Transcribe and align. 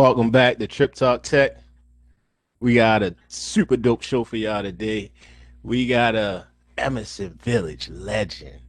Welcome 0.00 0.30
back 0.30 0.56
to 0.60 0.66
Trip 0.66 0.94
Talk 0.94 1.22
Tech. 1.22 1.58
We 2.58 2.76
got 2.76 3.02
a 3.02 3.14
super 3.28 3.76
dope 3.76 4.00
show 4.00 4.24
for 4.24 4.38
y'all 4.38 4.62
today. 4.62 5.12
We 5.62 5.86
got 5.86 6.14
a 6.16 6.46
Emerson 6.78 7.38
Village 7.42 7.90
legend 7.90 8.60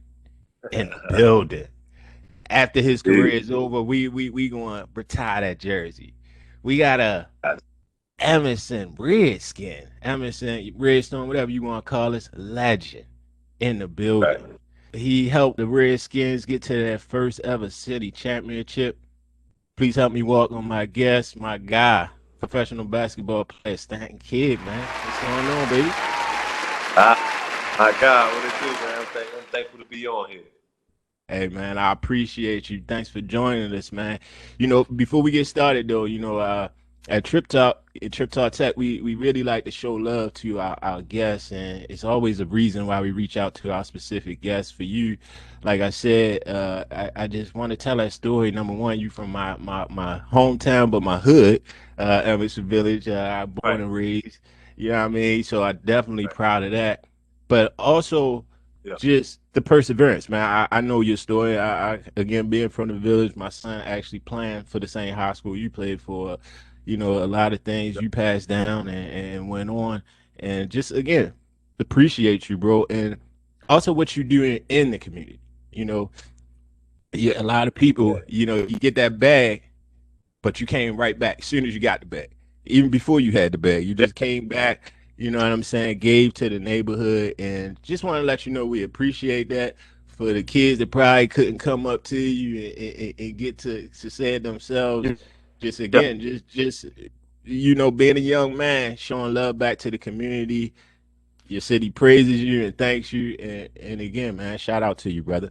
in 0.72 0.90
the 0.90 1.00
building. 1.16 1.68
After 2.50 2.82
his 2.82 3.00
career 3.00 3.28
is 3.28 3.50
over, 3.50 3.80
we 3.80 4.08
we 4.08 4.28
we 4.28 4.50
gonna 4.50 4.86
retire 4.94 5.40
that 5.40 5.58
jersey. 5.58 6.12
We 6.62 6.76
got 6.76 7.00
a 7.00 7.28
Emerson 8.18 8.94
Redskin, 8.98 9.88
Emerson 10.02 10.74
Redstone, 10.76 11.28
whatever 11.28 11.50
you 11.50 11.62
want 11.62 11.86
to 11.86 11.88
call 11.88 12.14
us, 12.14 12.28
legend 12.34 13.06
in 13.58 13.78
the 13.78 13.88
building. 13.88 14.28
Right. 14.28 14.58
He 14.92 15.30
helped 15.30 15.56
the 15.56 15.66
Redskins 15.66 16.44
get 16.44 16.60
to 16.64 16.74
their 16.74 16.98
first 16.98 17.40
ever 17.40 17.70
city 17.70 18.10
championship. 18.10 18.98
Please 19.76 19.96
help 19.96 20.12
me 20.12 20.22
welcome 20.22 20.68
my 20.68 20.84
guest, 20.84 21.40
my 21.40 21.56
guy, 21.56 22.06
professional 22.38 22.84
basketball 22.84 23.46
player, 23.46 23.76
Stanton 23.78 24.18
Kidd, 24.18 24.60
man. 24.60 24.86
What's 24.86 25.22
going 25.22 25.46
on, 25.58 25.68
baby? 25.70 25.88
Ah, 26.94 27.76
my 27.78 27.90
God, 27.98 28.34
what 28.34 28.44
it 28.44 28.60
do, 28.60 28.66
man? 28.86 28.98
I'm, 28.98 29.06
thank- 29.06 29.34
I'm 29.34 29.44
thankful 29.50 29.78
to 29.78 29.86
be 29.86 30.06
on 30.06 30.30
here. 30.30 30.42
Hey 31.28 31.48
man, 31.48 31.78
I 31.78 31.92
appreciate 31.92 32.68
you. 32.68 32.82
Thanks 32.86 33.08
for 33.08 33.22
joining 33.22 33.72
us, 33.74 33.92
man. 33.92 34.18
You 34.58 34.66
know, 34.66 34.84
before 34.84 35.22
we 35.22 35.30
get 35.30 35.46
started 35.46 35.88
though, 35.88 36.04
you 36.04 36.18
know, 36.18 36.36
uh, 36.36 36.68
at 37.08 37.24
Trip 37.24 37.46
Talk, 37.48 37.82
at 38.00 38.12
Trip 38.12 38.30
Talk 38.30 38.52
Tech, 38.52 38.76
we, 38.76 39.00
we 39.00 39.14
really 39.14 39.42
like 39.42 39.64
to 39.64 39.70
show 39.70 39.94
love 39.94 40.34
to 40.34 40.60
our, 40.60 40.78
our 40.82 41.02
guests, 41.02 41.50
and 41.50 41.84
it's 41.90 42.04
always 42.04 42.40
a 42.40 42.46
reason 42.46 42.86
why 42.86 43.00
we 43.00 43.10
reach 43.10 43.36
out 43.36 43.54
to 43.56 43.72
our 43.72 43.84
specific 43.84 44.40
guests. 44.40 44.70
For 44.70 44.84
you, 44.84 45.16
like 45.64 45.80
I 45.80 45.90
said, 45.90 46.46
uh, 46.48 46.84
I, 46.90 47.10
I 47.16 47.26
just 47.26 47.54
want 47.54 47.70
to 47.70 47.76
tell 47.76 47.96
that 47.96 48.12
story. 48.12 48.50
Number 48.50 48.72
one, 48.72 49.00
you 49.00 49.10
from 49.10 49.32
my 49.32 49.56
my, 49.58 49.86
my 49.90 50.20
hometown, 50.32 50.90
but 50.90 51.02
my 51.02 51.18
hood, 51.18 51.62
uh, 51.98 52.22
Emerson 52.24 52.68
Village. 52.68 53.08
Uh, 53.08 53.42
I 53.42 53.46
born 53.46 53.60
right. 53.64 53.80
and 53.80 53.92
raised. 53.92 54.38
You 54.76 54.90
know 54.90 54.98
what 54.98 55.04
I 55.04 55.08
mean? 55.08 55.44
So 55.44 55.62
I 55.62 55.72
definitely 55.72 56.26
right. 56.26 56.34
proud 56.34 56.62
of 56.62 56.70
that. 56.72 57.04
But 57.48 57.74
also, 57.78 58.44
yeah. 58.84 58.94
just 58.98 59.40
the 59.52 59.60
perseverance, 59.60 60.28
man. 60.28 60.42
I, 60.42 60.78
I 60.78 60.80
know 60.80 61.00
your 61.00 61.16
story. 61.16 61.58
I, 61.58 61.94
I, 61.94 62.00
again 62.16 62.48
being 62.48 62.68
from 62.68 62.88
the 62.88 62.94
village, 62.94 63.36
my 63.36 63.48
son 63.48 63.80
actually 63.82 64.20
playing 64.20 64.62
for 64.64 64.78
the 64.78 64.88
same 64.88 65.14
high 65.14 65.32
school 65.34 65.56
you 65.56 65.68
played 65.68 66.00
for 66.00 66.38
you 66.84 66.96
know, 66.96 67.22
a 67.22 67.26
lot 67.26 67.52
of 67.52 67.60
things 67.60 67.96
you 68.00 68.10
passed 68.10 68.48
down 68.48 68.88
and, 68.88 69.12
and 69.12 69.48
went 69.48 69.70
on. 69.70 70.02
And 70.40 70.70
just 70.70 70.90
again, 70.92 71.32
appreciate 71.78 72.48
you, 72.48 72.56
bro. 72.58 72.86
And 72.90 73.16
also 73.68 73.92
what 73.92 74.16
you 74.16 74.24
do 74.24 74.42
in, 74.42 74.60
in 74.68 74.90
the 74.90 74.98
community. 74.98 75.40
You 75.70 75.84
know, 75.84 76.10
yeah, 77.12 77.40
a 77.40 77.42
lot 77.42 77.68
of 77.68 77.74
people, 77.74 78.20
you 78.26 78.46
know, 78.46 78.56
you 78.56 78.78
get 78.78 78.94
that 78.96 79.18
bag, 79.18 79.62
but 80.42 80.60
you 80.60 80.66
came 80.66 80.96
right 80.96 81.18
back 81.18 81.40
as 81.40 81.46
soon 81.46 81.66
as 81.66 81.74
you 81.74 81.80
got 81.80 82.00
the 82.00 82.06
bag. 82.06 82.30
Even 82.66 82.90
before 82.90 83.20
you 83.20 83.32
had 83.32 83.52
the 83.52 83.58
bag, 83.58 83.84
you 83.84 83.94
just 83.94 84.14
came 84.14 84.48
back, 84.48 84.92
you 85.16 85.30
know 85.30 85.38
what 85.38 85.52
I'm 85.52 85.62
saying, 85.62 85.98
gave 85.98 86.34
to 86.34 86.48
the 86.48 86.58
neighborhood 86.58 87.34
and 87.38 87.80
just 87.82 88.04
want 88.04 88.18
to 88.18 88.22
let 88.22 88.46
you 88.46 88.52
know 88.52 88.66
we 88.66 88.82
appreciate 88.82 89.48
that 89.50 89.76
for 90.06 90.32
the 90.32 90.42
kids 90.42 90.78
that 90.78 90.90
probably 90.90 91.28
couldn't 91.28 91.58
come 91.58 91.86
up 91.86 92.04
to 92.04 92.18
you 92.18 92.70
and, 92.70 93.00
and, 93.00 93.14
and 93.18 93.36
get 93.36 93.58
to, 93.58 93.88
to 93.88 94.10
say 94.10 94.34
it 94.34 94.42
themselves. 94.42 95.08
Just 95.62 95.78
again, 95.78 96.20
yep. 96.20 96.42
just 96.44 96.84
just 96.84 96.98
you 97.44 97.74
know, 97.74 97.90
being 97.90 98.16
a 98.16 98.20
young 98.20 98.56
man, 98.56 98.96
showing 98.96 99.32
love 99.32 99.58
back 99.58 99.78
to 99.78 99.90
the 99.90 99.98
community. 99.98 100.74
Your 101.46 101.60
city 101.60 101.90
praises 101.90 102.40
you 102.40 102.64
and 102.64 102.76
thanks 102.76 103.12
you, 103.12 103.36
and 103.38 103.68
and 103.80 104.00
again, 104.00 104.36
man, 104.36 104.58
shout 104.58 104.82
out 104.82 104.98
to 104.98 105.10
you, 105.12 105.22
brother. 105.22 105.50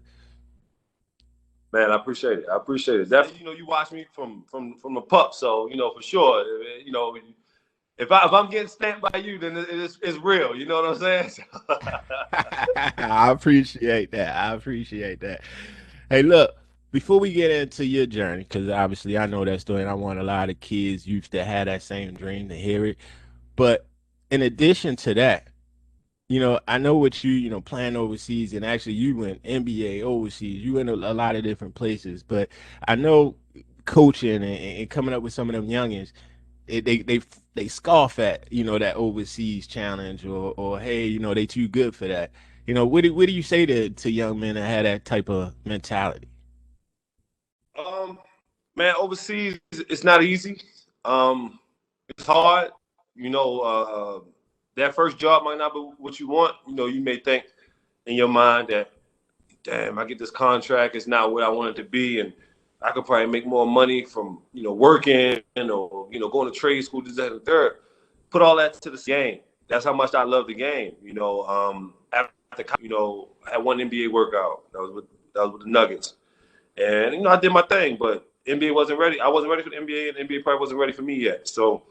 Man, 1.71 1.91
I 1.91 1.95
appreciate 1.95 2.39
it. 2.39 2.45
I 2.51 2.57
appreciate 2.57 2.99
it. 2.99 3.09
Definitely, 3.09 3.39
you 3.39 3.45
know, 3.45 3.51
you 3.53 3.65
watch 3.65 3.93
me 3.93 4.05
from 4.11 4.43
from 4.49 4.75
from 4.79 4.95
the 4.95 5.01
pup, 5.01 5.33
so 5.33 5.69
you 5.69 5.77
know 5.77 5.93
for 5.93 6.01
sure. 6.01 6.41
Eh, 6.41 6.79
eh, 6.79 6.83
you 6.85 6.91
know, 6.91 7.17
if 7.97 8.11
I 8.11 8.25
if 8.25 8.33
I'm 8.33 8.49
getting 8.49 8.67
stamped 8.67 9.01
by 9.01 9.17
you, 9.19 9.37
then 9.37 9.55
it's 9.55 9.97
it's 10.01 10.17
real. 10.17 10.53
You 10.55 10.65
know 10.65 10.81
what 10.81 10.91
I'm 10.91 10.99
saying? 10.99 11.31
I 12.97 13.31
appreciate 13.31 14.11
that. 14.11 14.35
I 14.35 14.53
appreciate 14.55 15.21
that. 15.21 15.41
Hey, 16.09 16.23
look, 16.23 16.57
before 16.91 17.19
we 17.19 17.31
get 17.31 17.51
into 17.51 17.85
your 17.85 18.05
journey, 18.05 18.43
because 18.43 18.67
obviously 18.69 19.17
I 19.17 19.25
know 19.25 19.45
that 19.45 19.61
story, 19.61 19.81
and 19.81 19.89
I 19.89 19.93
want 19.93 20.19
a 20.19 20.23
lot 20.23 20.49
of 20.49 20.59
kids, 20.59 21.07
youth 21.07 21.29
that 21.31 21.45
had 21.45 21.67
that 21.67 21.81
same 21.81 22.13
dream 22.13 22.49
to 22.49 22.55
hear 22.55 22.85
it. 22.85 22.97
But 23.55 23.87
in 24.29 24.41
addition 24.41 24.95
to 24.97 25.13
that, 25.15 25.47
you 26.27 26.39
know, 26.39 26.59
I 26.67 26.77
know 26.77 26.95
what 26.95 27.23
you, 27.23 27.31
you 27.31 27.49
know, 27.49 27.61
playing 27.61 27.95
overseas, 27.95 28.53
and 28.53 28.65
actually 28.65 28.93
you 28.93 29.15
went 29.17 29.43
NBA 29.43 30.03
overseas. 30.03 30.63
You 30.63 30.73
went 30.73 30.89
a, 30.89 30.93
a 30.93 31.13
lot 31.13 31.35
of 31.35 31.43
different 31.43 31.75
places, 31.75 32.23
but 32.23 32.49
I 32.87 32.95
know 32.95 33.35
coaching 33.85 34.35
and, 34.35 34.43
and 34.43 34.89
coming 34.89 35.13
up 35.13 35.23
with 35.23 35.33
some 35.33 35.49
of 35.49 35.55
them 35.55 35.67
youngins, 35.67 36.11
it, 36.67 36.85
they 36.85 36.99
they 36.99 37.21
they 37.53 37.67
scoff 37.67 38.19
at 38.19 38.51
you 38.51 38.63
know 38.63 38.77
that 38.79 38.95
overseas 38.95 39.67
challenge 39.67 40.25
or 40.25 40.53
or 40.57 40.79
hey, 40.79 41.05
you 41.05 41.19
know, 41.19 41.33
they 41.33 41.45
too 41.45 41.67
good 41.67 41.95
for 41.95 42.07
that. 42.07 42.31
You 42.65 42.73
know, 42.73 42.85
what 42.85 43.03
do, 43.03 43.13
what 43.13 43.27
do 43.27 43.33
you 43.33 43.43
say 43.43 43.65
to 43.65 43.89
to 43.89 44.11
young 44.11 44.39
men 44.39 44.55
that 44.55 44.67
had 44.67 44.85
that 44.85 45.05
type 45.05 45.29
of 45.29 45.53
mentality? 45.65 46.30
Um, 47.77 48.19
man, 48.75 48.95
overseas 48.97 49.59
it's 49.71 50.03
not 50.03 50.23
easy. 50.23 50.61
Um, 51.05 51.59
it's 52.09 52.25
hard. 52.25 52.71
You 53.15 53.29
know, 53.29 53.59
uh, 53.59 54.19
that 54.75 54.95
first 54.95 55.17
job 55.17 55.43
might 55.43 55.57
not 55.57 55.73
be 55.73 55.79
what 55.97 56.19
you 56.19 56.27
want. 56.27 56.55
You 56.67 56.75
know, 56.75 56.85
you 56.87 57.01
may 57.01 57.17
think 57.17 57.45
in 58.05 58.15
your 58.15 58.27
mind 58.27 58.69
that, 58.69 58.91
damn, 59.63 59.99
I 59.99 60.05
get 60.05 60.19
this 60.19 60.31
contract, 60.31 60.95
it's 60.95 61.07
not 61.07 61.31
what 61.33 61.43
I 61.43 61.49
want 61.49 61.77
it 61.77 61.81
to 61.83 61.87
be, 61.87 62.19
and 62.19 62.33
I 62.81 62.91
could 62.91 63.05
probably 63.05 63.27
make 63.27 63.45
more 63.45 63.67
money 63.67 64.05
from 64.05 64.41
you 64.53 64.63
know 64.63 64.73
working 64.73 65.41
or 65.57 66.07
you 66.11 66.19
know 66.19 66.29
going 66.29 66.51
to 66.51 66.57
trade 66.57 66.81
school, 66.83 67.01
this, 67.01 67.15
that, 67.17 67.31
and 67.31 67.45
third. 67.45 67.73
Put 68.29 68.41
all 68.41 68.55
that 68.57 68.73
to 68.81 68.89
the 68.89 68.97
game. 68.97 69.39
That's 69.67 69.85
how 69.85 69.93
much 69.93 70.15
I 70.15 70.23
love 70.23 70.47
the 70.47 70.55
game. 70.55 70.95
You 71.01 71.13
know, 71.13 71.43
um, 71.43 71.93
after 72.13 72.65
you 72.81 72.89
know, 72.89 73.29
I 73.47 73.51
had 73.51 73.63
one 73.63 73.77
NBA 73.77 74.11
workout. 74.11 74.71
That 74.73 74.79
was 74.79 74.91
with 74.91 75.05
that 75.35 75.43
was 75.43 75.53
with 75.53 75.63
the 75.63 75.69
Nuggets. 75.69 76.15
And 76.77 77.13
you 77.15 77.21
know, 77.21 77.29
I 77.29 77.39
did 77.39 77.51
my 77.51 77.61
thing, 77.63 77.97
but 77.99 78.27
NBA 78.47 78.73
wasn't 78.73 78.99
ready. 78.99 79.19
I 79.19 79.27
wasn't 79.27 79.51
ready 79.51 79.63
for 79.63 79.69
the 79.69 79.75
NBA, 79.77 80.09
and 80.09 80.29
NBA 80.29 80.43
probably 80.43 80.59
wasn't 80.59 80.79
ready 80.79 80.93
for 80.93 81.03
me 81.03 81.15
yet. 81.15 81.47
So 81.47 81.83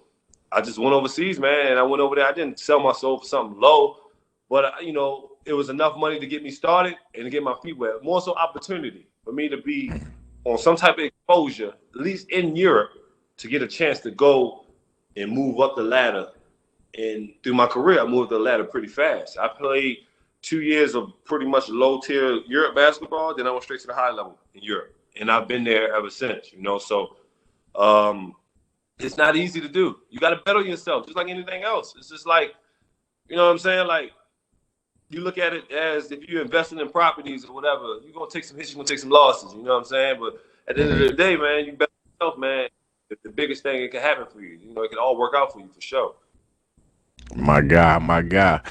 I 0.51 0.61
just 0.61 0.79
went 0.79 0.93
overseas, 0.93 1.39
man. 1.39 1.69
And 1.69 1.79
I 1.79 1.83
went 1.83 2.01
over 2.01 2.17
there. 2.17 2.27
I 2.27 2.33
didn't 2.33 2.59
sell 2.59 2.81
my 2.81 2.93
soul 2.93 3.19
for 3.19 3.27
something 3.27 3.61
low, 3.61 3.97
but 4.49 4.85
you 4.85 4.93
know, 4.93 5.31
it 5.45 5.53
was 5.53 5.69
enough 5.69 5.97
money 5.97 6.19
to 6.19 6.27
get 6.27 6.43
me 6.43 6.51
started 6.51 6.97
and 7.15 7.25
to 7.25 7.31
get 7.31 7.43
my 7.43 7.55
feet 7.63 7.79
wet. 7.79 8.03
More 8.03 8.21
so, 8.21 8.35
opportunity 8.35 9.07
for 9.25 9.33
me 9.33 9.49
to 9.49 9.59
be 9.59 9.93
on 10.45 10.59
some 10.59 10.77
type 10.77 10.99
of 10.99 11.05
exposure, 11.05 11.73
at 11.95 12.01
least 12.01 12.31
in 12.31 12.57
Europe, 12.57 12.91
to 13.37 13.49
get 13.49 13.63
a 13.63 13.67
chance 13.67 14.01
to 14.01 14.11
go 14.11 14.65
and 15.17 15.31
move 15.31 15.61
up 15.61 15.77
the 15.77 15.83
ladder. 15.83 16.29
And 16.99 17.33
through 17.43 17.55
my 17.55 17.67
career, 17.67 18.01
I 18.01 18.07
moved 18.07 18.31
the 18.31 18.39
ladder 18.39 18.65
pretty 18.65 18.89
fast. 18.89 19.39
I 19.39 19.49
played 19.49 19.99
two 20.43 20.63
years 20.63 20.95
of 20.95 21.13
pretty 21.25 21.47
much 21.47 21.69
low 21.69 22.01
tier 22.01 22.41
Europe 22.47 22.75
basketball. 22.75 23.35
Then 23.35 23.47
I 23.47 23.51
went 23.51 23.63
straight 23.63 23.81
to 23.81 23.87
the 23.87 23.95
high 23.95 24.11
level 24.11 24.39
in 24.55 24.63
Europe, 24.63 24.95
and 25.19 25.31
I've 25.31 25.49
been 25.49 25.65
there 25.65 25.95
ever 25.95 26.11
since. 26.11 26.53
You 26.53 26.63
know, 26.63 26.79
so 26.79 27.17
um, 27.75 28.35
it's 28.99 29.17
not 29.17 29.37
easy 29.37 29.61
to 29.61 29.69
do. 29.69 29.97
You 30.11 30.19
got 30.19 30.31
to 30.31 30.37
bet 30.45 30.57
on 30.57 30.67
yourself, 30.67 31.07
just 31.07 31.17
like 31.17 31.29
anything 31.29 31.63
else. 31.63 31.95
It's 31.97 32.09
just 32.09 32.27
like, 32.27 32.55
you 33.29 33.37
know 33.37 33.47
what 33.47 33.53
I'm 33.53 33.59
saying? 33.59 33.87
Like 33.87 34.13
you 35.11 35.21
look 35.21 35.39
at 35.39 35.53
it 35.53 35.71
as 35.73 36.13
if 36.13 36.29
you're 36.29 36.43
investing 36.43 36.79
in 36.79 36.89
properties 36.89 37.45
or 37.45 37.53
whatever, 37.53 37.99
you're 38.05 38.15
gonna 38.15 38.31
take 38.31 38.45
some 38.45 38.57
hits, 38.57 38.71
you're 38.71 38.77
gonna 38.77 38.87
take 38.87 38.99
some 38.99 39.11
losses. 39.11 39.53
You 39.53 39.63
know 39.63 39.73
what 39.73 39.79
I'm 39.79 39.85
saying? 39.85 40.21
But 40.21 40.41
at 40.69 40.77
the 40.77 40.83
end 40.83 40.93
of 40.93 40.99
the 40.99 41.13
day, 41.13 41.37
man, 41.37 41.67
you 41.67 41.73
bet 41.73 41.91
yourself, 42.13 42.39
man. 42.39 42.69
It's 43.11 43.23
the 43.25 43.31
biggest 43.31 43.65
thing 43.65 43.83
that 43.83 43.91
can 43.91 44.01
happen 44.01 44.27
for 44.33 44.41
you. 44.41 44.57
You 44.63 44.73
know, 44.73 44.83
it 44.83 44.91
can 44.91 44.99
all 44.99 45.19
work 45.19 45.35
out 45.35 45.53
for 45.53 45.59
you 45.59 45.69
for 45.69 45.81
sure. 45.81 46.15
My 47.35 47.61
God, 47.61 48.03
my 48.03 48.23
God. 48.23 48.63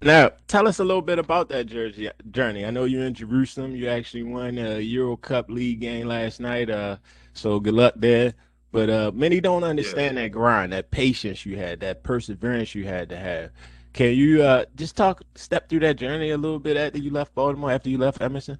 Now, 0.00 0.30
tell 0.46 0.68
us 0.68 0.78
a 0.78 0.84
little 0.84 1.02
bit 1.02 1.18
about 1.18 1.48
that 1.48 1.66
jersey 1.66 2.08
journey. 2.30 2.64
I 2.64 2.70
know 2.70 2.84
you're 2.84 3.04
in 3.04 3.14
Jerusalem. 3.14 3.74
You 3.74 3.88
actually 3.88 4.22
won 4.22 4.56
a 4.58 4.78
Euro 4.78 5.16
Cup 5.16 5.50
League 5.50 5.80
game 5.80 6.06
last 6.06 6.38
night. 6.38 6.70
Uh, 6.70 6.98
so 7.32 7.58
good 7.58 7.74
luck 7.74 7.94
there. 7.96 8.34
But 8.70 8.90
uh, 8.90 9.10
many 9.12 9.40
don't 9.40 9.64
understand 9.64 10.16
yeah. 10.16 10.24
that 10.24 10.28
grind, 10.28 10.72
that 10.72 10.90
patience 10.90 11.44
you 11.44 11.56
had, 11.56 11.80
that 11.80 12.04
perseverance 12.04 12.74
you 12.74 12.84
had 12.84 13.08
to 13.08 13.16
have. 13.16 13.50
Can 13.92 14.14
you 14.14 14.42
uh, 14.42 14.66
just 14.76 14.96
talk, 14.96 15.22
step 15.34 15.68
through 15.68 15.80
that 15.80 15.96
journey 15.96 16.30
a 16.30 16.38
little 16.38 16.60
bit 16.60 16.76
after 16.76 16.98
you 16.98 17.10
left 17.10 17.34
Baltimore, 17.34 17.72
after 17.72 17.88
you 17.88 17.98
left 17.98 18.20
Emerson? 18.20 18.58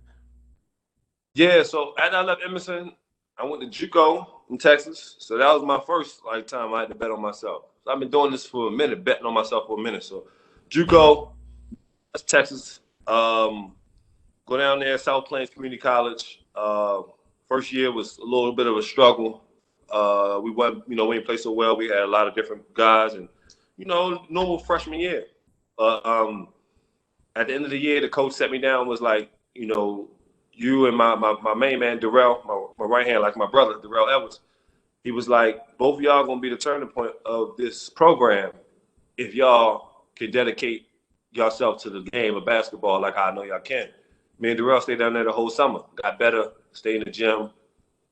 Yeah. 1.35 1.63
So 1.63 1.95
after 1.99 2.17
I 2.17 2.23
left 2.23 2.41
Emerson, 2.45 2.93
I 3.37 3.45
went 3.45 3.71
to 3.71 3.87
JUCO 3.87 4.27
in 4.51 4.59
Texas. 4.59 5.17
So 5.21 5.39
that 5.39 5.53
was 5.53 5.63
my 5.63 5.81
first 5.87 6.25
like 6.27 6.49
time 6.49 6.75
I 6.75 6.81
had 6.81 6.89
to 6.89 6.97
bet 6.97 7.13
on 7.13 7.23
myself. 7.23 7.67
So 7.85 7.93
I've 7.93 8.01
been 8.01 8.11
doing 8.11 8.33
this 8.33 8.47
for 8.47 8.69
a 8.69 8.71
minute, 8.73 9.05
betting 9.05 9.27
on 9.27 9.35
myself 9.35 9.69
for 9.69 9.79
a 9.79 9.83
minute. 9.83 10.03
So 10.03 10.27
JUCO, 10.69 11.33
that's 12.13 12.23
Texas. 12.25 12.81
Um, 13.07 13.73
go 14.47 14.57
down 14.57 14.81
there, 14.81 14.99
South 14.99 15.27
Plains 15.27 15.51
Community 15.51 15.81
College. 15.81 16.45
Uh, 16.55 17.03
first 17.49 17.73
year 17.73 17.91
was 17.91 18.19
a 18.19 18.25
little 18.25 18.53
bit 18.53 18.67
of 18.67 18.77
a 18.77 18.83
struggle. 18.83 19.45
Uh, 19.91 20.41
we 20.43 20.51
went, 20.51 20.83
you 20.87 20.95
know, 20.95 21.07
we 21.07 21.17
didn't 21.17 21.27
play 21.27 21.39
so 21.39 21.53
well. 21.53 21.77
We 21.77 21.89
had 21.89 22.01
a 22.01 22.07
lot 22.07 22.29
of 22.29 22.35
different 22.35 22.75
guys, 22.75 23.15
and 23.15 23.29
you 23.77 23.87
know, 23.87 24.27
normal 24.29 24.59
freshman 24.59 25.01
year. 25.01 25.25
Uh, 25.79 26.01
um, 26.05 26.49
at 27.37 27.47
the 27.47 27.55
end 27.55 27.65
of 27.65 27.71
the 27.71 27.79
year, 27.79 28.01
the 28.01 28.09
coach 28.09 28.33
set 28.33 28.51
me 28.51 28.59
down. 28.59 28.89
Was 28.89 29.01
like, 29.01 29.31
you 29.55 29.67
know, 29.67 30.09
you 30.53 30.87
and 30.87 30.97
my 30.97 31.15
my, 31.15 31.35
my 31.43 31.55
main 31.55 31.79
man 31.79 31.99
Darrell, 31.99 32.43
my, 32.47 32.85
my 32.85 32.91
right 32.91 33.07
hand, 33.07 33.23
like 33.23 33.37
my 33.37 33.47
brother 33.47 33.77
Darrell 33.81 34.11
Edwards. 34.11 34.41
he 35.05 35.13
was 35.13 35.29
like, 35.29 35.61
both 35.79 35.97
of 35.97 36.03
y'all 36.03 36.27
gonna 36.27 36.41
be 36.41 36.51
the 36.51 36.57
turning 36.57 36.89
point 36.89 37.13
of 37.25 37.57
this 37.57 37.89
program 37.89 38.51
if 39.17 39.35
y'all 39.35 39.88
can 40.19 40.31
dedicate 40.31 40.89
yourself 41.33 41.83
to 41.83 41.91
the 41.91 42.03
game 42.03 42.35
of 42.35 42.45
basketball 42.45 43.01
like 43.01 43.17
I 43.17 43.31
know 43.31 43.43
y'all 43.43 43.61
can. 43.61 43.89
Me 44.39 44.51
and 44.51 44.59
Darrell 44.59 44.81
stayed 44.81 44.99
down 44.99 45.15
there 45.15 45.25
the 45.25 45.33
whole 45.33 45.51
summer, 45.51 45.81
got 45.97 46.19
better, 46.19 46.53
stayed 46.73 46.97
in 46.97 47.05
the 47.05 47.11
gym, 47.11 47.51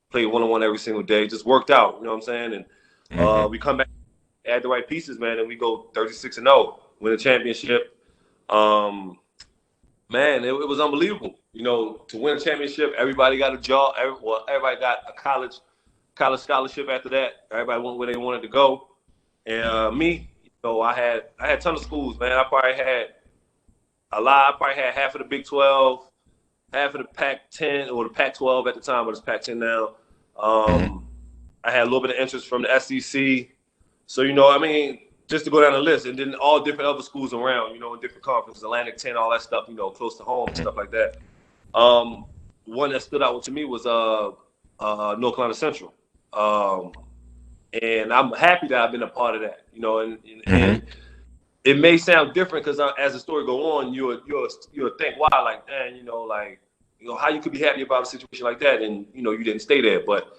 played 0.09 0.25
one 0.25 0.43
on 0.43 0.49
one 0.49 0.63
every 0.63 0.77
single 0.77 1.03
day, 1.03 1.27
just 1.27 1.45
worked 1.45 1.69
out. 1.69 1.97
You 1.99 2.05
know 2.05 2.11
what 2.11 2.17
I'm 2.17 2.21
saying? 2.21 2.53
And 2.53 2.65
uh, 3.11 3.15
mm-hmm. 3.15 3.27
uh, 3.27 3.47
we 3.47 3.59
come 3.59 3.77
back, 3.77 3.87
add 4.45 4.63
the 4.63 4.67
right 4.67 4.87
pieces, 4.87 5.19
man, 5.19 5.39
and 5.39 5.47
we 5.47 5.55
go 5.55 5.89
36 5.93 6.37
and 6.37 6.47
0, 6.47 6.79
win 6.99 7.13
a 7.13 7.17
championship. 7.17 7.95
Um, 8.49 9.19
man, 10.09 10.43
it, 10.43 10.49
it, 10.49 10.67
was 10.67 10.79
unbelievable. 10.79 11.35
You 11.53 11.63
know, 11.63 11.93
to 12.07 12.17
win 12.17 12.37
a 12.37 12.39
championship, 12.39 12.93
everybody 12.97 13.37
got 13.37 13.53
a 13.53 13.57
job. 13.57 13.95
Every, 13.97 14.15
well, 14.21 14.45
everybody 14.47 14.79
got 14.79 14.99
a 15.07 15.13
college 15.13 15.59
college 16.15 16.39
scholarship 16.39 16.89
after 16.89 17.09
that. 17.09 17.31
Everybody 17.51 17.81
went 17.81 17.97
where 17.97 18.11
they 18.11 18.17
wanted 18.17 18.41
to 18.41 18.47
go. 18.47 18.87
And 19.45 19.63
uh, 19.63 19.91
me, 19.91 20.29
know, 20.63 20.81
I 20.81 20.93
had 20.93 21.23
I 21.39 21.47
had 21.47 21.59
a 21.59 21.61
ton 21.61 21.75
of 21.75 21.81
schools, 21.81 22.19
man. 22.19 22.31
I 22.31 22.43
probably 22.43 22.73
had 22.73 23.07
a 24.11 24.21
lot. 24.21 24.53
I 24.53 24.57
probably 24.57 24.81
had 24.81 24.93
half 24.93 25.15
of 25.15 25.19
the 25.19 25.27
Big 25.27 25.45
12, 25.45 26.09
half 26.73 26.95
of 26.95 27.01
the 27.01 27.07
Pac-10 27.07 27.91
or 27.91 28.03
the 28.05 28.09
Pac-12 28.09 28.67
at 28.67 28.75
the 28.75 28.81
time, 28.81 29.05
but 29.05 29.11
it's 29.11 29.21
Pac-10 29.21 29.57
now. 29.57 29.95
Um, 30.41 31.07
I 31.63 31.71
had 31.71 31.81
a 31.81 31.85
little 31.85 32.01
bit 32.01 32.11
of 32.11 32.17
interest 32.17 32.47
from 32.47 32.63
the 32.63 32.79
SEC. 32.79 33.49
So 34.05 34.21
you 34.21 34.33
know, 34.33 34.49
I 34.49 34.57
mean, 34.57 34.99
just 35.27 35.45
to 35.45 35.51
go 35.51 35.61
down 35.61 35.73
the 35.73 35.79
list, 35.79 36.05
and 36.05 36.17
then 36.17 36.35
all 36.35 36.61
different 36.61 36.89
other 36.89 37.03
schools 37.03 37.33
around, 37.33 37.73
you 37.73 37.79
know, 37.79 37.93
in 37.93 37.99
different 37.99 38.23
conferences, 38.23 38.63
Atlantic 38.63 38.97
10, 38.97 39.17
all 39.17 39.29
that 39.31 39.41
stuff, 39.41 39.65
you 39.67 39.75
know, 39.75 39.89
close 39.89 40.17
to 40.17 40.23
home, 40.23 40.47
stuff 40.53 40.77
like 40.77 40.91
that. 40.91 41.17
Um, 41.73 42.25
one 42.65 42.91
that 42.91 43.01
stood 43.01 43.21
out 43.21 43.43
to 43.43 43.51
me 43.51 43.65
was 43.65 43.85
uh, 43.85 44.31
uh, 44.79 45.15
North 45.19 45.35
Carolina 45.35 45.53
Central. 45.53 45.93
Um, 46.33 46.93
and 47.81 48.13
I'm 48.13 48.31
happy 48.31 48.67
that 48.67 48.79
I've 48.79 48.91
been 48.91 49.03
a 49.03 49.07
part 49.07 49.35
of 49.35 49.41
that, 49.41 49.61
you 49.73 49.81
know, 49.81 49.99
and, 49.99 50.17
and, 50.23 50.43
mm-hmm. 50.43 50.53
and 50.53 50.83
it 51.63 51.77
may 51.77 51.97
sound 51.97 52.33
different 52.33 52.65
because 52.65 52.79
as 52.97 53.13
the 53.13 53.19
story 53.19 53.45
go 53.45 53.77
on, 53.77 53.93
you'll 53.93 54.21
you'll 54.25 54.47
you'll 54.71 54.97
think, 54.97 55.17
wow, 55.19 55.43
like, 55.43 55.67
man, 55.67 55.95
you 55.95 56.03
know, 56.03 56.21
like, 56.21 56.59
you 56.99 57.07
know, 57.07 57.15
how 57.15 57.29
you 57.29 57.41
could 57.41 57.51
be 57.51 57.59
happy 57.59 57.81
about 57.81 58.03
a 58.03 58.05
situation 58.05 58.45
like 58.45 58.59
that, 58.59 58.81
and 58.81 59.05
you 59.13 59.21
know, 59.21 59.31
you 59.31 59.43
didn't 59.43 59.61
stay 59.61 59.81
there. 59.81 60.01
But 60.05 60.31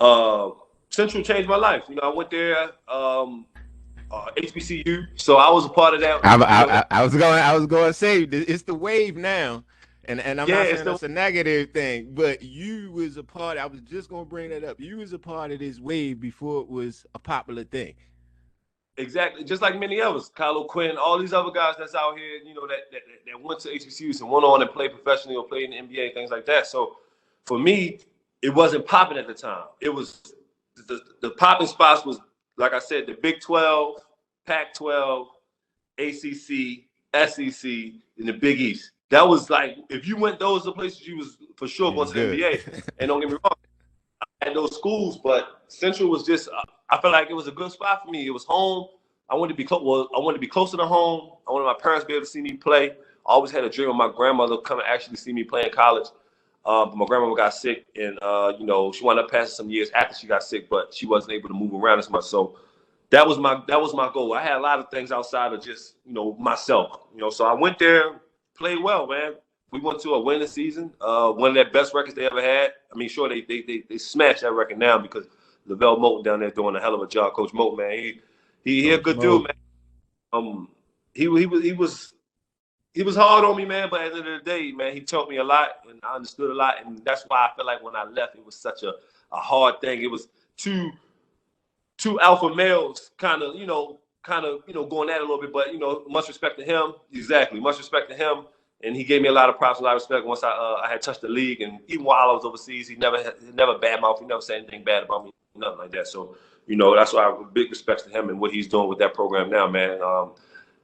uh, 0.00 0.50
Central 0.90 1.22
changed 1.22 1.48
my 1.48 1.56
life. 1.56 1.82
You 1.88 1.96
know, 1.96 2.02
I 2.02 2.14
went 2.14 2.30
there, 2.30 2.70
um, 2.88 3.46
uh, 4.10 4.26
HBCU, 4.36 5.08
so 5.16 5.36
I 5.36 5.50
was 5.50 5.66
a 5.66 5.68
part 5.68 5.94
of 5.94 6.00
that. 6.00 6.24
I, 6.24 6.36
I, 6.36 6.78
I, 6.78 6.84
I 6.90 7.02
was 7.04 7.14
going, 7.14 7.38
I 7.38 7.54
was 7.54 7.66
going 7.66 7.88
to 7.88 7.94
say, 7.94 8.22
it's 8.22 8.62
the 8.62 8.74
wave 8.74 9.16
now. 9.16 9.64
And 10.06 10.20
and 10.20 10.40
I'm 10.40 10.48
yeah, 10.48 10.56
not 10.56 10.66
saying 10.66 10.84
that's 10.84 11.02
a 11.02 11.08
negative 11.08 11.70
thing, 11.72 12.14
but 12.14 12.42
you 12.42 12.90
was 12.92 13.16
a 13.16 13.22
part. 13.22 13.58
I 13.58 13.66
was 13.66 13.80
just 13.82 14.08
gonna 14.08 14.24
bring 14.24 14.50
that 14.50 14.64
up. 14.64 14.80
You 14.80 14.96
was 14.96 15.12
a 15.12 15.18
part 15.18 15.50
of 15.52 15.58
this 15.58 15.78
wave 15.78 16.20
before 16.20 16.62
it 16.62 16.68
was 16.68 17.04
a 17.14 17.18
popular 17.18 17.64
thing. 17.64 17.94
Exactly, 18.96 19.44
just 19.44 19.62
like 19.62 19.78
many 19.78 20.00
others, 20.00 20.30
Kyle 20.34 20.64
Quinn, 20.64 20.96
all 20.96 21.18
these 21.18 21.32
other 21.32 21.50
guys 21.50 21.74
that's 21.78 21.94
out 21.94 22.18
here, 22.18 22.36
you 22.44 22.54
know, 22.54 22.66
that 22.66 22.90
that, 22.92 23.02
that 23.26 23.42
went 23.42 23.60
to 23.60 23.68
HBCUs 23.68 24.20
and 24.20 24.30
went 24.30 24.44
on 24.44 24.62
and 24.62 24.70
played 24.70 24.92
professionally 24.92 25.36
or 25.36 25.44
played 25.44 25.70
in 25.70 25.88
the 25.88 25.96
NBA, 25.96 26.14
things 26.14 26.30
like 26.30 26.46
that. 26.46 26.66
So 26.66 26.96
for 27.44 27.58
me, 27.58 28.00
it 28.42 28.54
wasn't 28.54 28.86
popping 28.86 29.18
at 29.18 29.26
the 29.26 29.34
time. 29.34 29.64
It 29.80 29.90
was 29.90 30.22
the 30.88 31.00
the 31.20 31.30
popping 31.30 31.66
spots 31.66 32.06
was 32.06 32.20
like 32.56 32.72
I 32.72 32.78
said, 32.78 33.06
the 33.06 33.14
Big 33.14 33.40
12, 33.40 33.96
Pac-12, 34.46 35.26
ACC, 35.98 36.84
SEC, 37.28 37.70
and 38.18 38.28
the 38.28 38.32
Big 38.32 38.60
East 38.60 38.92
that 39.10 39.26
was 39.26 39.50
like 39.50 39.76
if 39.88 40.06
you 40.06 40.16
went 40.16 40.38
those 40.38 40.64
the 40.64 40.72
places 40.72 41.06
you 41.06 41.18
was 41.18 41.36
for 41.56 41.68
sure 41.68 41.92
going 41.92 42.08
to 42.08 42.14
the 42.14 42.20
NBA. 42.20 42.82
And 42.98 43.08
don't 43.08 43.20
get 43.20 43.28
me 43.30 43.36
wrong, 43.44 43.54
I 44.40 44.46
had 44.46 44.56
those 44.56 44.74
schools, 44.74 45.18
but 45.18 45.62
Central 45.68 46.08
was 46.08 46.24
just 46.24 46.48
I 46.88 47.00
felt 47.00 47.12
like 47.12 47.30
it 47.30 47.34
was 47.34 47.46
a 47.46 47.52
good 47.52 47.70
spot 47.70 48.02
for 48.04 48.10
me. 48.10 48.26
It 48.26 48.30
was 48.30 48.44
home. 48.44 48.88
I 49.28 49.34
wanted 49.36 49.52
to 49.52 49.56
be 49.56 49.64
close. 49.64 49.82
Well, 49.84 50.08
I 50.14 50.18
wanted 50.18 50.38
to 50.38 50.40
be 50.40 50.48
closer 50.48 50.76
to 50.76 50.86
home. 50.86 51.36
I 51.46 51.52
wanted 51.52 51.66
my 51.66 51.76
parents 51.80 52.04
to 52.04 52.08
be 52.08 52.14
able 52.14 52.24
to 52.24 52.30
see 52.30 52.42
me 52.42 52.54
play. 52.54 52.90
I 52.90 53.32
always 53.32 53.50
had 53.52 53.62
a 53.62 53.70
dream 53.70 53.90
of 53.90 53.96
my 53.96 54.10
grandmother 54.10 54.56
coming 54.58 54.84
actually 54.88 55.16
see 55.16 55.32
me 55.32 55.44
play 55.44 55.64
in 55.64 55.70
college. 55.70 56.08
Uh, 56.64 56.84
but 56.86 56.96
my 56.96 57.06
grandmother 57.06 57.34
got 57.36 57.54
sick, 57.54 57.86
and 57.96 58.18
uh, 58.20 58.52
you 58.58 58.66
know 58.66 58.92
she 58.92 59.02
wound 59.04 59.18
up 59.18 59.30
passing 59.30 59.54
some 59.54 59.70
years 59.70 59.88
after 59.90 60.14
she 60.14 60.26
got 60.26 60.42
sick, 60.42 60.68
but 60.68 60.92
she 60.92 61.06
wasn't 61.06 61.32
able 61.32 61.48
to 61.48 61.54
move 61.54 61.72
around 61.72 61.98
as 61.98 62.10
much. 62.10 62.24
So 62.24 62.58
that 63.10 63.26
was 63.26 63.38
my 63.38 63.62
that 63.68 63.80
was 63.80 63.94
my 63.94 64.10
goal. 64.12 64.34
I 64.34 64.42
had 64.42 64.56
a 64.56 64.60
lot 64.60 64.78
of 64.78 64.90
things 64.90 65.10
outside 65.10 65.52
of 65.52 65.62
just 65.62 65.94
you 66.04 66.12
know 66.12 66.34
myself. 66.34 67.06
You 67.14 67.20
know, 67.20 67.30
so 67.30 67.46
I 67.46 67.54
went 67.54 67.78
there, 67.78 68.20
played 68.60 68.80
well, 68.80 69.08
man. 69.08 69.32
We 69.72 69.80
went 69.80 70.00
to 70.00 70.14
a 70.14 70.20
winning 70.20 70.46
season, 70.46 70.92
uh, 71.00 71.32
one 71.32 71.50
of 71.50 71.54
their 71.54 71.70
best 71.70 71.94
records 71.94 72.14
they 72.14 72.26
ever 72.26 72.42
had. 72.42 72.72
I 72.92 72.96
mean, 72.96 73.08
sure 73.08 73.28
they 73.28 73.40
they 73.42 73.62
they, 73.62 73.82
they 73.88 73.98
smashed 73.98 74.42
that 74.42 74.52
record 74.52 74.78
now 74.78 74.98
because 74.98 75.26
LeVelle 75.66 75.96
Moton 75.96 76.24
down 76.24 76.40
there 76.40 76.50
doing 76.50 76.76
a 76.76 76.80
hell 76.80 76.94
of 76.94 77.02
a 77.02 77.06
job. 77.06 77.32
Coach 77.32 77.52
Moton, 77.52 77.78
man, 77.78 77.92
he 77.92 78.20
he, 78.64 78.82
he 78.82 78.90
a 78.92 78.98
good 78.98 79.18
dude, 79.18 79.42
man. 79.42 79.56
Um, 80.32 80.68
he 81.14 81.22
he 81.22 81.46
was 81.46 81.62
he 81.62 81.72
was 81.72 82.14
he 82.94 83.02
was 83.02 83.16
hard 83.16 83.44
on 83.44 83.56
me, 83.56 83.64
man. 83.64 83.88
But 83.90 84.02
at 84.02 84.12
the 84.12 84.18
end 84.18 84.28
of 84.28 84.44
the 84.44 84.50
day, 84.50 84.72
man, 84.72 84.92
he 84.92 85.00
taught 85.00 85.28
me 85.28 85.38
a 85.38 85.44
lot, 85.44 85.70
and 85.88 86.00
I 86.02 86.16
understood 86.16 86.50
a 86.50 86.54
lot, 86.54 86.84
and 86.84 87.02
that's 87.04 87.24
why 87.28 87.46
I 87.46 87.56
feel 87.56 87.66
like 87.66 87.82
when 87.82 87.96
I 87.96 88.04
left, 88.04 88.36
it 88.36 88.44
was 88.44 88.56
such 88.56 88.82
a 88.82 88.94
a 89.32 89.36
hard 89.36 89.80
thing. 89.80 90.02
It 90.02 90.10
was 90.10 90.28
two 90.56 90.90
two 92.00 92.18
alpha 92.20 92.52
males, 92.54 93.10
kind 93.18 93.42
of, 93.42 93.54
you 93.54 93.66
know, 93.66 93.99
kind 94.22 94.44
of, 94.44 94.62
you 94.66 94.74
know, 94.74 94.84
going 94.84 95.08
at 95.10 95.16
it 95.16 95.22
a 95.22 95.24
little 95.24 95.40
bit, 95.40 95.52
but 95.52 95.72
you 95.72 95.78
know, 95.78 96.04
much 96.08 96.28
respect 96.28 96.58
to 96.58 96.64
him. 96.64 96.94
Exactly, 97.12 97.60
much 97.60 97.78
respect 97.78 98.10
to 98.10 98.16
him, 98.16 98.44
and 98.82 98.96
he 98.96 99.04
gave 99.04 99.22
me 99.22 99.28
a 99.28 99.32
lot 99.32 99.48
of 99.48 99.58
props, 99.58 99.80
a 99.80 99.82
lot 99.82 99.96
of 99.96 100.02
respect. 100.02 100.26
Once 100.26 100.42
I 100.42 100.50
uh, 100.50 100.80
I 100.84 100.90
had 100.90 101.02
touched 101.02 101.20
the 101.20 101.28
league, 101.28 101.60
and 101.60 101.80
even 101.88 102.04
while 102.04 102.30
I 102.30 102.32
was 102.32 102.44
overseas, 102.44 102.88
he 102.88 102.96
never 102.96 103.18
he 103.18 103.52
never 103.52 103.78
badmouth, 103.78 104.20
he 104.20 104.26
never 104.26 104.40
said 104.40 104.58
anything 104.58 104.84
bad 104.84 105.04
about 105.04 105.24
me, 105.24 105.32
nothing 105.56 105.78
like 105.78 105.92
that. 105.92 106.06
So, 106.06 106.36
you 106.66 106.76
know, 106.76 106.94
that's 106.94 107.12
why 107.12 107.24
I 107.24 107.36
have 107.36 107.54
big 107.54 107.70
respects 107.70 108.02
to 108.04 108.10
him 108.10 108.28
and 108.28 108.40
what 108.40 108.52
he's 108.52 108.68
doing 108.68 108.88
with 108.88 108.98
that 108.98 109.14
program 109.14 109.50
now, 109.50 109.68
man. 109.68 110.00
Um, 110.02 110.32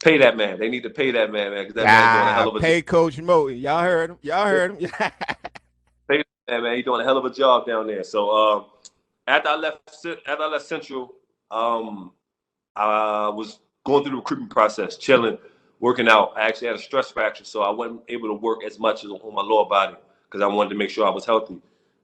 pay 0.03 0.19
that 0.19 0.37
man. 0.37 0.59
They 0.59 0.69
need 0.69 0.83
to 0.83 0.91
pay 0.91 1.11
that 1.13 1.31
man, 1.31 1.53
man. 1.53 1.73
That 1.75 1.87
ah, 1.87 2.15
doing 2.15 2.29
a 2.29 2.33
hell 2.33 2.49
of 2.49 2.57
a 2.57 2.61
pay 2.61 2.81
job. 2.81 2.87
Coach 2.87 3.21
Mo. 3.21 3.49
Y'all 3.49 3.83
heard 3.83 4.11
him. 4.11 4.19
Y'all 4.23 4.47
heard 4.47 4.81
him. 4.81 4.91
pay 6.09 6.25
that 6.49 6.63
man. 6.63 6.77
He's 6.77 6.85
doing 6.85 7.01
a 7.01 7.05
hell 7.05 7.19
of 7.19 7.25
a 7.25 7.31
job 7.31 7.67
down 7.67 7.87
there. 7.87 8.05
So 8.05 8.31
um, 8.31 8.65
after 9.27 9.49
I 9.49 9.57
left, 9.57 10.07
after 10.27 10.43
I 10.43 10.47
left 10.47 10.67
Central, 10.67 11.15
um, 11.51 12.13
I 12.77 13.29
was 13.31 13.61
going 13.85 14.03
through 14.05 14.13
the 14.13 14.17
recruitment 14.19 14.51
process, 14.51 14.97
chilling, 14.97 15.39
working 15.81 16.09
out. 16.09 16.33
I 16.37 16.47
actually 16.47 16.69
had 16.69 16.77
a 16.77 16.81
stress 16.81 17.11
fracture, 17.11 17.45
so 17.45 17.63
I 17.63 17.71
wasn't 17.71 18.03
able 18.09 18.29
to 18.29 18.35
work 18.35 18.65
as 18.65 18.79
much 18.79 19.05
as 19.05 19.11
on 19.11 19.35
my 19.35 19.43
lower 19.43 19.67
body 19.69 19.97
because 20.25 20.43
I 20.43 20.47
wanted 20.47 20.71
to 20.71 20.77
make 20.77 20.91
sure 20.91 21.07
I 21.07 21.11
was 21.11 21.25
healthy. 21.25 21.59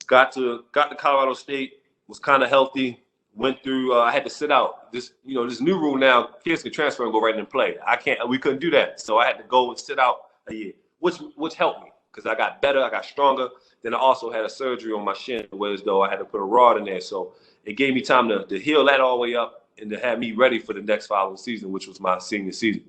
Got 0.06 0.32
to 0.32 0.64
got 0.73 0.90
to 0.90 0.97
Colorado 0.97 1.35
State, 1.35 1.75
was 2.08 2.18
kind 2.18 2.42
of 2.42 2.49
healthy. 2.49 3.02
Went 3.35 3.62
through. 3.62 3.94
Uh, 3.94 4.00
I 4.02 4.12
had 4.12 4.25
to 4.25 4.30
sit 4.30 4.50
out. 4.52 4.92
This 4.92 5.12
you 5.25 5.35
know 5.35 5.49
this 5.49 5.61
new 5.61 5.78
rule 5.78 5.97
now, 5.97 6.30
kids 6.44 6.62
can 6.62 6.73
transfer 6.73 7.04
and 7.04 7.12
go 7.12 7.20
right 7.20 7.35
in 7.35 7.40
and 7.40 7.49
play. 7.49 7.76
I 7.87 7.97
can't. 7.97 8.28
We 8.28 8.38
couldn't 8.38 8.61
do 8.61 8.70
that, 8.73 9.00
so 9.00 9.18
I 9.18 9.26
had 9.26 9.38
to 9.38 9.44
go 9.44 9.70
and 9.70 9.78
sit 9.78 9.99
out 9.99 10.18
a 10.49 10.54
year, 10.54 10.73
which 11.00 11.16
which 11.37 11.54
helped 11.54 11.82
me 11.82 11.92
because 12.12 12.26
I 12.26 12.35
got 12.35 12.61
better. 12.61 12.82
I 12.82 12.90
got 12.90 13.04
stronger. 13.06 13.49
Then 13.82 13.94
I 13.94 13.99
also 13.99 14.30
had 14.30 14.44
a 14.44 14.50
surgery 14.50 14.92
on 14.92 15.04
my 15.04 15.14
shin, 15.14 15.47
whereas 15.50 15.82
though 15.82 16.02
I 16.02 16.11
had 16.11 16.18
to 16.18 16.25
put 16.26 16.40
a 16.40 16.44
rod 16.44 16.76
in 16.76 16.85
there, 16.85 17.00
so 17.00 17.35
it 17.64 17.75
gave 17.75 17.94
me 17.94 18.02
time 18.02 18.28
to, 18.28 18.44
to 18.47 18.58
heal 18.58 18.85
that 18.87 19.00
all 19.00 19.16
the 19.16 19.23
way 19.23 19.35
up 19.35 19.62
and 19.79 19.91
to 19.91 19.99
have 19.99 20.19
me 20.19 20.33
ready 20.33 20.59
for 20.59 20.73
the 20.73 20.83
next 20.83 21.07
following 21.07 21.37
season, 21.37 21.73
which 21.73 21.87
was 21.87 22.00
my 22.00 22.19
senior 22.19 22.52
season. 22.52 22.85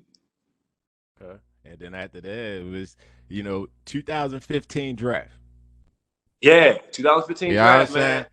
Okay. 1.21 1.39
And 1.65 1.79
then 1.79 1.95
after 1.95 2.21
that, 2.21 2.61
it 2.61 2.65
was, 2.65 2.97
you 3.29 3.43
know, 3.43 3.67
2015 3.85 4.95
draft. 4.95 5.29
Yeah, 6.41 6.77
2015 6.91 7.49
you 7.49 7.55
draft, 7.55 7.93
man. 7.93 8.25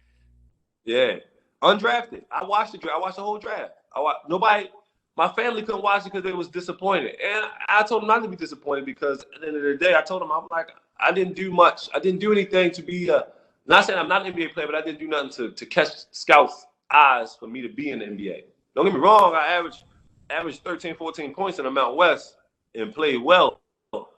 Yeah, 0.85 1.17
undrafted. 1.63 2.25
I 2.31 2.45
watched 2.45 2.73
the 2.73 2.79
draft. 2.79 2.97
I 2.97 3.01
watched 3.01 3.17
the 3.17 3.23
whole 3.23 3.39
draft. 3.39 3.73
I 3.95 4.01
watched, 4.01 4.29
nobody, 4.29 4.69
my 5.17 5.29
family 5.29 5.63
couldn't 5.63 5.83
watch 5.83 6.03
it 6.03 6.05
because 6.13 6.25
they 6.25 6.33
was 6.33 6.49
disappointed, 6.49 7.17
and 7.23 7.45
I 7.69 7.83
told 7.83 8.03
them 8.03 8.09
not 8.09 8.23
to 8.23 8.29
be 8.29 8.37
disappointed 8.37 8.87
because 8.87 9.25
at 9.35 9.43
the 9.43 9.49
end 9.49 9.57
of 9.57 9.63
the 9.63 9.77
day, 9.77 9.95
I 9.95 10.03
told 10.03 10.23
them 10.23 10.33
I'm 10.33 10.47
like 10.51 10.71
I 10.99 11.13
didn't 11.13 11.35
do 11.35 11.53
much. 11.53 11.89
I 11.95 11.99
didn't 11.99 12.21
do 12.21 12.33
anything 12.33 12.71
to 12.73 12.83
be 12.83 13.09
a. 13.09 13.27
Not 13.67 13.85
saying 13.85 13.99
I'm 13.99 14.09
not 14.09 14.27
an 14.27 14.33
NBA 14.33 14.55
player, 14.55 14.67
but 14.67 14.75
I 14.75 14.83
didn't 14.83 14.99
do 14.99 15.09
nothing 15.09 15.31
to 15.31 15.51
to 15.53 15.67
catch 15.67 15.89
scouts' 16.11 16.67
eyes 16.93 17.37
for 17.39 17.47
me 17.47 17.61
to 17.63 17.69
be 17.69 17.91
in 17.91 18.01
the 18.01 18.07
NBA. 18.07 18.43
Don't 18.75 18.85
get 18.85 18.95
me 18.95 19.01
wrong. 19.01 19.35
I 19.35 19.47
averaged 19.47 19.85
averaged 20.31 20.63
13, 20.63 20.95
14 20.95 21.35
points 21.35 21.59
in 21.59 21.65
the 21.65 21.71
Mountain 21.71 21.97
West 21.97 22.37
and 22.75 22.95
played 22.95 23.21
well 23.21 23.61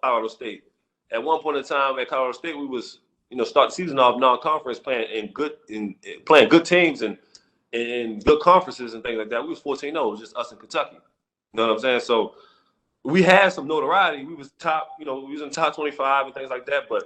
Colorado 0.02 0.28
State. 0.28 0.64
At 1.10 1.22
one 1.22 1.40
point 1.40 1.56
in 1.56 1.64
time 1.64 1.98
at 1.98 2.08
Colorado 2.08 2.32
State, 2.32 2.58
we 2.58 2.66
was 2.66 3.00
you 3.30 3.36
know 3.36 3.44
start 3.44 3.70
the 3.70 3.74
season 3.74 3.98
off 3.98 4.18
non-conference 4.20 4.78
playing 4.78 5.10
in 5.10 5.32
good 5.32 5.52
in, 5.68 5.94
in 6.02 6.20
playing 6.26 6.48
good 6.48 6.64
teams 6.64 7.02
and 7.02 7.16
in 7.72 8.20
good 8.20 8.40
conferences 8.40 8.94
and 8.94 9.02
things 9.02 9.18
like 9.18 9.30
that. 9.30 9.42
We 9.42 9.48
was 9.48 9.58
14 9.60 9.92
0. 9.92 10.06
It 10.06 10.10
was 10.10 10.20
just 10.20 10.36
us 10.36 10.52
in 10.52 10.58
Kentucky. 10.58 10.96
You 10.96 11.00
know 11.54 11.66
what 11.68 11.74
I'm 11.74 11.78
saying? 11.80 12.00
So 12.00 12.34
we 13.04 13.22
had 13.22 13.52
some 13.52 13.66
notoriety. 13.66 14.24
We 14.24 14.34
was 14.34 14.52
top, 14.58 14.90
you 14.98 15.04
know, 15.04 15.20
we 15.20 15.32
was 15.32 15.42
in 15.42 15.50
top 15.50 15.74
25 15.74 16.26
and 16.26 16.34
things 16.34 16.50
like 16.50 16.66
that. 16.66 16.84
But 16.88 17.04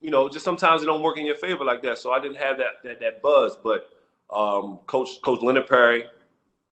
you 0.00 0.10
know, 0.10 0.28
just 0.28 0.44
sometimes 0.44 0.82
it 0.82 0.86
don't 0.86 1.02
work 1.02 1.18
in 1.18 1.26
your 1.26 1.36
favor 1.36 1.64
like 1.64 1.82
that. 1.82 1.98
So 1.98 2.12
I 2.12 2.20
didn't 2.20 2.38
have 2.38 2.58
that 2.58 2.82
that, 2.84 3.00
that 3.00 3.22
buzz. 3.22 3.56
But 3.62 3.88
um, 4.32 4.78
Coach 4.86 5.20
Coach 5.22 5.42
Leonard 5.42 5.68
Perry, 5.68 6.04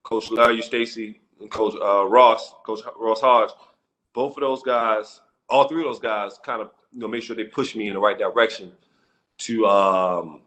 Coach 0.02 0.30
Larry 0.30 0.60
Eustachy, 0.60 1.18
and 1.40 1.50
Coach 1.50 1.74
uh, 1.82 2.06
Ross, 2.06 2.54
Coach 2.64 2.80
Ross 2.98 3.20
Hodge, 3.20 3.50
both 4.14 4.36
of 4.36 4.40
those 4.40 4.62
guys, 4.62 5.20
all 5.48 5.68
three 5.68 5.80
of 5.80 5.86
those 5.86 6.00
guys, 6.00 6.38
kind 6.44 6.62
of 6.62 6.70
you 6.92 7.00
know 7.00 7.08
make 7.08 7.22
sure 7.22 7.36
they 7.36 7.44
push 7.44 7.74
me 7.74 7.88
in 7.88 7.94
the 7.94 8.00
right 8.00 8.18
direction 8.18 8.72
to 9.38 9.66
um, 9.66 10.40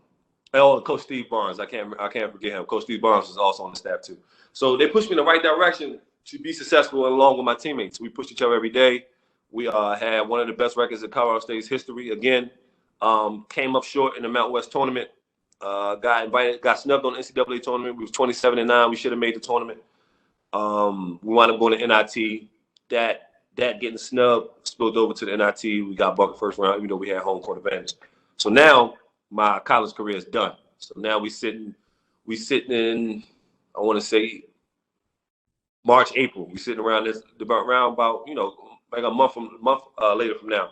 Oh, 0.54 0.82
Coach 0.82 1.02
Steve 1.02 1.30
Barnes. 1.30 1.60
I 1.60 1.66
can't 1.66 1.94
I 2.00 2.10
can't 2.10 2.32
forget 2.32 2.52
him. 2.52 2.66
Coach 2.66 2.84
Steve 2.84 3.02
Barnes 3.02 3.28
was 3.28 3.38
also 3.38 3.64
on 3.64 3.72
the 3.72 3.78
staff 3.78 4.02
too. 4.02 4.18
So 4.54 4.76
they 4.76 4.88
pushed 4.88 5.10
me 5.10 5.14
in 5.14 5.18
the 5.18 5.24
right 5.24 5.42
direction 5.42 6.00
to 6.26 6.40
be 6.40 6.52
successful 6.52 7.08
along 7.08 7.38
with 7.38 7.46
my 7.46 7.56
teammates. 7.56 8.02
We 8.02 8.10
pushed 8.10 8.32
each 8.32 8.42
other 8.42 8.56
every 8.56 8.70
day. 8.70 9.06
We 9.50 9.68
uh, 9.68 9.96
had 9.96 10.22
one 10.22 10.42
of 10.42 10.48
the 10.48 10.54
best 10.54 10.76
records 10.76 11.04
in 11.04 11.10
Colorado 11.10 11.40
State's 11.40 11.68
history. 11.68 12.10
Again, 12.10 12.52
um, 13.02 13.46
came 13.50 13.76
up 13.76 13.84
short 13.84 14.18
in 14.18 14.24
the 14.24 14.30
Mountain 14.30 14.54
West 14.54 14.72
tournament. 14.72 15.10
Uh, 15.62 15.96
got 15.96 16.26
invited, 16.26 16.62
got 16.62 16.80
snubbed 16.80 17.06
on 17.06 17.14
the 17.14 17.20
NCAA 17.20 17.62
tournament. 17.62 17.96
We 17.96 18.04
was 18.04 18.12
27 18.12 18.60
and 18.60 18.68
nine. 18.68 18.90
We 18.90 18.96
should 18.96 19.12
have 19.12 19.20
made 19.20 19.36
the 19.36 19.40
tournament. 19.40 19.80
Um, 20.54 21.20
we 21.22 21.34
wound 21.34 21.52
up 21.52 21.60
going 21.60 21.78
to 21.78 21.88
NIT. 21.88 22.48
That 22.90 23.30
that 23.58 23.80
getting 23.80 23.98
snubbed 23.98 24.50
spilled 24.64 24.98
over 24.98 25.14
to 25.14 25.26
the 25.26 25.38
NIT. 25.38 25.64
We 25.64 25.96
got 25.96 26.16
bucket 26.16 26.40
first 26.40 26.58
round, 26.58 26.78
even 26.78 26.90
though 26.90 26.96
we 26.96 27.10
had 27.10 27.22
home 27.22 27.42
court 27.42 27.60
advantage. 27.60 27.94
So 28.38 28.50
now 28.50 28.96
my 29.30 29.60
college 29.60 29.94
career 29.94 30.18
is 30.18 30.26
done. 30.26 30.54
So 30.78 30.94
now 30.98 31.20
we 31.20 31.30
sitting, 31.30 31.76
we 32.26 32.36
sitting 32.36 32.72
in, 32.72 33.24
I 33.78 33.82
want 33.82 34.00
to 34.00 34.06
say 34.06 34.44
March, 35.84 36.12
April. 36.16 36.48
We 36.48 36.58
sitting 36.58 36.84
around 36.84 37.06
this 37.06 37.22
about 37.40 37.66
around 37.66 37.94
about 37.94 38.24
you 38.28 38.36
know 38.36 38.56
like 38.92 39.04
a 39.04 39.10
month 39.10 39.34
from 39.34 39.58
month 39.62 39.84
uh, 40.00 40.16
later 40.16 40.36
from 40.36 40.50
now. 40.50 40.72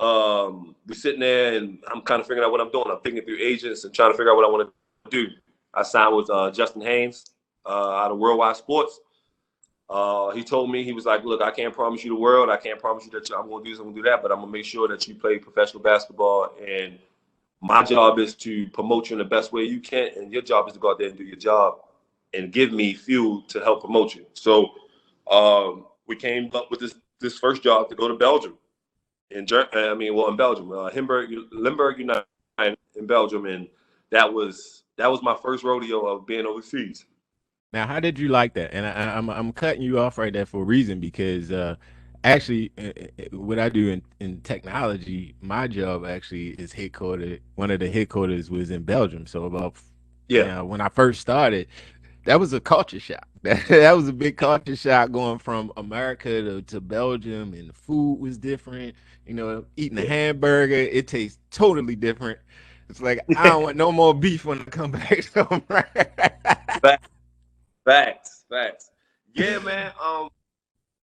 Um, 0.00 0.74
we're 0.88 0.94
sitting 0.94 1.20
there 1.20 1.58
and 1.58 1.78
I'm 1.92 2.00
kind 2.00 2.20
of 2.20 2.26
figuring 2.26 2.44
out 2.44 2.50
what 2.50 2.60
I'm 2.60 2.70
doing. 2.70 2.86
I'm 2.90 2.98
picking 2.98 3.22
through 3.22 3.38
agents 3.38 3.84
and 3.84 3.94
trying 3.94 4.10
to 4.10 4.16
figure 4.16 4.32
out 4.32 4.36
what 4.36 4.46
I 4.46 4.48
want 4.48 4.72
to 5.04 5.10
do. 5.10 5.28
I 5.74 5.82
signed 5.82 6.16
with 6.16 6.30
uh, 6.30 6.50
Justin 6.50 6.80
Haynes 6.82 7.26
uh, 7.66 7.90
out 7.90 8.10
of 8.10 8.18
Worldwide 8.18 8.56
Sports. 8.56 8.98
Uh, 9.90 10.30
he 10.30 10.44
told 10.44 10.70
me 10.70 10.84
he 10.84 10.92
was 10.92 11.04
like, 11.04 11.24
"Look, 11.24 11.42
I 11.42 11.50
can't 11.50 11.74
promise 11.74 12.04
you 12.04 12.14
the 12.14 12.20
world. 12.20 12.48
I 12.48 12.56
can't 12.56 12.78
promise 12.78 13.04
you 13.04 13.10
that 13.10 13.28
I'm 13.36 13.48
going 13.48 13.64
to 13.64 13.68
do 13.68 13.74
this, 13.74 13.80
I'm 13.80 13.86
going 13.86 13.96
to 13.96 14.02
do 14.02 14.08
that, 14.08 14.22
but 14.22 14.30
I'm 14.30 14.38
going 14.38 14.48
to 14.48 14.52
make 14.52 14.64
sure 14.64 14.86
that 14.88 15.06
you 15.08 15.16
play 15.16 15.38
professional 15.38 15.82
basketball. 15.82 16.54
And 16.64 16.96
my 17.60 17.82
job 17.82 18.20
is 18.20 18.34
to 18.36 18.68
promote 18.68 19.10
you 19.10 19.14
in 19.14 19.18
the 19.18 19.24
best 19.24 19.52
way 19.52 19.64
you 19.64 19.80
can, 19.80 20.10
and 20.16 20.32
your 20.32 20.42
job 20.42 20.68
is 20.68 20.74
to 20.74 20.78
go 20.78 20.92
out 20.92 20.98
there 20.98 21.08
and 21.08 21.18
do 21.18 21.24
your 21.24 21.36
job 21.36 21.80
and 22.32 22.52
give 22.52 22.72
me 22.72 22.94
fuel 22.94 23.42
to 23.48 23.60
help 23.60 23.80
promote 23.80 24.14
you." 24.14 24.24
So 24.34 24.70
um, 25.28 25.86
we 26.06 26.14
came 26.14 26.50
up 26.54 26.70
with 26.70 26.78
this 26.78 26.94
this 27.18 27.38
first 27.38 27.62
job 27.62 27.88
to 27.88 27.96
go 27.96 28.06
to 28.06 28.14
Belgium, 28.14 28.56
in 29.30 29.46
I 29.72 29.94
mean, 29.94 30.14
well, 30.14 30.28
in 30.28 30.36
Belgium, 30.36 30.70
uh, 30.72 30.90
Limburg, 30.90 31.30
Limburg 31.52 31.98
United 31.98 32.24
in 32.96 33.06
Belgium, 33.06 33.46
and 33.46 33.68
that 34.10 34.32
was 34.32 34.84
that 34.96 35.10
was 35.10 35.22
my 35.22 35.36
first 35.42 35.64
rodeo 35.64 36.06
of 36.06 36.26
being 36.26 36.46
overseas. 36.46 37.06
Now, 37.72 37.86
how 37.86 38.00
did 38.00 38.18
you 38.18 38.28
like 38.28 38.54
that? 38.54 38.74
And 38.74 38.84
I, 38.84 39.16
am 39.16 39.30
I'm, 39.30 39.38
I'm 39.38 39.52
cutting 39.52 39.82
you 39.82 40.00
off 40.00 40.18
right 40.18 40.32
there 40.32 40.46
for 40.46 40.62
a 40.62 40.64
reason 40.64 40.98
because 40.98 41.52
uh, 41.52 41.76
actually, 42.24 42.72
uh, 42.76 42.90
uh, 42.98 43.36
what 43.36 43.58
I 43.58 43.68
do 43.68 43.90
in, 43.90 44.02
in 44.18 44.40
technology, 44.40 45.36
my 45.40 45.68
job 45.68 46.04
actually 46.04 46.48
is 46.50 46.72
headquartered. 46.72 47.40
One 47.54 47.70
of 47.70 47.80
the 47.80 47.88
headquarters 47.88 48.50
was 48.50 48.70
in 48.70 48.82
Belgium. 48.82 49.26
So 49.26 49.44
about 49.44 49.76
yeah, 50.28 50.40
you 50.40 50.46
know, 50.46 50.64
when 50.64 50.80
I 50.80 50.88
first 50.88 51.20
started, 51.20 51.68
that 52.24 52.40
was 52.40 52.52
a 52.52 52.60
culture 52.60 53.00
shock. 53.00 53.26
That, 53.42 53.64
that 53.68 53.92
was 53.92 54.08
a 54.08 54.12
big 54.12 54.36
culture 54.36 54.76
shock 54.76 55.12
going 55.12 55.38
from 55.38 55.72
America 55.76 56.42
to, 56.42 56.62
to 56.62 56.80
Belgium, 56.80 57.54
and 57.54 57.68
the 57.70 57.74
food 57.74 58.20
was 58.20 58.36
different. 58.36 58.94
You 59.26 59.34
know, 59.34 59.64
eating 59.76 59.98
a 59.98 60.06
hamburger, 60.06 60.74
it 60.74 61.06
tastes 61.06 61.38
totally 61.50 61.96
different. 61.96 62.38
It's 62.88 63.00
like 63.00 63.20
I 63.36 63.48
don't 63.48 63.62
want 63.62 63.76
no 63.78 63.92
more 63.92 64.12
beef 64.14 64.44
when 64.44 64.60
I 64.60 64.64
come 64.64 64.92
back 64.92 65.24
home. 65.34 65.62
Facts, 67.84 68.44
facts. 68.50 68.90
Yeah, 69.34 69.58
man. 69.60 69.92
Um, 70.02 70.28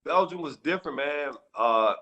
Belgium 0.05 0.43
was 0.43 0.57
different, 0.57 0.99
man. 0.99 1.33
Uh, 1.57 1.95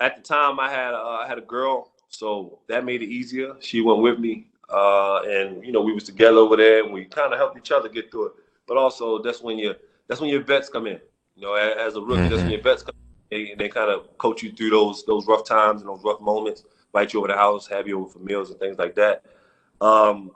at 0.00 0.16
the 0.16 0.22
time, 0.22 0.60
I 0.60 0.70
had 0.70 0.94
uh, 0.94 1.20
I 1.22 1.26
had 1.26 1.38
a 1.38 1.42
girl, 1.42 1.92
so 2.08 2.60
that 2.68 2.84
made 2.84 3.02
it 3.02 3.08
easier. 3.08 3.54
She 3.60 3.80
went 3.80 4.00
with 4.00 4.18
me, 4.18 4.48
uh, 4.70 5.20
and 5.22 5.64
you 5.64 5.72
know 5.72 5.80
we 5.80 5.92
was 5.92 6.04
together 6.04 6.38
over 6.38 6.56
there, 6.56 6.84
and 6.84 6.92
we 6.92 7.04
kind 7.04 7.32
of 7.32 7.38
helped 7.38 7.58
each 7.58 7.72
other 7.72 7.88
get 7.88 8.10
through 8.10 8.26
it. 8.28 8.32
But 8.66 8.76
also, 8.76 9.20
that's 9.20 9.42
when 9.42 9.58
you 9.58 9.74
that's 10.06 10.20
when 10.20 10.30
your 10.30 10.42
vets 10.42 10.68
come 10.68 10.86
in. 10.86 11.00
You 11.34 11.42
know, 11.42 11.54
as 11.54 11.96
a 11.96 12.00
rookie, 12.00 12.22
mm-hmm. 12.22 12.30
that's 12.30 12.42
when 12.42 12.50
your 12.50 12.62
vets 12.62 12.82
come. 12.82 12.94
In. 12.94 13.07
They, 13.30 13.54
they 13.58 13.68
kind 13.68 13.90
of 13.90 14.16
coach 14.18 14.42
you 14.42 14.52
through 14.52 14.70
those 14.70 15.04
those 15.04 15.26
rough 15.26 15.44
times 15.44 15.82
and 15.82 15.90
those 15.90 16.02
rough 16.04 16.20
moments. 16.20 16.64
Invite 16.94 17.12
you 17.12 17.20
over 17.20 17.28
the 17.28 17.34
house, 17.34 17.66
have 17.66 17.86
you 17.86 18.00
over 18.00 18.08
for 18.08 18.18
meals 18.20 18.50
and 18.50 18.58
things 18.58 18.78
like 18.78 18.94
that. 18.94 19.24
Um, 19.80 20.30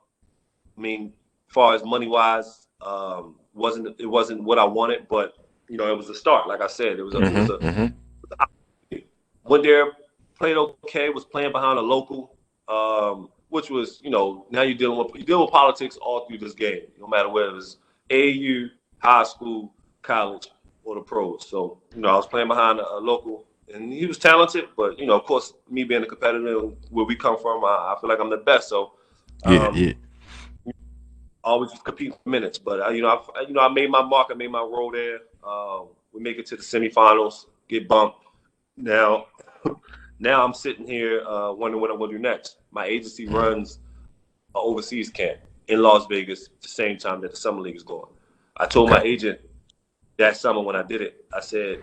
I 0.76 0.80
mean, 0.80 1.12
as 1.48 1.54
far 1.54 1.74
as 1.74 1.84
money 1.84 2.06
wise, 2.06 2.66
um, 2.80 3.36
wasn't 3.54 3.98
it 3.98 4.06
wasn't 4.06 4.44
what 4.44 4.58
I 4.58 4.64
wanted, 4.64 5.08
but 5.08 5.34
you 5.68 5.76
know, 5.76 5.90
it 5.90 5.96
was 5.96 6.08
a 6.10 6.14
start. 6.14 6.48
Like 6.48 6.60
I 6.60 6.66
said, 6.66 6.98
it 6.98 7.02
was 7.02 7.14
a, 7.14 7.18
mm-hmm, 7.18 7.36
it 7.36 7.40
was 7.40 7.50
a, 7.50 7.58
mm-hmm. 7.58 7.86
a 8.38 9.02
went 9.44 9.64
there, 9.64 9.92
played 10.38 10.56
okay, 10.56 11.08
was 11.08 11.24
playing 11.24 11.52
behind 11.52 11.78
a 11.78 11.82
local, 11.82 12.36
um, 12.68 13.30
which 13.48 13.70
was 13.70 14.00
you 14.02 14.10
know 14.10 14.46
now 14.50 14.62
you're 14.62 14.76
dealing 14.76 14.98
with 14.98 15.14
you 15.14 15.24
deal 15.24 15.42
with 15.42 15.50
politics 15.50 15.96
all 15.96 16.26
through 16.26 16.38
this 16.38 16.54
game, 16.54 16.82
no 16.98 17.06
matter 17.06 17.28
whether 17.28 17.48
it 17.48 17.54
was 17.54 17.78
AU, 18.10 18.68
high 18.98 19.24
school, 19.24 19.72
college, 20.02 20.48
or 20.84 20.96
the 20.96 21.00
pros. 21.00 21.48
So 21.48 21.78
you 21.94 22.00
know 22.00 22.08
I 22.08 22.16
was 22.16 22.26
playing 22.26 22.48
behind 22.48 22.80
a, 22.80 22.88
a 22.94 22.98
local. 22.98 23.46
And 23.72 23.90
he 23.90 24.04
was 24.04 24.18
talented, 24.18 24.66
but 24.76 24.98
you 24.98 25.06
know, 25.06 25.14
of 25.14 25.24
course, 25.24 25.54
me 25.70 25.84
being 25.84 26.02
a 26.02 26.06
competitor 26.06 26.58
where 26.90 27.06
we 27.06 27.16
come 27.16 27.38
from, 27.38 27.64
I, 27.64 27.94
I 27.94 27.96
feel 27.98 28.10
like 28.10 28.18
I'm 28.20 28.28
the 28.28 28.36
best. 28.36 28.68
So, 28.68 28.92
um, 29.44 29.54
yeah, 29.54 29.70
yeah 29.72 29.92
always 31.44 31.70
compete 31.84 32.12
for 32.12 32.28
minutes. 32.28 32.58
But 32.58 32.80
uh, 32.80 32.90
you 32.90 33.02
know, 33.02 33.24
I, 33.34 33.42
you 33.42 33.54
know, 33.54 33.60
I 33.60 33.68
made 33.68 33.90
my 33.90 34.02
mark. 34.02 34.28
I 34.30 34.34
made 34.34 34.50
my 34.50 34.60
role 34.60 34.90
there. 34.90 35.20
Uh, 35.44 35.82
we 36.12 36.20
make 36.20 36.38
it 36.38 36.46
to 36.46 36.56
the 36.56 36.62
semifinals, 36.62 37.46
get 37.68 37.88
bumped. 37.88 38.18
Now, 38.76 39.26
now 40.18 40.44
I'm 40.44 40.54
sitting 40.54 40.86
here 40.86 41.22
uh, 41.26 41.52
wondering 41.52 41.80
what 41.80 41.90
I'm 41.90 41.98
going 41.98 42.10
to 42.10 42.16
do 42.16 42.22
next. 42.22 42.58
My 42.70 42.86
agency 42.86 43.26
runs 43.26 43.78
an 44.54 44.62
overseas 44.62 45.10
camp 45.10 45.38
in 45.68 45.82
Las 45.82 46.06
Vegas 46.06 46.46
at 46.46 46.62
the 46.62 46.68
same 46.68 46.98
time 46.98 47.20
that 47.22 47.30
the 47.30 47.36
summer 47.36 47.60
league 47.60 47.76
is 47.76 47.82
going. 47.82 48.10
I 48.56 48.66
told 48.66 48.90
my 48.90 49.00
agent 49.02 49.40
that 50.18 50.36
summer 50.36 50.60
when 50.60 50.76
I 50.76 50.82
did 50.82 51.02
it, 51.02 51.24
I 51.32 51.40
said, 51.40 51.82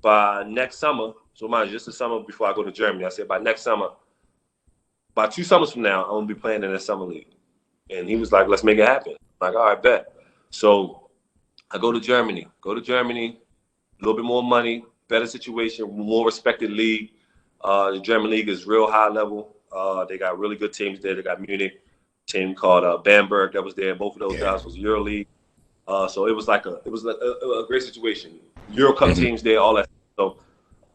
by 0.00 0.44
next 0.44 0.78
summer, 0.78 1.12
so 1.34 1.48
mind 1.48 1.68
you, 1.68 1.76
just 1.76 1.86
the 1.86 1.92
summer 1.92 2.20
before 2.20 2.48
I 2.48 2.54
go 2.54 2.62
to 2.62 2.72
Germany, 2.72 3.04
I 3.04 3.08
said 3.10 3.28
by 3.28 3.38
next 3.38 3.62
summer, 3.62 3.88
by 5.14 5.26
two 5.26 5.44
summers 5.44 5.72
from 5.72 5.82
now, 5.82 6.04
I'm 6.04 6.10
gonna 6.10 6.26
be 6.26 6.34
playing 6.34 6.62
in 6.64 6.72
the 6.72 6.78
summer 6.78 7.04
league. 7.04 7.34
And 7.90 8.08
he 8.08 8.16
was 8.16 8.32
like, 8.32 8.48
let's 8.48 8.64
make 8.64 8.78
it 8.78 8.86
happen. 8.86 9.14
I'm 9.40 9.48
like, 9.48 9.56
all 9.56 9.66
right, 9.66 9.82
bet. 9.82 10.06
So 10.50 11.10
I 11.70 11.78
go 11.78 11.92
to 11.92 12.00
Germany, 12.00 12.48
go 12.60 12.74
to 12.74 12.80
Germany, 12.80 13.40
a 14.00 14.04
little 14.04 14.16
bit 14.16 14.24
more 14.24 14.42
money, 14.42 14.84
better 15.08 15.26
situation, 15.26 15.90
more 15.96 16.26
respected 16.26 16.70
league. 16.70 17.12
Uh, 17.62 17.92
the 17.92 18.00
German 18.00 18.30
league 18.30 18.48
is 18.48 18.66
real 18.66 18.90
high 18.90 19.08
level. 19.08 19.56
Uh, 19.72 20.04
they 20.04 20.18
got 20.18 20.38
really 20.38 20.56
good 20.56 20.72
teams 20.72 21.00
there. 21.00 21.14
They 21.14 21.22
got 21.22 21.40
Munich, 21.40 21.82
team 22.26 22.54
called 22.54 22.84
uh, 22.84 22.98
Bamberg 22.98 23.52
that 23.52 23.62
was 23.64 23.74
there. 23.74 23.94
Both 23.94 24.14
of 24.14 24.20
those 24.20 24.34
yeah. 24.34 24.52
guys 24.52 24.64
was 24.64 24.76
Euro 24.76 25.00
League. 25.00 25.28
Uh, 25.88 26.08
so 26.08 26.26
it 26.26 26.34
was 26.34 26.48
like 26.48 26.66
a 26.66 26.80
it 26.84 26.90
was 26.90 27.04
a, 27.04 27.10
a, 27.10 27.64
a 27.64 27.66
great 27.66 27.82
situation. 27.82 28.38
Euro 28.72 28.92
Cup 28.92 29.10
mm-hmm. 29.10 29.22
teams 29.22 29.42
there, 29.42 29.60
all 29.60 29.74
that. 29.74 29.88
So 30.16 30.38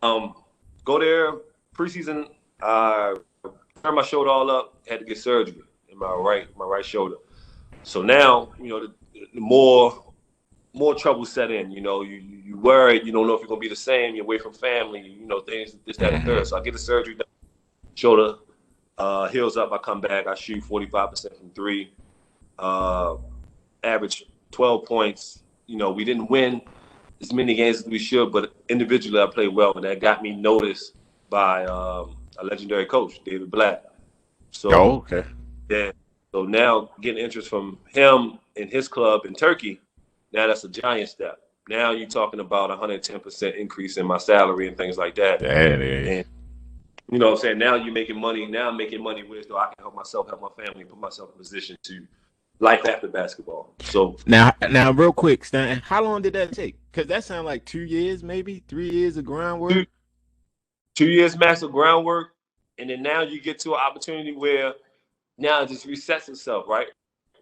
um, 0.01 0.35
go 0.83 0.99
there 0.99 1.33
preseason. 1.75 2.27
Uh, 2.61 3.15
turned 3.81 3.95
my 3.95 4.03
shoulder 4.03 4.29
all 4.29 4.51
up. 4.51 4.75
Had 4.87 4.99
to 4.99 5.05
get 5.05 5.17
surgery 5.17 5.61
in 5.89 5.97
my 5.97 6.11
right 6.13 6.47
my 6.57 6.65
right 6.65 6.85
shoulder. 6.85 7.15
So 7.83 8.01
now, 8.01 8.51
you 8.59 8.69
know, 8.69 8.87
the, 8.87 8.93
the 9.33 9.39
more 9.39 10.11
more 10.73 10.95
trouble 10.95 11.25
set 11.25 11.51
in. 11.51 11.71
You 11.71 11.81
know, 11.81 12.01
you 12.01 12.15
you 12.15 12.57
worried. 12.57 13.05
You 13.05 13.11
don't 13.11 13.27
know 13.27 13.33
if 13.33 13.41
you're 13.41 13.49
gonna 13.49 13.59
be 13.59 13.69
the 13.69 13.75
same. 13.75 14.15
You're 14.15 14.25
away 14.25 14.37
from 14.37 14.53
family. 14.53 15.01
You 15.01 15.25
know, 15.25 15.39
things 15.39 15.75
this 15.85 15.97
that 15.97 16.13
and 16.13 16.23
third. 16.23 16.47
So 16.47 16.57
I 16.57 16.61
get 16.61 16.73
the 16.73 16.79
surgery 16.79 17.15
done. 17.15 17.27
Shoulder 17.95 18.35
uh, 18.97 19.27
heals 19.29 19.57
up. 19.57 19.71
I 19.71 19.77
come 19.77 20.01
back. 20.01 20.27
I 20.27 20.35
shoot 20.35 20.63
45 20.63 21.09
percent 21.09 21.37
from 21.37 21.49
three. 21.51 21.93
Uh, 22.59 23.15
average 23.83 24.25
12 24.51 24.85
points. 24.85 25.43
You 25.67 25.77
know, 25.77 25.91
we 25.91 26.03
didn't 26.03 26.29
win 26.29 26.61
as 27.21 27.33
many 27.33 27.55
games 27.55 27.81
as 27.81 27.85
we 27.87 27.99
should, 27.99 28.31
but 28.31 28.53
individually 28.69 29.21
I 29.21 29.27
played 29.27 29.53
well, 29.53 29.73
and 29.73 29.83
that 29.85 29.99
got 29.99 30.21
me 30.21 30.35
noticed 30.35 30.95
by 31.29 31.65
um, 31.65 32.17
a 32.37 32.43
legendary 32.43 32.85
coach, 32.85 33.23
David 33.23 33.49
Blatt. 33.51 33.93
So, 34.51 34.73
oh, 34.73 34.91
okay. 34.97 35.23
Yeah. 35.69 35.91
So 36.33 36.43
now 36.43 36.91
getting 37.01 37.23
interest 37.23 37.49
from 37.49 37.77
him 37.89 38.39
and 38.55 38.69
his 38.69 38.87
club 38.87 39.25
in 39.25 39.33
Turkey, 39.33 39.79
now 40.31 40.47
that's 40.47 40.63
a 40.63 40.69
giant 40.69 41.09
step. 41.09 41.39
Now 41.69 41.91
you're 41.91 42.07
talking 42.07 42.39
about 42.39 42.69
110% 42.69 43.55
increase 43.55 43.97
in 43.97 44.05
my 44.05 44.17
salary 44.17 44.67
and 44.67 44.75
things 44.75 44.97
like 44.97 45.15
that. 45.15 45.39
Damn, 45.39 45.81
and, 45.81 46.25
you 47.11 47.19
know 47.19 47.27
what 47.27 47.33
I'm 47.33 47.39
saying? 47.39 47.57
Now 47.59 47.75
you're 47.75 47.93
making 47.93 48.19
money. 48.19 48.45
Now 48.47 48.69
I'm 48.69 48.77
making 48.77 49.03
money 49.03 49.23
with 49.23 49.47
so 49.47 49.57
I 49.57 49.65
can 49.65 49.75
help 49.79 49.95
myself, 49.95 50.27
help 50.27 50.41
my 50.41 50.65
family, 50.65 50.85
put 50.85 50.99
myself 50.99 51.31
in 51.33 51.37
position 51.37 51.77
to 51.83 52.07
life 52.61 52.85
after 52.87 53.07
basketball. 53.07 53.73
So 53.81 54.15
now, 54.25 54.53
now, 54.69 54.91
real 54.91 55.11
quick, 55.11 55.43
Stan, 55.43 55.81
how 55.83 56.03
long 56.03 56.21
did 56.21 56.33
that 56.33 56.53
take? 56.53 56.77
Because 56.91 57.07
that 57.07 57.23
sounded 57.23 57.45
like 57.45 57.65
two 57.65 57.81
years, 57.81 58.23
maybe 58.23 58.63
three 58.67 58.89
years 58.89 59.17
of 59.17 59.25
groundwork. 59.25 59.73
Two, 59.73 59.85
two 60.95 61.09
years 61.09 61.37
max 61.37 61.63
of 61.63 61.71
groundwork, 61.71 62.29
and 62.77 62.89
then 62.89 63.01
now 63.01 63.21
you 63.21 63.41
get 63.41 63.59
to 63.59 63.73
an 63.73 63.79
opportunity 63.79 64.33
where 64.33 64.73
now 65.37 65.61
it 65.63 65.69
just 65.69 65.87
resets 65.87 66.29
itself, 66.29 66.65
right? 66.67 66.87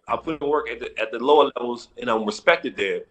I 0.08 0.16
put 0.16 0.42
in 0.42 0.48
work 0.48 0.68
at 0.68 0.80
the 0.80 0.98
at 0.98 1.12
the 1.12 1.18
lower 1.18 1.52
levels 1.56 1.88
and 1.98 2.10
I'm 2.10 2.24
respected 2.24 2.76
there. 2.76 3.02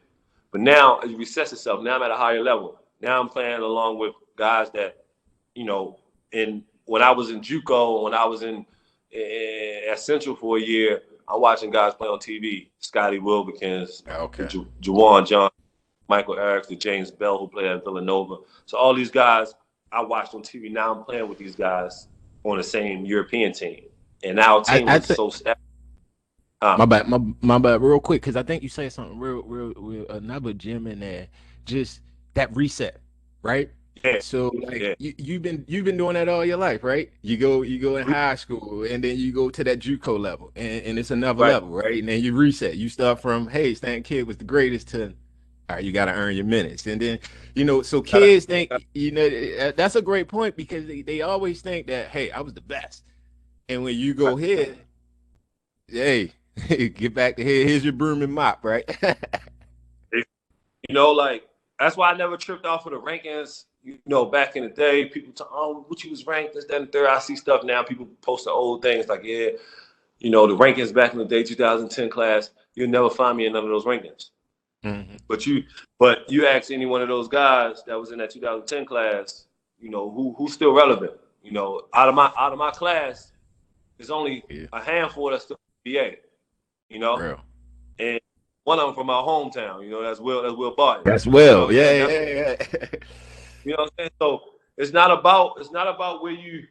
But 0.51 0.61
now 0.61 0.99
it 0.99 1.09
resets 1.17 1.53
itself. 1.53 1.81
Now 1.83 1.95
I'm 1.95 2.01
at 2.01 2.11
a 2.11 2.15
higher 2.15 2.43
level. 2.43 2.79
Now 2.99 3.21
I'm 3.21 3.29
playing 3.29 3.61
along 3.61 3.99
with 3.99 4.13
guys 4.35 4.69
that, 4.71 5.05
you 5.53 5.63
know, 5.63 5.99
in 6.31 6.63
when 6.85 7.01
I 7.01 7.11
was 7.11 7.29
in 7.29 7.41
JUCO, 7.41 8.03
when 8.03 8.13
I 8.13 8.25
was 8.25 8.41
in 8.41 8.65
at 9.13 9.99
Central 9.99 10.35
for 10.35 10.57
a 10.57 10.61
year. 10.61 11.03
I'm 11.29 11.41
watching 11.41 11.69
guys 11.69 11.93
play 11.93 12.07
on 12.07 12.19
TV. 12.19 12.69
Scotty 12.79 13.19
Wilbekin, 13.19 13.87
ah, 14.09 14.21
okay. 14.21 14.47
Ju- 14.47 14.67
Juwan 14.81 15.27
John, 15.27 15.49
Michael 16.07 16.35
Erics, 16.35 16.67
the 16.67 16.75
James 16.75 17.11
Bell 17.11 17.37
who 17.37 17.47
played 17.47 17.67
at 17.67 17.83
Villanova. 17.83 18.37
So 18.65 18.77
all 18.77 18.93
these 18.93 19.11
guys 19.11 19.53
I 19.91 20.01
watched 20.01 20.33
on 20.35 20.41
TV. 20.41 20.71
Now 20.71 20.93
I'm 20.93 21.03
playing 21.03 21.27
with 21.29 21.37
these 21.37 21.55
guys 21.55 22.07
on 22.43 22.57
the 22.57 22.63
same 22.63 23.05
European 23.05 23.53
team, 23.53 23.83
and 24.23 24.35
now 24.35 24.57
our 24.59 24.63
team 24.63 24.87
I- 24.89 24.93
I 24.93 24.97
is 24.97 25.07
thi- 25.07 25.15
so 25.15 25.29
stacked. 25.29 25.59
My 26.61 26.85
bad, 26.85 27.07
my 27.07 27.19
my 27.41 27.57
bad. 27.57 27.81
Real 27.81 27.99
quick, 27.99 28.21
because 28.21 28.35
I 28.35 28.43
think 28.43 28.63
you 28.63 28.69
said 28.69 28.91
something 28.91 29.17
real, 29.17 29.43
real, 29.43 29.73
real 29.77 30.05
another 30.09 30.51
gem 30.53 30.87
in 30.87 30.99
there. 30.99 31.27
Just 31.65 32.01
that 32.33 32.53
reset, 32.55 32.99
right? 33.41 33.69
Yeah. 34.03 34.19
So 34.19 34.49
like 34.49 34.81
Yeah. 34.81 34.93
you, 34.99 35.13
you've 35.17 35.41
been 35.41 35.65
you've 35.67 35.85
been 35.85 35.97
doing 35.97 36.13
that 36.15 36.29
all 36.29 36.45
your 36.45 36.57
life, 36.57 36.83
right? 36.83 37.11
You 37.21 37.37
go 37.37 37.61
you 37.61 37.79
go 37.79 37.97
in 37.97 38.07
high 38.07 38.35
school 38.35 38.83
and 38.83 39.03
then 39.03 39.17
you 39.17 39.31
go 39.31 39.49
to 39.49 39.63
that 39.63 39.79
JUCO 39.79 40.19
level 40.19 40.51
and, 40.55 40.83
and 40.85 40.99
it's 40.99 41.11
another 41.11 41.43
Right. 41.43 41.53
level, 41.53 41.69
right? 41.69 41.99
And 41.99 42.07
then 42.09 42.21
you 42.23 42.35
reset. 42.35 42.75
You 42.77 42.89
start 42.89 43.21
from 43.21 43.47
hey, 43.47 43.73
Stan 43.73 44.03
Kidd 44.03 44.27
was 44.27 44.37
the 44.37 44.45
greatest 44.45 44.89
to 44.89 45.13
all 45.69 45.75
right, 45.75 45.85
you 45.85 45.91
got 45.91 46.05
to 46.05 46.13
earn 46.13 46.35
your 46.35 46.45
minutes. 46.45 46.87
And 46.87 46.99
then, 46.99 47.19
you 47.53 47.63
know, 47.63 47.83
so 47.83 48.01
kids 48.01 48.45
think, 48.45 48.71
you 48.95 49.11
know, 49.11 49.71
that's 49.71 49.95
a 49.95 50.01
great 50.01 50.27
point 50.27 50.55
because 50.55 50.87
they, 50.87 51.03
they 51.03 51.21
always 51.21 51.61
think 51.61 51.85
that, 51.87 52.07
hey, 52.07 52.31
I 52.31 52.41
was 52.41 52.53
the 52.53 52.61
best. 52.61 53.03
And 53.67 53.83
when 53.83 53.95
you 53.95 54.15
go 54.15 54.35
here, 54.35 54.75
hey, 55.87 56.33
get 56.67 57.13
back 57.13 57.37
to 57.37 57.43
here. 57.43 57.67
Here's 57.67 57.83
your 57.83 57.93
broom 57.93 58.23
and 58.23 58.33
mop, 58.33 58.65
right? 58.65 58.89
You 60.87 60.95
know, 60.95 61.11
like 61.11 61.43
that's 61.79 61.95
why 61.95 62.09
I 62.09 62.17
never 62.17 62.35
tripped 62.35 62.65
off 62.65 62.85
of 62.87 62.93
the 62.93 62.99
rankings. 62.99 63.65
You 63.93 63.99
know, 64.05 64.25
back 64.25 64.55
in 64.55 64.63
the 64.63 64.69
day, 64.69 65.05
people 65.05 65.33
talk, 65.33 65.49
oh, 65.51 65.85
what 65.87 66.03
you 66.03 66.09
was 66.11 66.25
ranked, 66.27 66.53
this, 66.53 66.65
that, 66.65 66.77
and 66.77 66.87
the 66.87 66.91
third. 66.91 67.07
I 67.09 67.19
see 67.19 67.35
stuff 67.35 67.63
now. 67.63 67.81
People 67.83 68.07
post 68.21 68.45
the 68.45 68.51
old 68.51 68.81
things 68.81 69.07
like, 69.07 69.23
yeah, 69.23 69.49
you 70.19 70.29
know, 70.29 70.45
the 70.47 70.55
rankings 70.55 70.93
back 70.93 71.13
in 71.13 71.19
the 71.19 71.25
day, 71.25 71.43
2010 71.43 72.09
class. 72.09 72.51
You'll 72.75 72.89
never 72.89 73.09
find 73.09 73.37
me 73.37 73.45
in 73.45 73.53
none 73.53 73.63
of 73.63 73.69
those 73.69 73.85
rankings. 73.85 74.29
Mhm. 74.85 75.19
But 75.27 75.45
you, 75.45 75.63
but 75.97 76.29
you 76.31 76.47
ask 76.47 76.71
any 76.71 76.85
one 76.85 77.01
of 77.01 77.07
those 77.07 77.27
guys 77.27 77.83
that 77.87 77.99
was 77.99 78.11
in 78.11 78.19
that 78.19 78.29
2010 78.31 78.85
class, 78.85 79.45
you 79.79 79.89
know, 79.89 80.09
who 80.09 80.33
who's 80.37 80.53
still 80.53 80.73
relevant. 80.73 81.13
You 81.43 81.51
know, 81.51 81.81
out 81.93 82.07
of 82.09 82.15
my 82.15 82.31
out 82.37 82.53
of 82.53 82.59
my 82.59 82.71
class, 82.71 83.31
there's 83.97 84.09
only 84.09 84.43
Yeah. 84.49 84.67
a 84.71 84.81
handful 84.81 85.31
that's 85.31 85.45
still 85.45 85.59
NBA. 85.85 86.17
You 86.89 86.99
know, 86.99 87.17
Real. 87.17 87.41
and 87.97 88.19
one 88.63 88.79
of 88.79 88.85
them 88.87 88.95
from 88.95 89.07
my 89.07 89.13
hometown. 89.21 89.83
You 89.83 89.89
know, 89.89 90.01
that's 90.03 90.19
Will. 90.19 90.43
That's 90.43 90.55
Will 90.55 90.71
Barton. 90.75 91.03
That's 91.05 91.25
well. 91.27 91.71
You 91.71 91.77
know, 91.81 91.91
Yeah, 91.91 92.05
that's- 92.05 92.67
yeah, 92.71 92.85
yeah. 92.93 92.99
You 93.69 93.75
know 93.77 93.83
what 93.83 93.93
I'm 93.99 94.03
saying? 94.05 94.11
So 94.19 94.41
it's 94.77 94.91
not 94.91 95.11
about 95.11 95.57
it's 95.59 95.69
not 95.69 95.87
about 95.87 96.23
where 96.23 96.31
you 96.31 96.65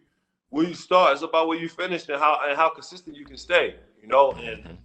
where 0.50 0.66
you 0.66 0.74
start. 0.74 1.12
It's 1.12 1.22
about 1.22 1.46
where 1.46 1.56
you 1.56 1.68
finish 1.68 2.08
and 2.08 2.18
how 2.18 2.40
and 2.44 2.56
how 2.56 2.70
consistent 2.70 3.16
you 3.16 3.24
can 3.24 3.36
stay. 3.36 3.76
You 4.02 4.08
know, 4.08 4.32
and 4.32 4.76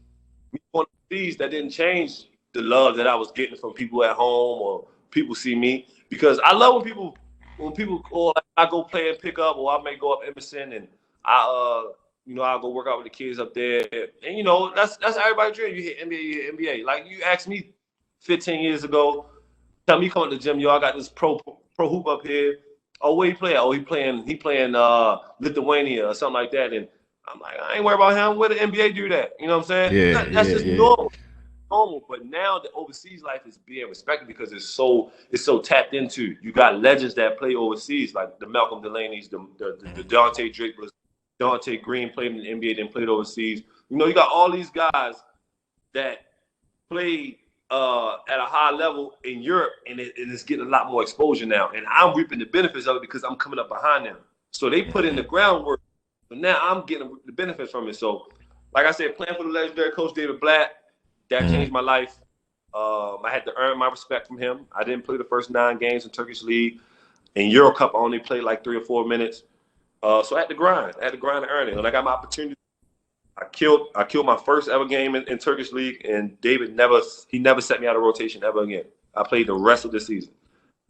one 0.69 0.83
of 0.83 1.09
these 1.09 1.37
that 1.37 1.49
didn't 1.49 1.71
change 1.71 2.27
the 2.53 2.61
love 2.61 2.97
that 2.97 3.07
I 3.07 3.15
was 3.15 3.31
getting 3.31 3.57
from 3.57 3.73
people 3.73 4.03
at 4.03 4.15
home 4.15 4.61
or 4.61 4.85
people 5.09 5.33
see 5.33 5.55
me 5.55 5.87
because 6.07 6.39
I 6.45 6.53
love 6.53 6.75
when 6.75 6.83
people 6.83 7.17
when 7.57 7.73
people 7.73 8.05
or 8.11 8.31
I 8.57 8.69
go 8.69 8.83
play 8.83 9.09
and 9.09 9.17
pick 9.17 9.39
up 9.39 9.57
or 9.57 9.71
I 9.71 9.81
may 9.81 9.95
go 9.95 10.13
up 10.13 10.19
Emerson 10.23 10.73
and 10.73 10.87
I 11.25 11.47
uh 11.47 11.93
you 12.27 12.35
know 12.35 12.43
I'll 12.43 12.59
go 12.59 12.69
work 12.69 12.85
out 12.87 12.97
with 12.97 13.05
the 13.05 13.09
kids 13.09 13.39
up 13.39 13.55
there 13.55 13.87
and 13.91 14.37
you 14.37 14.43
know 14.43 14.71
that's 14.75 14.97
that's 14.97 15.17
everybody's 15.17 15.57
dream. 15.57 15.75
You 15.75 15.81
hit 15.81 16.07
NBA, 16.07 16.21
you 16.21 16.41
hit 16.43 16.59
NBA. 16.59 16.85
Like 16.85 17.07
you 17.07 17.23
asked 17.23 17.47
me 17.47 17.71
15 18.19 18.59
years 18.59 18.83
ago, 18.83 19.25
tell 19.87 19.99
me 19.99 20.11
come 20.11 20.29
to 20.29 20.35
the 20.35 20.39
gym, 20.39 20.59
yo, 20.59 20.69
I 20.69 20.79
got 20.79 20.95
this 20.95 21.09
pro 21.09 21.39
pro 21.75 21.89
hoop 21.89 22.07
up 22.07 22.25
here. 22.25 22.57
Oh, 23.01 23.15
where 23.15 23.27
he 23.27 23.33
play? 23.33 23.57
Oh, 23.57 23.71
he 23.71 23.79
playing 23.79 24.25
he 24.25 24.35
playing 24.35 24.75
uh 24.75 25.17
Lithuania 25.39 26.07
or 26.07 26.13
something 26.13 26.33
like 26.41 26.51
that. 26.51 26.73
And 26.73 26.87
I'm 27.27 27.39
like, 27.39 27.55
I 27.61 27.75
ain't 27.75 27.83
worried 27.85 27.95
about 27.95 28.15
him. 28.31 28.37
Where 28.37 28.49
the 28.49 28.55
NBA 28.55 28.95
do 28.95 29.09
that? 29.09 29.31
You 29.39 29.47
know 29.47 29.57
what 29.57 29.63
I'm 29.63 29.67
saying? 29.67 29.93
Yeah, 29.93 30.13
That- 30.23 30.33
that's 30.33 30.47
yeah, 30.49 30.53
just 30.53 30.65
yeah. 30.65 30.75
normal. 30.77 31.11
Normal. 31.71 32.03
But 32.07 32.25
now 32.25 32.59
the 32.59 32.69
overseas 32.73 33.23
life 33.23 33.41
is 33.47 33.57
being 33.57 33.87
respected 33.89 34.27
because 34.27 34.53
it's 34.53 34.65
so 34.65 35.11
it's 35.31 35.43
so 35.43 35.59
tapped 35.59 35.93
into. 35.93 36.35
You 36.41 36.51
got 36.53 36.79
legends 36.79 37.15
that 37.15 37.37
play 37.39 37.55
overseas, 37.55 38.13
like 38.13 38.39
the 38.39 38.47
Malcolm 38.47 38.81
Delaney's, 38.83 39.27
the 39.27 39.45
the, 39.57 39.77
the, 39.81 40.03
the 40.03 40.03
Dontaye 40.03 40.53
Drapers, 40.53 40.91
Dante 41.39 41.77
Green 41.77 42.11
played 42.11 42.31
in 42.31 42.37
the 42.37 42.47
NBA, 42.47 42.77
then 42.77 42.87
played 42.89 43.09
overseas. 43.09 43.63
You 43.89 43.97
know, 43.97 44.05
you 44.05 44.13
got 44.13 44.29
all 44.31 44.51
these 44.51 44.69
guys 44.69 45.15
that 45.93 46.19
played 46.89 47.37
uh, 47.73 48.17
at 48.29 48.39
a 48.39 48.45
high 48.45 48.69
level 48.69 49.15
in 49.23 49.41
Europe, 49.41 49.71
and, 49.89 49.99
it, 49.99 50.13
and 50.19 50.31
it's 50.31 50.43
getting 50.43 50.67
a 50.67 50.69
lot 50.69 50.91
more 50.91 51.01
exposure 51.01 51.47
now. 51.47 51.71
And 51.75 51.87
I'm 51.89 52.15
reaping 52.15 52.37
the 52.37 52.45
benefits 52.45 52.85
of 52.85 52.97
it 52.97 53.01
because 53.01 53.23
I'm 53.23 53.35
coming 53.35 53.57
up 53.57 53.67
behind 53.67 54.05
them. 54.05 54.17
So 54.51 54.69
they 54.69 54.83
put 54.83 55.05
in 55.05 55.15
the 55.15 55.23
groundwork, 55.23 55.81
but 56.29 56.37
now 56.37 56.59
I'm 56.61 56.85
getting 56.85 57.17
the 57.25 57.31
benefits 57.31 57.71
from 57.71 57.89
it. 57.89 57.95
So, 57.95 58.27
like 58.75 58.85
I 58.85 58.91
said, 58.91 59.17
playing 59.17 59.33
for 59.35 59.43
the 59.43 59.49
legendary 59.49 59.89
coach 59.89 60.13
David 60.13 60.39
Blatt, 60.39 60.75
that 61.31 61.45
Mhm. 61.45 61.51
changed 61.51 61.71
my 61.71 61.79
life. 61.79 62.19
Um, 62.75 63.25
I 63.25 63.31
had 63.31 63.43
to 63.45 63.53
earn 63.57 63.79
my 63.79 63.89
respect 63.89 64.27
from 64.27 64.37
him. 64.37 64.67
I 64.71 64.83
didn't 64.83 65.03
play 65.03 65.17
the 65.17 65.23
first 65.23 65.49
nine 65.49 65.79
games 65.79 66.05
in 66.05 66.11
Turkish 66.11 66.43
league. 66.43 66.79
In 67.33 67.49
Euro 67.49 67.71
Cup, 67.71 67.95
I 67.95 67.97
only 67.97 68.19
played 68.19 68.43
like 68.43 68.63
three 68.63 68.77
or 68.77 68.81
four 68.81 69.03
minutes. 69.03 69.43
Uh, 70.03 70.21
so 70.21 70.35
I 70.35 70.41
had 70.41 70.49
to 70.49 70.55
grind. 70.55 70.93
I 71.01 71.05
had 71.05 71.11
to 71.13 71.17
grind 71.17 71.43
to 71.43 71.49
earn 71.49 71.69
it. 71.69 71.75
When 71.75 71.87
I 71.87 71.91
got 71.91 72.03
my 72.03 72.11
opportunity, 72.11 72.55
I 73.37 73.45
killed. 73.51 73.87
I 73.95 74.03
killed 74.03 74.25
my 74.25 74.37
first 74.37 74.69
ever 74.69 74.85
game 74.85 75.15
in, 75.15 75.27
in 75.27 75.37
Turkish 75.37 75.71
league, 75.71 76.05
and 76.05 76.39
David 76.41 76.75
never. 76.75 77.01
He 77.27 77.39
never 77.39 77.61
set 77.61 77.81
me 77.81 77.87
out 77.87 77.95
of 77.95 78.01
rotation 78.03 78.43
ever 78.43 78.63
again. 78.63 78.85
I 79.15 79.23
played 79.23 79.47
the 79.47 79.53
rest 79.53 79.85
of 79.85 79.91
the 79.91 79.99
season. 79.99 80.33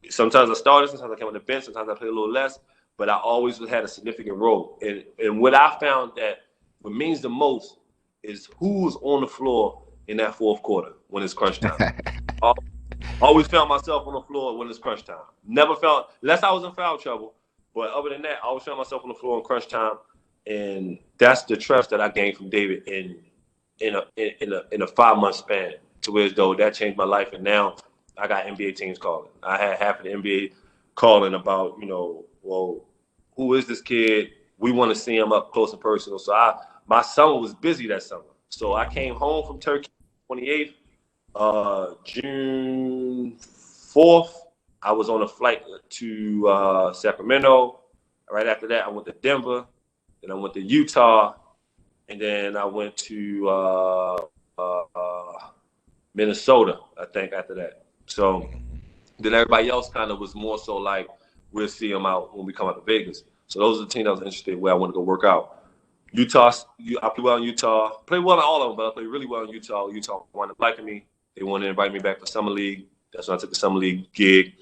Sometimes 0.09 0.49
I 0.49 0.53
started. 0.53 0.89
Sometimes 0.89 1.11
I 1.13 1.15
came 1.15 1.27
on 1.27 1.33
the 1.33 1.39
bench. 1.39 1.65
Sometimes 1.65 1.89
I 1.89 1.95
played 1.95 2.09
a 2.09 2.13
little 2.13 2.31
less. 2.31 2.59
But 2.97 3.09
I 3.09 3.17
always 3.17 3.57
had 3.69 3.83
a 3.83 3.87
significant 3.87 4.37
role. 4.37 4.77
And 4.81 5.03
and 5.19 5.39
what 5.39 5.55
I 5.55 5.77
found 5.79 6.13
that 6.17 6.39
what 6.81 6.93
means 6.93 7.21
the 7.21 7.29
most 7.29 7.77
is 8.23 8.49
who's 8.57 8.95
on 9.01 9.21
the 9.21 9.27
floor 9.27 9.81
in 10.07 10.17
that 10.17 10.35
fourth 10.35 10.61
quarter 10.61 10.93
when 11.07 11.23
it's 11.23 11.33
crunch 11.33 11.59
time. 11.59 11.77
Always 13.21 13.47
found 13.47 13.69
myself 13.69 14.05
on 14.05 14.13
the 14.13 14.21
floor 14.21 14.57
when 14.57 14.67
it's 14.69 14.79
crunch 14.79 15.05
time. 15.05 15.17
Never 15.45 15.75
felt, 15.75 16.11
unless 16.21 16.43
I 16.43 16.51
was 16.51 16.63
in 16.63 16.71
foul 16.73 16.97
trouble. 16.97 17.33
But 17.73 17.91
other 17.91 18.09
than 18.09 18.21
that, 18.23 18.39
I 18.43 18.47
always 18.47 18.63
found 18.63 18.77
myself 18.77 19.03
on 19.03 19.09
the 19.09 19.15
floor 19.15 19.37
in 19.37 19.43
crunch 19.43 19.67
time, 19.67 19.93
and 20.47 20.99
that's 21.17 21.43
the 21.43 21.57
trust 21.57 21.89
that 21.91 22.01
I 22.01 22.09
gained 22.09 22.37
from 22.37 22.49
David 22.49 22.87
in 22.87 23.17
in 23.79 23.95
a 23.95 24.03
in, 24.17 24.53
a 24.53 24.61
in 24.71 24.81
a 24.81 24.87
five 24.87 25.17
month 25.17 25.35
span. 25.35 25.73
To 26.01 26.11
where 26.11 26.29
though 26.29 26.53
that 26.55 26.73
changed 26.73 26.97
my 26.97 27.05
life, 27.05 27.29
and 27.31 27.43
now 27.43 27.77
I 28.17 28.27
got 28.27 28.45
NBA 28.45 28.75
teams 28.75 28.97
calling. 28.97 29.29
I 29.41 29.57
had 29.57 29.77
half 29.79 29.99
of 29.99 30.05
the 30.05 30.11
NBA 30.11 30.53
calling 30.95 31.33
about, 31.33 31.77
you 31.79 31.87
know, 31.87 32.25
well, 32.41 32.85
who 33.35 33.53
is 33.55 33.65
this 33.65 33.81
kid? 33.81 34.31
We 34.57 34.71
want 34.71 34.93
to 34.93 34.99
see 34.99 35.15
him 35.17 35.31
up 35.31 35.51
close 35.51 35.71
and 35.71 35.81
personal. 35.81 36.19
So 36.19 36.33
I, 36.33 36.59
my 36.87 37.01
summer 37.01 37.39
was 37.39 37.53
busy 37.53 37.87
that 37.87 38.03
summer. 38.03 38.23
So 38.49 38.73
I 38.73 38.85
came 38.87 39.15
home 39.15 39.47
from 39.47 39.59
Turkey, 39.59 39.89
28th, 40.31 40.73
uh, 41.35 41.93
June 42.03 43.35
4th. 43.39 44.33
I 44.81 44.91
was 44.91 45.09
on 45.09 45.23
a 45.23 45.27
flight 45.27 45.63
to 45.89 46.47
uh, 46.47 46.93
Sacramento. 46.93 47.79
Right 48.29 48.47
after 48.47 48.67
that, 48.67 48.85
I 48.85 48.89
went 48.89 49.07
to 49.07 49.13
Denver. 49.13 49.65
Then 50.23 50.31
I 50.31 50.35
went 50.35 50.53
to 50.53 50.61
Utah, 50.61 51.35
and 52.07 52.19
then 52.19 52.55
I 52.55 52.63
went 52.63 52.95
to 52.97 53.49
uh, 53.49 54.17
uh, 54.57 55.33
Minnesota. 56.15 56.79
I 56.97 57.05
think 57.05 57.33
after 57.33 57.53
that. 57.55 57.83
So 58.05 58.49
then 59.19 59.33
everybody 59.33 59.69
else 59.69 59.89
kind 59.89 60.11
of 60.11 60.19
was 60.19 60.33
more 60.33 60.57
so 60.57 60.77
like 60.77 61.09
we'll 61.51 61.67
see 61.67 61.91
them 61.91 62.05
out 62.05 62.35
when 62.35 62.45
we 62.45 62.53
come 62.53 62.67
out 62.67 62.75
to 62.75 62.81
Vegas. 62.81 63.23
So 63.47 63.59
those 63.59 63.79
are 63.79 63.85
the 63.85 63.89
teams 63.89 64.07
I 64.07 64.11
was 64.11 64.21
interested 64.21 64.53
in 64.53 64.61
where 64.61 64.73
I 64.73 64.75
want 64.77 64.91
to 64.91 64.95
go 64.95 65.01
work 65.01 65.25
out. 65.25 65.65
Utah, 66.13 66.53
I 67.01 67.09
played 67.09 67.23
well 67.23 67.35
in 67.35 67.43
Utah. 67.43 67.89
Played 68.05 68.23
well 68.23 68.37
in 68.37 68.43
all 68.43 68.61
of 68.61 68.69
them, 68.69 68.77
but 68.77 68.87
I 68.87 68.93
played 68.93 69.07
really 69.07 69.25
well 69.25 69.43
in 69.43 69.49
Utah. 69.49 69.89
Utah 69.89 70.23
wanted 70.31 70.55
to 70.55 70.61
like 70.61 70.81
me. 70.81 71.05
They 71.35 71.43
wanted 71.43 71.65
to 71.65 71.69
invite 71.71 71.91
me 71.91 71.99
back 71.99 72.19
for 72.19 72.27
summer 72.27 72.51
league. 72.51 72.85
That's 73.11 73.27
when 73.27 73.37
I 73.37 73.41
took 73.41 73.49
the 73.49 73.55
summer 73.55 73.77
league 73.77 74.11
gig 74.13 74.53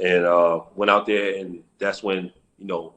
and 0.00 0.24
uh, 0.24 0.60
went 0.76 0.90
out 0.90 1.06
there. 1.06 1.38
And 1.38 1.64
that's 1.78 2.04
when 2.04 2.30
you 2.58 2.66
know 2.66 2.94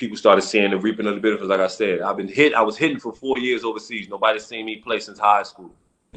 people 0.00 0.16
started 0.16 0.42
seeing 0.42 0.70
the 0.70 0.78
reaping 0.78 1.06
of 1.06 1.14
the 1.14 1.20
benefits. 1.20 1.48
Like 1.48 1.60
I 1.60 1.66
said, 1.66 2.00
I've 2.00 2.16
been 2.16 2.26
hit. 2.26 2.54
I 2.54 2.62
was 2.62 2.76
hitting 2.76 2.98
for 2.98 3.12
four 3.12 3.38
years 3.38 3.62
overseas. 3.62 4.08
Nobody's 4.08 4.46
seen 4.46 4.64
me 4.64 4.76
play 4.76 4.98
since 4.98 5.18
high 5.18 5.42
school. 5.42 5.70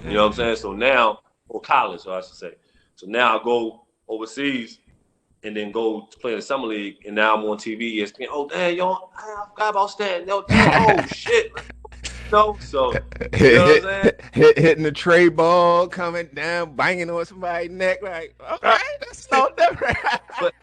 You 0.06 0.14
know 0.14 0.24
what 0.24 0.28
I'm 0.30 0.34
saying? 0.34 0.56
So 0.56 0.72
now, 0.74 1.20
or 1.50 1.60
college, 1.60 2.08
or 2.08 2.18
I 2.18 2.22
should 2.22 2.36
say. 2.36 2.54
So 2.96 3.06
now 3.08 3.38
I 3.38 3.44
go 3.44 3.86
overseas 4.08 4.80
and 5.44 5.56
then 5.56 5.72
go 5.72 6.08
to 6.10 6.18
play 6.18 6.32
in 6.32 6.38
the 6.38 6.42
summer 6.42 6.68
league, 6.68 7.06
and 7.06 7.14
now 7.16 7.36
I'm 7.36 7.44
on 7.44 7.58
TV, 7.58 7.98
ESPN. 7.98 8.28
Oh, 8.32 8.48
damn, 8.48 8.76
y'all, 8.76 9.12
I 9.18 9.44
forgot 9.50 9.72
about 9.72 9.90
Stan. 9.90 10.26
Damn, 10.26 10.44
oh 10.50 11.06
shit. 11.08 11.52
No, 12.32 12.58
so 12.62 12.94
you 12.94 13.00
know 13.56 13.66
what 13.66 13.86
I'm? 13.86 14.12
Hit, 14.32 14.58
hitting 14.58 14.84
the 14.84 14.92
tray 14.92 15.28
ball, 15.28 15.88
coming 15.88 16.30
down, 16.34 16.76
banging 16.76 17.10
on 17.10 17.26
somebody's 17.26 17.70
neck. 17.70 18.02
Like, 18.02 18.34
okay, 18.54 18.78
that's 19.02 19.30
no 19.30 19.50
different. 19.58 19.98
But 20.40 20.54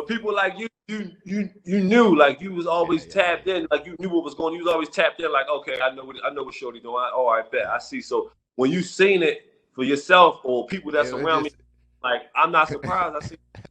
people 0.00 0.34
like 0.34 0.58
you, 0.58 0.68
you, 0.88 1.12
you, 1.24 1.50
you 1.64 1.80
knew, 1.84 2.16
like 2.16 2.40
you 2.40 2.52
was 2.54 2.66
always 2.66 3.02
Yeah, 3.04 3.12
yeah, 3.14 3.22
tapped 3.22 3.46
in, 3.48 3.66
like 3.70 3.84
you 3.84 3.94
knew 3.98 4.08
what 4.08 4.24
was 4.24 4.34
going. 4.34 4.54
You 4.54 4.64
was 4.64 4.72
always 4.72 4.88
tapped 4.88 5.20
in, 5.20 5.30
like 5.30 5.46
okay, 5.48 5.80
I 5.82 5.94
know 5.94 6.04
what 6.04 6.16
I 6.24 6.30
know 6.30 6.42
what 6.44 6.54
Shorty 6.54 6.80
doing. 6.80 6.96
I, 6.96 7.10
oh, 7.14 7.28
I 7.28 7.42
bet 7.42 7.66
I 7.66 7.78
see. 7.78 8.00
So 8.00 8.32
when 8.56 8.70
you 8.70 8.80
seen 8.82 9.22
it 9.22 9.42
for 9.74 9.84
yourself 9.84 10.40
or 10.44 10.66
people 10.66 10.90
that 10.92 11.06
It 11.06 11.12
was 11.12 11.20
surround 11.22 11.44
just- 11.44 11.56
me, 11.58 11.64
like 12.02 12.22
I'm 12.34 12.50
not 12.50 12.68
surprised. 12.68 13.16
I 13.16 13.20
see. 13.26 13.36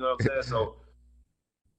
You 0.00 0.04
know 0.06 0.12
what 0.14 0.20
I'm 0.22 0.26
saying? 0.30 0.42
So 0.44 0.76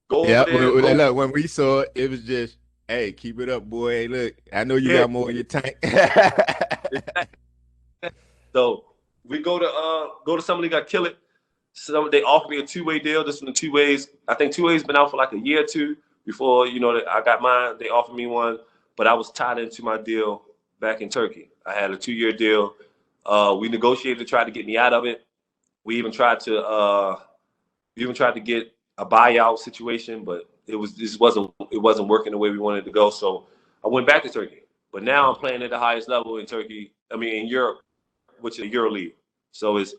go 0.10 0.26
Yeah, 0.26 0.44
there. 0.44 0.74
when, 0.74 0.82
go- 0.82 0.94
look, 0.94 1.16
when 1.16 1.32
we 1.32 1.48
saw 1.48 1.80
it, 1.80 1.92
it 1.96 2.10
was 2.10 2.22
just 2.24 2.58
Hey, 2.88 3.12
keep 3.12 3.40
it 3.40 3.50
up, 3.50 3.64
boy. 3.70 3.92
Hey, 3.92 4.08
look, 4.08 4.34
I 4.52 4.64
know 4.64 4.76
you 4.76 4.90
Yeah. 4.90 5.02
got 5.02 5.12
more 5.12 5.30
in 5.30 5.36
your 5.36 5.46
tank. 5.46 5.78
So 8.54 8.86
we 9.24 9.40
go 9.44 9.60
to 9.60 9.66
uh 9.68 10.08
go 10.26 10.36
to 10.36 10.42
somebody 10.42 10.70
got 10.70 10.88
kill 10.88 11.06
it. 11.06 11.18
Some 11.82 12.10
they 12.12 12.24
offered 12.24 12.50
me 12.50 12.60
a 12.60 12.68
two 12.68 12.84
way 12.84 13.00
deal. 13.00 13.24
This 13.24 13.40
the 13.40 13.54
two 13.54 13.72
ways. 13.72 14.10
I 14.28 14.34
think 14.34 14.52
two 14.52 14.66
ways 14.66 14.84
been 14.84 14.98
out 14.98 15.12
for 15.12 15.16
like 15.16 15.32
a 15.32 15.40
year 15.40 15.62
or 15.64 15.66
two 15.66 15.96
before 16.26 16.68
you 16.68 16.78
know 16.82 16.94
that 16.94 17.08
I 17.08 17.24
got 17.24 17.42
mine. 17.42 17.76
They 17.80 17.88
offered 17.88 18.16
me 18.16 18.28
one, 18.28 18.60
but 18.98 19.08
I 19.08 19.14
was 19.14 19.32
tied 19.32 19.60
into 19.60 19.82
my 19.82 19.98
deal 19.98 20.42
back 20.82 21.00
in 21.00 21.08
Turkey. 21.08 21.52
I 21.66 21.74
had 21.74 21.92
a 21.92 21.96
two 21.96 22.12
year 22.12 22.34
deal. 22.34 22.76
Uh, 23.26 23.56
we 23.58 23.70
negotiated 23.70 24.20
to 24.20 24.26
try 24.26 24.44
to 24.44 24.52
get 24.52 24.66
me 24.66 24.78
out 24.78 24.92
of 24.92 25.06
it. 25.06 25.26
We 25.86 25.96
even 25.96 26.12
tried 26.12 26.42
to 26.42 26.62
uh, 26.62 27.20
we 27.96 28.04
even 28.04 28.14
tried 28.14 28.34
to 28.34 28.42
get 28.42 28.74
a 28.98 29.06
buyout 29.06 29.60
situation, 29.60 30.26
but 30.26 30.50
it 30.68 30.76
was 30.76 30.96
this 30.96 31.18
wasn't 31.18 31.50
it 31.72 31.78
wasn't 31.78 32.10
working 32.10 32.34
the 32.34 32.38
way 32.38 32.50
we 32.50 32.60
wanted 32.60 32.84
to 32.86 32.92
go. 32.92 33.10
So 33.10 33.46
I 33.86 33.88
went 33.88 34.06
back 34.06 34.24
to 34.24 34.30
Turkey. 34.30 34.64
But 34.92 35.04
now 35.04 35.32
I'm 35.32 35.40
playing 35.40 35.64
at 35.64 35.70
the 35.70 35.80
highest 35.80 36.10
level 36.10 36.40
in 36.40 36.46
Turkey. 36.46 36.92
I 37.10 37.16
mean 37.16 37.36
in 37.36 37.48
Europe, 37.48 37.80
which 38.42 38.60
is 38.60 38.66
Euro 38.66 38.92
League. 38.92 39.16
So 39.52 39.78
it's 39.78 39.96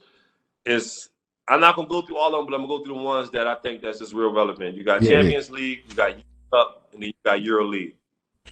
it's 0.67 1.09
I'm 1.51 1.61
not 1.61 1.75
gonna 1.77 1.89
go 1.89 2.03
through 2.03 2.17
all 2.17 2.29
of 2.35 2.39
them, 2.39 2.47
but 2.47 2.55
I'm 2.55 2.67
gonna 2.67 2.79
go 2.79 2.85
through 2.85 2.95
the 2.95 3.03
ones 3.03 3.31
that 3.33 3.47
I 3.49 3.57
think 3.57 3.83
that's 3.83 3.99
just 3.99 4.15
real 4.15 4.33
relevant. 4.33 4.77
You 4.77 4.85
got 4.85 5.03
Yeah. 5.03 5.11
Champions 5.21 5.51
League, 5.51 5.81
you 5.89 5.95
got 5.95 6.15
Cup, 6.53 6.89
and 6.93 7.03
then 7.03 7.09
you 7.09 7.15
got 7.25 7.43
Euro 7.43 7.65
League. 7.65 7.97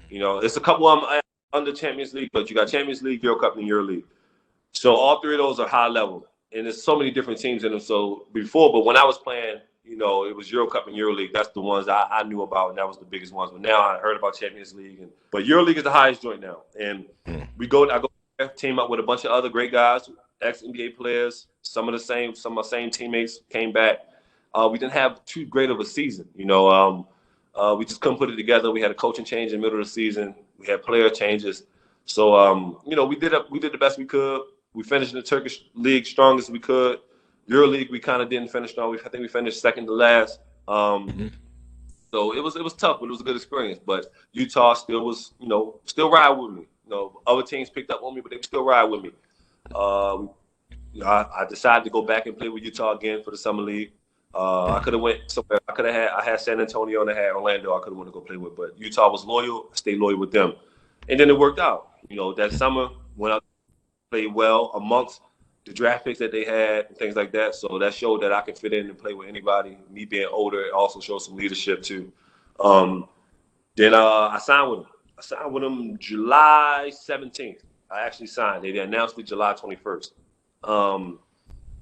You 0.09 0.19
know, 0.21 0.39
it's 0.39 0.57
a 0.57 0.61
couple 0.61 0.87
of 0.89 1.01
them 1.03 1.21
under 1.53 1.73
Champions 1.73 2.13
League, 2.15 2.31
but 2.33 2.51
you 2.51 2.57
got 2.57 2.69
Champions 2.69 3.03
League, 3.03 3.23
Euro 3.23 3.39
Cup, 3.39 3.57
and 3.57 3.67
Euro 3.67 3.83
League. 3.83 4.05
So 4.73 4.95
all 4.95 5.21
three 5.21 5.35
of 5.35 5.39
those 5.39 5.59
are 5.61 5.69
high 5.69 5.89
level, 5.89 6.27
and 6.53 6.67
there's 6.67 6.83
so 6.83 6.97
many 6.99 7.11
different 7.11 7.39
teams 7.41 7.65
in 7.65 7.73
them. 7.73 7.81
So 7.81 8.27
before, 8.33 8.73
but 8.73 8.85
when 8.85 8.97
I 8.97 9.05
was 9.05 9.19
playing, 9.19 9.61
you 9.85 9.97
know, 9.97 10.27
it 10.27 10.37
was 10.37 10.51
Euro 10.53 10.67
Cup 10.67 10.87
and 10.87 10.97
Euro 10.97 11.13
League. 11.15 11.33
That's 11.33 11.49
the 11.51 11.61
ones 11.61 11.89
I, 11.89 12.07
I 12.11 12.23
knew 12.25 12.43
about, 12.43 12.71
and 12.71 12.79
that 12.79 12.87
was 12.87 12.99
the 12.99 13.05
biggest 13.07 13.33
ones. 13.33 13.51
But 13.53 13.61
now 13.63 13.81
I 13.81 13.99
heard 13.99 14.17
about 14.17 14.37
Champions 14.37 14.75
League, 14.75 15.01
and 15.01 15.11
but 15.31 15.47
Euro 15.47 15.63
League 15.63 15.79
is 15.79 15.85
the 15.85 15.91
highest 15.91 16.23
joint 16.23 16.41
now. 16.41 16.63
And 16.79 17.07
Mm. 17.27 17.47
we 17.57 17.67
go, 17.67 17.89
I 17.91 17.99
go 17.99 18.09
team 18.57 18.79
up 18.79 18.89
with 18.91 19.01
a 19.01 19.03
bunch 19.03 19.25
of 19.25 19.31
other 19.31 19.49
great 19.49 19.73
guys, 19.73 20.09
ex 20.43 20.63
NBA 20.63 20.97
players. 20.97 21.47
Some 21.63 21.89
of 21.89 21.93
the 21.93 21.99
same, 21.99 22.35
some 22.35 22.53
of 22.57 22.65
my 22.65 22.69
same 22.69 22.91
teammates 22.91 23.41
came 23.51 23.73
back. 23.73 23.99
Uh, 24.55 24.69
we 24.71 24.79
didn't 24.79 24.93
have 24.93 25.25
too 25.25 25.45
great 25.45 25.71
of 25.71 25.79
a 25.81 25.85
season, 25.85 26.29
you 26.35 26.45
know. 26.47 26.71
Um, 26.71 27.07
uh, 27.55 27.75
we 27.77 27.85
just 27.85 28.01
couldn't 28.01 28.19
put 28.19 28.31
it 28.31 28.37
together. 28.37 28.71
We 28.71 28.81
had 28.81 28.91
a 28.91 28.95
coaching 28.95 29.25
change 29.25 29.53
in 29.53 29.61
the 29.61 29.67
middle 29.67 29.79
of 29.81 29.87
the 29.87 29.91
season. 29.91 30.35
We 30.59 30.67
had 30.67 30.83
player 30.83 31.11
changes. 31.11 31.65
So 32.07 32.35
um, 32.35 32.79
you 32.87 32.97
know, 32.97 33.05
we 33.05 33.17
did 33.17 33.35
a, 33.35 33.45
we 33.51 33.59
did 33.59 33.73
the 33.73 33.79
best 33.79 33.99
we 33.99 34.05
could. 34.05 34.43
We 34.75 34.83
finished 34.85 35.13
in 35.13 35.19
the 35.19 35.23
Turkish 35.27 35.65
league 35.75 36.07
strong 36.07 36.39
as 36.39 36.51
we 36.51 36.59
could. 36.59 37.01
Euro 37.47 37.67
League, 37.67 37.91
we 37.91 37.99
kind 37.99 38.23
of 38.23 38.29
didn't 38.29 38.49
finish 38.49 38.73
strong. 38.73 38.91
We, 38.91 38.99
I 39.01 39.09
think 39.09 39.23
we 39.23 39.29
finished 39.29 39.61
second 39.61 39.87
to 39.87 39.93
last. 39.93 40.41
Um, 40.67 41.09
Mhm. 41.09 41.33
So 42.11 42.35
it 42.35 42.41
was 42.41 42.57
it 42.57 42.65
was 42.65 42.73
tough, 42.75 43.01
but 43.01 43.07
it 43.07 43.11
was 43.11 43.21
a 43.21 43.25
good 43.25 43.37
experience. 43.37 43.81
But 43.85 44.11
Utah 44.33 44.75
still 44.75 45.05
was, 45.05 45.33
you 45.39 45.49
know, 45.49 45.81
still 45.85 46.11
ride 46.11 46.31
with 46.31 46.53
me. 46.53 46.67
You 46.85 46.91
know, 46.91 47.21
other 47.27 47.43
teams 47.43 47.69
picked 47.69 47.91
up 47.91 48.03
on 48.03 48.15
me, 48.15 48.23
but 48.23 48.31
they 48.31 48.41
still 48.41 48.65
ride 48.65 48.85
with 48.85 49.03
me. 49.03 49.11
Um, 49.75 50.31
I, 51.05 51.27
I 51.41 51.47
decided 51.49 51.85
to 51.85 51.91
go 51.91 52.03
back 52.03 52.27
and 52.27 52.37
play 52.37 52.49
with 52.49 52.63
Utah 52.65 52.97
again 52.97 53.23
for 53.23 53.31
the 53.31 53.37
summer 53.37 53.63
league. 53.63 53.93
Uh, 54.35 54.75
I 54.75 54.81
could 54.81 54.93
have 54.93 55.03
went 55.03 55.31
somewhere. 55.31 55.59
I 55.69 55.73
could 55.73 55.87
have 55.87 55.95
had. 55.95 56.09
I 56.11 56.25
had 56.25 56.41
San 56.41 56.61
Antonio 56.61 57.01
and 57.01 57.11
I 57.11 57.15
had 57.15 57.33
Orlando. 57.33 57.77
I 57.77 57.81
could 57.81 57.91
have 57.91 57.97
went 57.97 58.09
to 58.09 58.13
go 58.13 58.21
play 58.21 58.37
with, 58.37 58.57
but 58.57 58.79
Utah 58.79 59.11
was 59.11 59.25
loyal. 59.25 59.69
I 59.73 59.77
stayed 59.77 59.99
loyal 59.99 60.19
with 60.19 60.33
them, 60.33 60.55
and 61.09 61.19
then 61.19 61.31
it 61.31 61.39
worked 61.39 61.59
out. 61.59 61.93
You 62.09 62.17
know, 62.17 62.35
that 62.35 62.53
summer 62.53 62.89
when 63.17 63.33
I 63.33 63.39
played 64.11 64.35
well 64.35 64.71
amongst 64.75 65.21
the 65.65 65.73
draft 65.73 66.05
picks 66.05 66.19
that 66.19 66.33
they 66.33 66.45
had 66.45 66.87
and 66.87 66.97
things 66.97 67.15
like 67.15 67.33
that. 67.33 67.55
So 67.55 67.79
that 67.79 67.95
showed 67.95 68.23
that 68.23 68.33
I 68.33 68.41
could 68.41 68.59
fit 68.59 68.73
in 68.73 68.87
and 68.87 68.99
play 68.99 69.13
with 69.13 69.29
anybody. 69.29 69.79
Me 69.91 70.05
being 70.05 70.29
older, 70.31 70.63
it 70.63 70.73
also 70.73 71.01
showed 71.01 71.19
some 71.19 71.37
leadership 71.37 71.83
too. 71.83 72.13
Um, 72.61 73.09
then 73.77 73.95
uh, 73.95 74.29
I 74.29 74.39
signed 74.39 74.71
with 74.71 74.81
them. 74.81 74.89
I 75.19 75.23
signed 75.23 75.53
with 75.53 75.63
them 75.63 75.99
July 75.99 76.91
17th. 76.93 77.63
I 77.91 78.05
actually 78.05 78.27
signed. 78.27 78.65
They 78.65 78.77
announced 78.79 79.19
it 79.19 79.27
July 79.27 79.55
21st. 79.55 80.11
Um, 80.65 81.19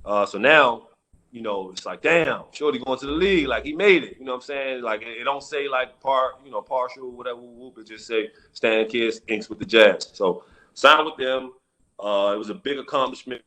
uh, 0.05 0.27
so 0.27 0.39
now, 0.39 0.89
you 1.33 1.43
know, 1.43 1.71
it's 1.71 1.85
like, 1.85 2.03
damn, 2.03 2.45
Shorty 2.53 2.79
going 2.79 2.99
to 2.99 3.07
the 3.07 3.13
league. 3.13 3.49
Like 3.49 3.65
he 3.65 3.73
made 3.73 4.05
it. 4.05 4.17
You 4.19 4.25
know 4.25 4.33
what 4.33 4.39
I'm 4.39 4.43
saying? 4.43 4.83
Like 4.83 5.03
it, 5.03 5.09
it 5.21 5.25
don't 5.25 5.43
say 5.43 5.69
like 5.69 6.01
part, 6.01 6.37
you 6.45 6.51
know, 6.51 6.63
partial, 6.63 7.11
whatever, 7.11 7.41
whoop. 7.41 7.79
It 7.79 7.89
just 7.89 8.07
say 8.07 8.31
Stan 8.53 8.87
Kidd's 8.89 9.21
inks 9.27 9.49
with 9.51 9.59
the 9.59 9.65
Jazz. 9.65 10.11
So 10.13 10.45
signed 10.75 11.07
with 11.07 11.17
them. 11.17 11.53
Uh, 11.99 12.33
it 12.35 12.39
was 12.39 12.51
a 12.51 12.55
big 12.55 12.79
accomplishment. 12.79 13.43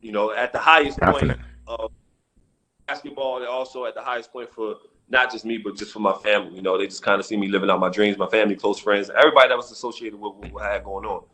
You 0.00 0.12
know, 0.12 0.32
at 0.32 0.52
the 0.52 0.58
highest 0.58 1.00
point 1.00 1.32
of 1.66 1.90
basketball, 2.86 3.38
and 3.38 3.46
also 3.46 3.86
at 3.86 3.94
the 3.94 4.02
highest 4.02 4.32
point 4.32 4.52
for 4.52 4.76
not 5.08 5.30
just 5.30 5.44
me, 5.44 5.58
but 5.58 5.76
just 5.76 5.92
for 5.92 6.00
my 6.00 6.14
family. 6.14 6.56
You 6.56 6.62
know, 6.62 6.76
they 6.76 6.86
just 6.86 7.02
kind 7.02 7.20
of 7.20 7.26
see 7.26 7.36
me 7.36 7.48
living 7.48 7.70
out 7.70 7.80
my 7.80 7.88
dreams, 7.88 8.18
my 8.18 8.28
family, 8.28 8.56
close 8.56 8.78
friends, 8.78 9.10
everybody 9.16 9.48
that 9.48 9.56
was 9.56 9.70
associated 9.70 10.18
with 10.18 10.52
what 10.52 10.62
I 10.62 10.72
had 10.74 10.84
going 10.84 11.06
on. 11.06 11.24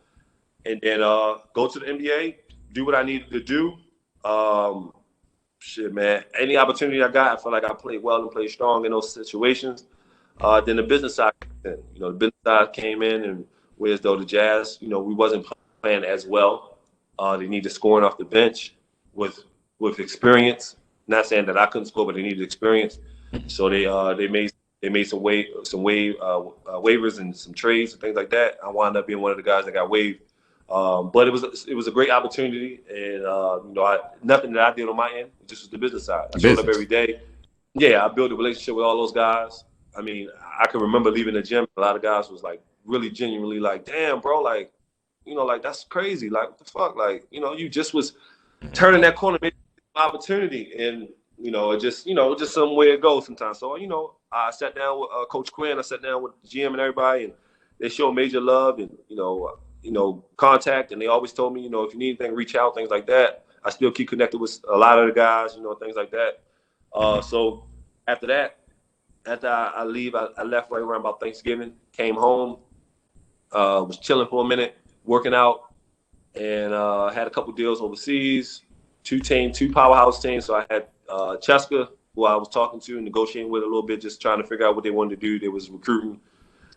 And 0.66 0.80
then 0.82 1.02
uh, 1.02 1.36
go 1.54 1.68
to 1.68 1.78
the 1.78 1.86
NBA, 1.86 2.36
do 2.72 2.84
what 2.84 2.94
I 2.94 3.02
needed 3.02 3.30
to 3.30 3.40
do. 3.40 3.76
Um, 4.24 4.92
shit, 5.58 5.92
man. 5.94 6.24
Any 6.38 6.56
opportunity 6.56 7.02
I 7.02 7.08
got, 7.08 7.38
I 7.38 7.42
feel 7.42 7.52
like 7.52 7.64
I 7.64 7.72
played 7.72 8.02
well 8.02 8.22
and 8.22 8.30
played 8.30 8.50
strong 8.50 8.84
in 8.84 8.92
those 8.92 9.12
situations. 9.12 9.86
Uh, 10.40 10.60
then 10.60 10.76
the 10.76 10.82
business 10.82 11.14
side, 11.16 11.32
you 11.64 12.00
know, 12.00 12.12
the 12.12 12.18
business 12.18 12.40
side 12.44 12.72
came 12.72 13.02
in, 13.02 13.24
and 13.24 13.46
whereas 13.76 14.00
though 14.00 14.16
the 14.16 14.24
Jazz, 14.24 14.78
you 14.80 14.88
know, 14.88 15.00
we 15.00 15.14
wasn't 15.14 15.46
playing 15.82 16.04
as 16.04 16.26
well. 16.26 16.78
Uh, 17.18 17.36
they 17.36 17.46
needed 17.46 17.70
scoring 17.70 18.04
off 18.04 18.16
the 18.16 18.24
bench 18.24 18.74
with 19.12 19.44
with 19.78 19.98
experience. 19.98 20.76
Not 21.06 21.26
saying 21.26 21.46
that 21.46 21.58
I 21.58 21.66
couldn't 21.66 21.86
score, 21.86 22.06
but 22.06 22.14
they 22.14 22.22
needed 22.22 22.42
experience. 22.42 22.98
So 23.48 23.68
they 23.68 23.86
uh, 23.86 24.14
they 24.14 24.28
made 24.28 24.52
they 24.80 24.88
made 24.88 25.04
some 25.04 25.20
way 25.20 25.48
some 25.64 25.82
wave 25.82 26.14
uh, 26.20 26.40
uh, 26.40 26.80
waivers 26.80 27.18
and 27.18 27.36
some 27.36 27.52
trades 27.52 27.92
and 27.92 28.00
things 28.00 28.16
like 28.16 28.30
that. 28.30 28.58
I 28.64 28.70
wound 28.70 28.96
up 28.96 29.06
being 29.06 29.20
one 29.20 29.30
of 29.30 29.36
the 29.36 29.42
guys 29.42 29.66
that 29.66 29.74
got 29.74 29.90
waived. 29.90 30.20
Um, 30.70 31.10
but 31.12 31.26
it 31.26 31.32
was 31.32 31.66
it 31.66 31.74
was 31.74 31.88
a 31.88 31.90
great 31.90 32.10
opportunity, 32.10 32.80
and 32.88 33.26
uh, 33.26 33.58
you 33.66 33.74
know, 33.74 33.84
I, 33.84 33.98
nothing 34.22 34.52
that 34.52 34.62
I 34.62 34.72
did 34.72 34.88
on 34.88 34.96
my 34.96 35.10
end. 35.10 35.30
It 35.40 35.48
just 35.48 35.62
was 35.62 35.70
the 35.70 35.78
business 35.78 36.06
side. 36.06 36.28
I 36.34 36.38
showed 36.38 36.58
up 36.60 36.68
every 36.68 36.86
day. 36.86 37.20
Yeah, 37.74 38.04
I 38.04 38.08
built 38.08 38.30
a 38.30 38.36
relationship 38.36 38.76
with 38.76 38.84
all 38.84 38.96
those 38.96 39.12
guys. 39.12 39.64
I 39.96 40.02
mean, 40.02 40.28
I 40.58 40.66
can 40.68 40.80
remember 40.80 41.10
leaving 41.10 41.34
the 41.34 41.42
gym. 41.42 41.66
A 41.76 41.80
lot 41.80 41.96
of 41.96 42.02
guys 42.02 42.30
was 42.30 42.44
like 42.44 42.62
really 42.84 43.10
genuinely 43.10 43.58
like, 43.58 43.84
"Damn, 43.84 44.20
bro, 44.20 44.40
like, 44.40 44.72
you 45.24 45.34
know, 45.34 45.44
like 45.44 45.62
that's 45.62 45.82
crazy. 45.82 46.30
Like, 46.30 46.50
what 46.50 46.58
the 46.58 46.64
fuck? 46.64 46.94
Like, 46.96 47.26
you 47.32 47.40
know, 47.40 47.52
you 47.52 47.68
just 47.68 47.92
was 47.92 48.12
turning 48.72 49.00
that 49.00 49.16
corner, 49.16 49.38
made 49.42 49.54
an 49.96 50.02
opportunity, 50.02 50.72
and 50.78 51.08
you 51.36 51.50
know, 51.50 51.72
it 51.72 51.80
just, 51.80 52.06
you 52.06 52.14
know, 52.14 52.36
just 52.36 52.54
some 52.54 52.76
way 52.76 52.92
it 52.92 53.00
goes 53.00 53.24
sometimes. 53.26 53.58
So, 53.58 53.76
you 53.76 53.88
know, 53.88 54.14
I 54.30 54.50
sat 54.50 54.76
down 54.76 55.00
with 55.00 55.08
uh, 55.12 55.24
Coach 55.24 55.50
Quin. 55.50 55.78
I 55.78 55.82
sat 55.82 56.02
down 56.02 56.22
with 56.22 56.32
GM 56.46 56.68
and 56.68 56.80
everybody, 56.80 57.24
and 57.24 57.32
they 57.80 57.88
showed 57.88 58.12
major 58.12 58.40
love 58.40 58.78
and 58.78 58.96
you 59.08 59.16
know, 59.16 59.58
you 59.82 59.92
know, 59.92 60.24
contact. 60.36 60.92
And 60.92 61.00
they 61.00 61.06
always 61.06 61.32
told 61.32 61.54
me, 61.54 61.62
you 61.62 61.70
know, 61.70 61.82
if 61.84 61.92
you 61.92 61.98
need 61.98 62.20
anything, 62.20 62.34
reach 62.34 62.54
out, 62.54 62.74
things 62.74 62.90
like 62.90 63.06
that. 63.06 63.44
I 63.64 63.70
still 63.70 63.90
keep 63.90 64.08
connected 64.08 64.38
with 64.38 64.58
a 64.70 64.76
lot 64.76 64.98
of 64.98 65.06
the 65.06 65.12
guys, 65.12 65.54
you 65.54 65.62
know, 65.62 65.74
things 65.74 65.96
like 65.96 66.10
that. 66.12 66.40
Uh, 66.94 67.20
so 67.20 67.64
after 68.08 68.26
that, 68.28 68.58
after 69.26 69.48
I, 69.48 69.72
I 69.76 69.84
leave, 69.84 70.14
I, 70.14 70.28
I 70.36 70.42
left 70.42 70.70
right 70.70 70.80
around 70.80 71.00
about 71.00 71.20
Thanksgiving. 71.20 71.74
Came 71.92 72.16
home, 72.16 72.58
uh, 73.52 73.84
was 73.86 73.98
chilling 73.98 74.28
for 74.28 74.44
a 74.44 74.48
minute, 74.48 74.78
working 75.04 75.34
out, 75.34 75.72
and 76.34 76.72
uh, 76.72 77.10
had 77.10 77.26
a 77.26 77.30
couple 77.30 77.52
deals 77.52 77.80
overseas. 77.80 78.62
Two 79.04 79.18
team, 79.18 79.52
two 79.52 79.72
powerhouse 79.72 80.20
teams. 80.20 80.44
So 80.44 80.54
I 80.54 80.66
had 80.70 80.86
uh, 81.08 81.36
CSKA, 81.36 81.88
who 82.14 82.24
I 82.24 82.36
was 82.36 82.48
talking 82.48 82.80
to 82.80 82.96
and 82.96 83.04
negotiating 83.04 83.50
with 83.50 83.62
a 83.62 83.66
little 83.66 83.82
bit, 83.82 84.00
just 84.00 84.20
trying 84.20 84.40
to 84.40 84.46
figure 84.46 84.66
out 84.66 84.74
what 84.74 84.84
they 84.84 84.90
wanted 84.90 85.20
to 85.20 85.26
do. 85.26 85.38
They 85.38 85.48
was 85.48 85.70
recruiting. 85.70 86.20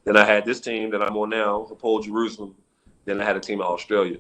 Then 0.05 0.17
I 0.17 0.25
had 0.25 0.45
this 0.45 0.59
team 0.59 0.89
that 0.91 1.01
I'm 1.01 1.15
on 1.17 1.29
now, 1.29 1.67
Hapoel 1.69 2.03
Jerusalem. 2.03 2.55
Then 3.05 3.21
I 3.21 3.25
had 3.25 3.35
a 3.35 3.39
team 3.39 3.59
in 3.59 3.65
Australia. 3.65 4.17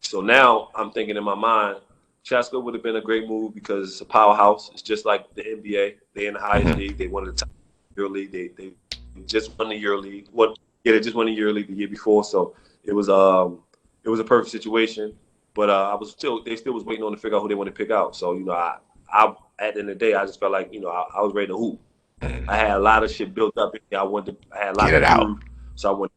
So 0.00 0.20
now 0.20 0.70
I'm 0.74 0.90
thinking 0.90 1.16
in 1.16 1.24
my 1.24 1.34
mind, 1.34 1.78
CSKA 2.24 2.62
would 2.62 2.74
have 2.74 2.82
been 2.82 2.96
a 2.96 3.00
great 3.00 3.28
move 3.28 3.54
because 3.54 3.90
it's 3.92 4.00
a 4.00 4.04
powerhouse. 4.04 4.70
It's 4.72 4.82
just 4.82 5.04
like 5.04 5.32
the 5.34 5.42
NBA. 5.42 5.94
They 6.14 6.26
in 6.26 6.34
the 6.34 6.40
highest 6.40 6.68
Mhm. 6.68 6.76
league. 6.76 6.98
They 6.98 7.08
won 7.08 7.24
the 7.24 7.32
top 7.32 7.48
Euro 7.96 8.10
League. 8.10 8.30
They 8.32 8.48
they 8.48 8.72
just 9.26 9.58
won 9.58 9.68
the 9.70 9.76
Euro 9.76 9.98
League. 9.98 10.28
What? 10.32 10.56
Yeah, 10.84 10.92
they 10.92 11.00
just 11.00 11.16
won 11.16 11.26
the 11.26 11.32
Euro 11.32 11.52
League 11.52 11.68
the 11.68 11.74
year 11.74 11.88
before. 11.88 12.24
So 12.24 12.54
it 12.84 12.92
was 12.92 13.08
um 13.08 13.62
it 14.04 14.08
was 14.08 14.20
a 14.20 14.24
perfect 14.24 14.50
situation. 14.52 15.12
But 15.54 15.68
uh, 15.68 15.90
I 15.92 15.94
was 15.96 16.10
still 16.12 16.42
they 16.42 16.56
still 16.56 16.72
was 16.72 16.84
waiting 16.84 17.04
on 17.04 17.12
to 17.12 17.18
figure 17.18 17.36
out 17.36 17.42
who 17.42 17.48
they 17.48 17.54
want 17.54 17.68
to 17.68 17.72
pick 17.74 17.90
out. 17.90 18.14
So 18.16 18.34
you 18.34 18.44
know 18.44 18.52
I 18.52 18.78
I 19.12 19.34
at 19.58 19.74
the 19.74 19.80
end 19.80 19.90
of 19.90 19.98
the 19.98 20.04
day 20.06 20.14
I 20.14 20.24
just 20.24 20.38
felt 20.40 20.52
like 20.52 20.72
you 20.72 20.80
know 20.80 20.88
I, 20.88 21.04
I 21.16 21.20
was 21.22 21.34
ready 21.34 21.48
to 21.48 21.56
hoop. 21.56 21.80
I 22.48 22.56
had 22.56 22.70
a 22.70 22.78
lot 22.78 23.02
of 23.02 23.10
shit 23.10 23.34
built 23.34 23.56
up. 23.58 23.74
in 23.74 23.80
me. 23.90 23.96
I 23.96 24.02
wanted 24.04 24.40
to, 24.40 24.54
I 24.56 24.64
had 24.66 24.74
a 24.74 24.78
lot 24.78 24.86
Get 24.90 25.02
of 25.02 25.02
it 25.02 25.08
out. 25.08 25.38
So 25.74 25.90
I 25.94 25.98
went, 25.98 26.12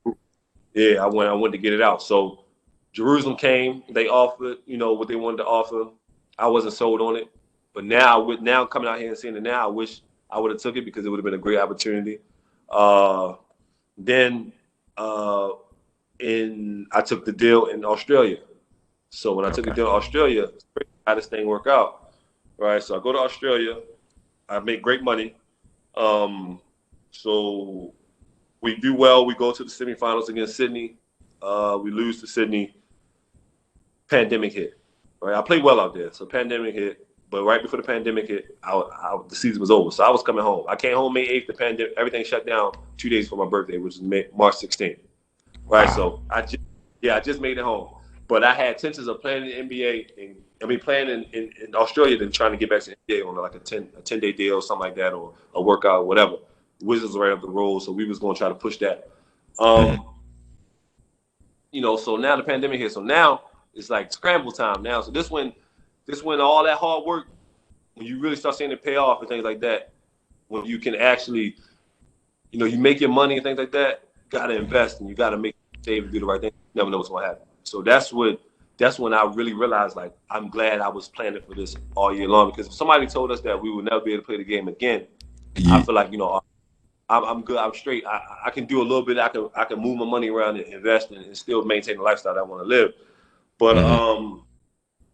yeah, 0.76 1.02
I 1.02 1.08
went, 1.08 1.30
I 1.30 1.34
wanted 1.34 1.54
to 1.54 1.58
get 1.58 1.74
it 1.74 1.82
out. 1.82 2.04
So 2.04 2.44
Jerusalem 2.92 3.38
came, 3.38 3.84
they 3.90 4.08
offered, 4.08 4.58
you 4.66 4.78
know, 4.78 4.94
what 4.94 5.08
they 5.08 5.16
wanted 5.16 5.38
to 5.38 5.46
offer. 5.46 5.90
I 6.38 6.48
wasn't 6.48 6.74
sold 6.74 7.02
on 7.02 7.16
it, 7.16 7.30
but 7.74 7.86
now 7.86 8.22
with 8.22 8.42
now 8.42 8.66
coming 8.66 8.90
out 8.90 9.00
here 9.00 9.08
and 9.08 9.18
seeing 9.18 9.36
it 9.36 9.44
now, 9.44 9.64
I 9.64 9.72
wish 9.72 10.02
I 10.30 10.40
would 10.40 10.52
have 10.52 10.60
took 10.60 10.76
it 10.76 10.84
because 10.84 11.06
it 11.06 11.10
would 11.10 11.18
have 11.18 11.24
been 11.26 11.34
a 11.34 11.38
great 11.38 11.60
opportunity. 11.60 12.20
Uh, 12.70 13.36
then 13.98 14.52
uh, 14.98 15.50
in 16.20 16.88
I 16.92 17.02
took 17.02 17.24
the 17.26 17.32
deal 17.32 17.68
in 17.68 17.86
Australia. 17.86 18.38
So 19.10 19.34
when 19.34 19.46
I 19.46 19.52
took 19.52 19.66
the 19.66 19.74
deal 19.74 19.88
in 19.88 19.96
Australia, 19.96 20.48
how 21.08 21.16
this 21.16 21.28
thing 21.28 21.48
work 21.48 21.68
out, 21.68 22.12
right? 22.58 22.84
So 22.84 22.98
I 22.98 23.02
go 23.02 23.14
to 23.14 23.20
Australia, 23.20 23.80
I 24.50 24.60
make 24.60 24.82
great 24.82 25.04
money. 25.04 25.36
Um, 25.96 26.60
so 27.12 27.94
we 28.66 28.76
do 28.76 28.96
well. 28.96 29.26
We 29.26 29.36
go 29.36 29.52
to 29.52 29.64
the 29.64 29.70
semifinals 29.70 30.28
against 30.28 30.58
Sydney. 30.58 30.96
Uh, 31.42 31.78
we 31.82 31.92
lose 31.92 32.20
to 32.22 32.28
Sydney. 32.28 32.76
Pandemic 34.10 34.54
hit. 34.54 34.80
Right, 35.22 35.36
I 35.36 35.42
played 35.42 35.64
well 35.64 35.80
out 35.80 35.94
there. 35.94 36.12
So 36.12 36.26
pandemic 36.26 36.74
hit, 36.74 37.08
but 37.30 37.44
right 37.44 37.62
before 37.62 37.78
the 37.78 37.86
pandemic 37.86 38.28
hit, 38.28 38.58
I, 38.64 38.74
I, 38.74 39.18
the 39.30 39.36
season 39.36 39.60
was 39.60 39.72
over. 39.72 39.92
So 39.92 40.04
I 40.04 40.10
was 40.10 40.24
coming 40.24 40.44
home. 40.44 40.66
I 40.68 40.76
came 40.76 40.96
home 40.96 41.14
May 41.14 41.22
eighth. 41.22 41.48
The 41.48 41.54
pandemic, 41.54 41.94
everything 41.96 42.26
shut 42.26 42.46
down 42.46 42.74
two 42.98 43.08
days 43.08 43.26
before 43.26 43.46
my 43.46 43.50
birthday, 43.50 43.78
which 43.78 43.96
is 43.96 44.02
May, 44.02 44.28
March 44.36 44.56
sixteenth. 44.56 45.00
Right. 45.66 45.88
Wow. 45.88 45.96
So 45.96 46.22
I 46.30 46.42
just, 46.42 46.58
yeah, 47.02 47.16
I 47.16 47.20
just 47.20 47.40
made 47.40 47.58
it 47.58 47.64
home. 47.64 47.90
But 48.28 48.44
I 48.44 48.56
had 48.56 48.74
intentions 48.74 49.08
of 49.08 49.22
playing 49.22 49.50
in 49.50 49.68
the 49.68 49.82
NBA 49.82 50.10
and 50.18 50.36
I 50.62 50.66
mean 50.66 50.80
playing 50.80 51.10
in, 51.10 51.24
in, 51.34 51.52
in 51.64 51.76
Australia, 51.76 52.18
then 52.18 52.32
trying 52.32 52.52
to 52.52 52.58
get 52.58 52.70
back 52.72 52.82
to 52.82 52.96
the 53.08 53.14
NBA 53.14 53.28
on 53.28 53.36
like 53.36 53.56
a 53.56 53.60
ten 53.60 53.90
a 53.98 54.02
ten 54.02 54.20
day 54.20 54.32
deal 54.32 54.56
or 54.56 54.62
something 54.64 54.88
like 54.88 54.96
that, 54.96 55.14
or 55.14 55.34
a 55.54 55.62
workout, 55.62 56.08
whatever. 56.08 56.38
Wizards 56.82 57.16
right 57.16 57.32
up 57.32 57.42
the 57.42 57.50
road, 57.50 57.80
so 57.80 57.92
we 57.92 58.06
was 58.06 58.20
going 58.20 58.36
to 58.36 58.40
try 58.40 58.50
to 58.50 58.56
push 58.56 58.78
that. 58.78 59.10
Um, 59.60 60.06
you 61.72 61.82
know, 61.82 61.98
so 61.98 62.16
now 62.16 62.36
the 62.36 62.44
pandemic 62.44 62.80
hit, 62.80 62.92
so 62.92 63.02
now 63.02 63.42
it's 63.74 63.90
like 63.90 64.12
scramble 64.12 64.52
time 64.52 64.82
now. 64.82 65.02
So 65.02 65.12
this 65.12 65.30
when 65.30 65.54
this 66.06 66.24
when 66.24 66.42
all 66.42 66.64
that 66.64 66.78
hard 66.78 67.06
work, 67.06 67.28
when 67.96 68.08
you 68.08 68.20
really 68.20 68.36
start 68.36 68.56
seeing 68.56 68.72
it 68.72 68.84
pay 68.84 68.96
off 68.96 69.20
and 69.20 69.30
things 69.30 69.44
like 69.44 69.60
that, 69.62 69.92
when 70.48 70.66
you 70.66 70.80
can 70.80 70.96
actually, 70.96 71.56
you 72.52 72.60
know, 72.60 72.66
you 72.66 72.78
make 72.78 73.00
your 73.00 73.10
money 73.10 73.36
and 73.36 73.44
things 73.44 73.58
like 73.58 73.72
that, 73.72 74.04
got 74.30 74.48
to 74.48 74.56
invest 74.56 75.00
and 75.00 75.10
you 75.10 75.16
got 75.16 75.32
to 75.32 75.38
make 75.38 75.56
save 75.86 76.04
and 76.04 76.12
do 76.12 76.20
the 76.20 76.26
right 76.26 76.42
thing. 76.42 76.52
You 76.74 76.80
never 76.80 76.90
know 76.90 76.98
what's 76.98 77.10
to 77.10 77.18
happen. 77.18 77.46
So 77.64 77.82
that's 77.82 78.12
what 78.12 78.42
that's 78.78 79.00
when 79.00 79.14
I 79.14 79.24
really 79.24 79.54
realized 79.54 79.96
like 79.96 80.14
I'm 80.30 80.50
glad 80.50 80.82
I 80.82 80.90
was 80.90 81.08
planning 81.08 81.42
for 81.48 81.56
this 81.56 81.76
all 81.96 82.14
year 82.14 82.28
long 82.28 82.50
because 82.52 82.68
if 82.68 82.74
somebody 82.74 83.08
told 83.08 83.32
us 83.32 83.42
that 83.42 83.62
we 83.62 83.72
would 83.72 83.86
never 83.86 84.02
be 84.02 84.14
able 84.14 84.24
to 84.24 84.26
play 84.26 84.38
the 84.38 84.44
game 84.44 84.68
again, 84.68 85.08
yeah. 85.56 85.76
I 85.76 85.82
feel 85.82 85.96
like 85.96 86.12
you 86.12 86.18
know 86.18 86.42
I'm, 87.10 87.24
I'm 87.24 87.42
good. 87.42 87.58
I'm 87.58 87.74
straight. 87.74 88.06
I, 88.06 88.22
I 88.46 88.50
can 88.50 88.66
do 88.66 88.82
a 88.82 88.84
little 88.84 89.04
bit. 89.04 89.18
I 89.18 89.30
can 89.30 89.50
I 89.56 89.66
can 89.66 89.80
move 89.80 89.98
my 89.98 90.06
money 90.06 90.30
around 90.30 90.58
and 90.58 90.66
invest 90.74 91.12
and, 91.12 91.24
and 91.24 91.38
still 91.38 91.64
maintain 91.64 91.98
the 91.98 92.04
lifestyle 92.04 92.38
I 92.38 92.42
want 92.42 92.64
to 92.64 92.68
live. 92.68 92.94
But 93.58 93.76
mm-hmm. 93.76 93.92
um, 93.92 94.44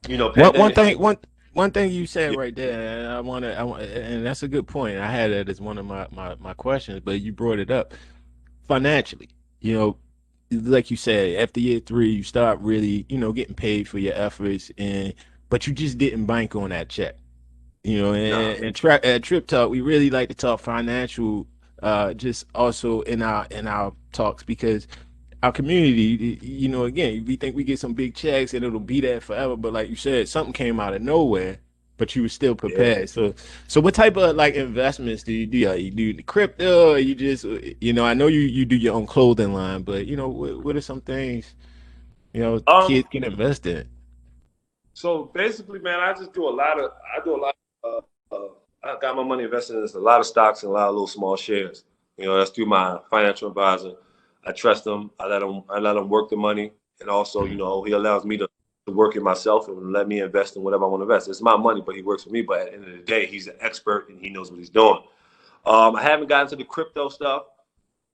you 0.08 0.18
know, 0.18 0.32
one, 0.36 0.58
one 0.58 0.74
thing 0.74 0.98
one 1.00 1.18
one 1.54 1.72
thing 1.72 1.92
you 1.92 2.08
said 2.08 2.36
right 2.38 2.56
there, 2.56 3.12
I 3.12 3.20
want 3.20 3.44
to, 3.44 3.58
I 3.60 3.64
want, 3.64 3.84
and 3.84 4.26
that's 4.26 4.44
a 4.44 4.48
good 4.48 4.68
point. 4.68 4.98
I 4.98 5.12
had 5.12 5.32
that 5.32 5.50
as 5.50 5.60
one 5.60 5.78
of 5.78 5.86
my, 5.86 6.08
my 6.12 6.36
my 6.36 6.54
questions, 6.54 7.02
but 7.04 7.20
you 7.22 7.34
brought 7.34 7.60
it 7.60 7.70
up 7.70 7.94
financially. 8.68 9.30
You 9.60 9.74
know, 9.74 9.98
like 10.50 10.90
you 10.90 10.98
said, 10.98 11.42
after 11.42 11.60
year 11.60 11.80
three, 11.80 12.10
you 12.10 12.24
start 12.24 12.60
really, 12.62 13.06
you 13.10 13.18
know, 13.18 13.34
getting 13.34 13.56
paid 13.56 13.88
for 13.88 14.00
your 14.00 14.14
efforts, 14.14 14.72
and 14.78 15.14
but 15.50 15.68
you 15.68 15.74
just 15.74 15.98
didn't 15.98 16.26
bank 16.26 16.56
on 16.56 16.70
that 16.70 16.88
check. 16.88 17.18
You 17.84 18.02
know, 18.02 18.14
and, 18.14 18.30
no. 18.30 18.68
and 18.68 18.76
tra- 18.76 19.04
at 19.04 19.24
Trip 19.24 19.46
Talk, 19.46 19.70
we 19.70 19.82
really 19.82 20.10
like 20.10 20.30
to 20.30 20.36
talk 20.36 20.62
financial 20.62 21.48
uh, 21.82 22.14
just 22.14 22.46
also 22.54 23.02
in 23.02 23.22
our 23.22 23.48
in 23.52 23.68
our 23.68 23.94
talks 24.12 24.44
because 24.44 24.88
our 25.44 25.52
community, 25.52 26.38
you 26.42 26.70
know, 26.70 26.86
again, 26.86 27.26
we 27.26 27.36
think 27.36 27.56
we 27.56 27.64
get 27.64 27.80
some 27.80 27.94
big 27.94 28.14
checks 28.14 28.54
and 28.54 28.64
it'll 28.64 28.80
be 28.80 29.02
there 29.02 29.20
forever. 29.20 29.58
But 29.58 29.74
like 29.74 29.90
you 29.90 29.96
said, 29.96 30.30
something 30.30 30.54
came 30.54 30.80
out 30.80 30.94
of 30.94 31.02
nowhere, 31.02 31.58
but 31.98 32.16
you 32.16 32.22
were 32.22 32.30
still 32.30 32.54
prepared. 32.54 33.00
Yeah. 33.00 33.06
So, 33.06 33.34
so 33.68 33.82
what 33.82 33.96
type 33.96 34.18
of 34.18 34.36
like 34.36 34.54
investments 34.54 35.24
do 35.24 35.34
you 35.34 35.48
do? 35.48 35.68
Are 35.70 35.76
you 35.76 35.90
do 35.90 36.14
the 36.14 36.24
crypto? 36.24 36.92
Or 36.92 37.00
you 37.00 37.16
just, 37.16 37.46
you 37.82 37.94
know, 37.94 38.06
I 38.06 38.14
know 38.14 38.28
you 38.28 38.42
you 38.42 38.66
do 38.66 38.76
your 38.76 38.94
own 38.94 39.08
clothing 39.08 39.54
line, 39.54 39.82
but 39.82 40.06
you 40.06 40.16
know, 40.16 40.30
what, 40.30 40.64
what 40.64 40.76
are 40.76 40.82
some 40.82 41.02
things, 41.02 41.56
you 42.34 42.42
know, 42.42 42.62
um, 42.68 42.88
kids 42.88 43.08
can 43.12 43.24
invest 43.24 43.66
in? 43.66 43.88
So 44.94 45.32
basically, 45.34 45.80
man, 45.80 46.00
I 46.00 46.14
just 46.14 46.34
do 46.34 46.48
a 46.48 46.54
lot 46.54 46.80
of 46.80 46.92
I 46.92 47.24
do 47.24 47.36
a 47.36 47.42
lot 47.42 47.56
of 47.84 48.04
uh, 48.04 48.06
I 48.84 48.98
got 49.00 49.16
my 49.16 49.24
money 49.24 49.44
invested 49.44 49.78
in 49.78 49.88
a 49.96 50.00
lot 50.00 50.20
of 50.20 50.26
stocks 50.26 50.64
and 50.64 50.72
a 50.72 50.74
lot 50.74 50.88
of 50.88 50.96
little 50.96 51.08
small 51.08 51.36
shares. 51.36 51.84
You 52.18 52.26
know, 52.26 52.38
that's 52.38 52.50
through 52.50 52.66
my 52.66 53.00
financial 53.10 53.48
advisor. 53.50 53.94
I 54.46 54.52
trust 54.52 54.88
him. 54.88 55.12
I 55.20 55.28
let 55.28 55.44
him. 55.44 55.64
I 55.70 55.80
let 55.80 55.96
him 55.96 56.10
work 56.10 56.30
the 56.30 56.36
money, 56.36 56.72
and 57.00 57.10
also, 57.10 57.46
you 57.46 57.56
know, 57.56 57.84
he 57.84 57.92
allows 57.92 58.26
me 58.26 58.38
to, 58.38 58.50
to 58.88 58.92
work 58.92 59.16
it 59.16 59.22
myself 59.22 59.68
and 59.68 59.92
let 59.92 60.08
me 60.08 60.22
invest 60.22 60.56
in 60.56 60.64
whatever 60.64 60.86
I 60.86 60.88
want 60.88 61.02
to 61.02 61.04
invest. 61.04 61.30
It's 61.30 61.42
my 61.42 61.56
money, 61.56 61.82
but 61.86 61.96
he 61.96 62.02
works 62.02 62.24
for 62.24 62.32
me. 62.32 62.42
But 62.42 62.62
at 62.62 62.66
the 62.68 62.74
end 62.74 62.84
of 62.86 62.92
the 62.92 63.04
day, 63.04 63.28
he's 63.28 63.48
an 63.48 63.56
expert 63.60 64.10
and 64.10 64.20
he 64.20 64.30
knows 64.30 64.50
what 64.50 64.60
he's 64.60 64.70
doing. 64.70 65.00
Um, 65.64 65.96
I 65.96 66.02
haven't 66.02 66.28
gotten 66.28 66.48
to 66.50 66.56
the 66.56 66.64
crypto 66.64 67.10
stuff. 67.10 67.44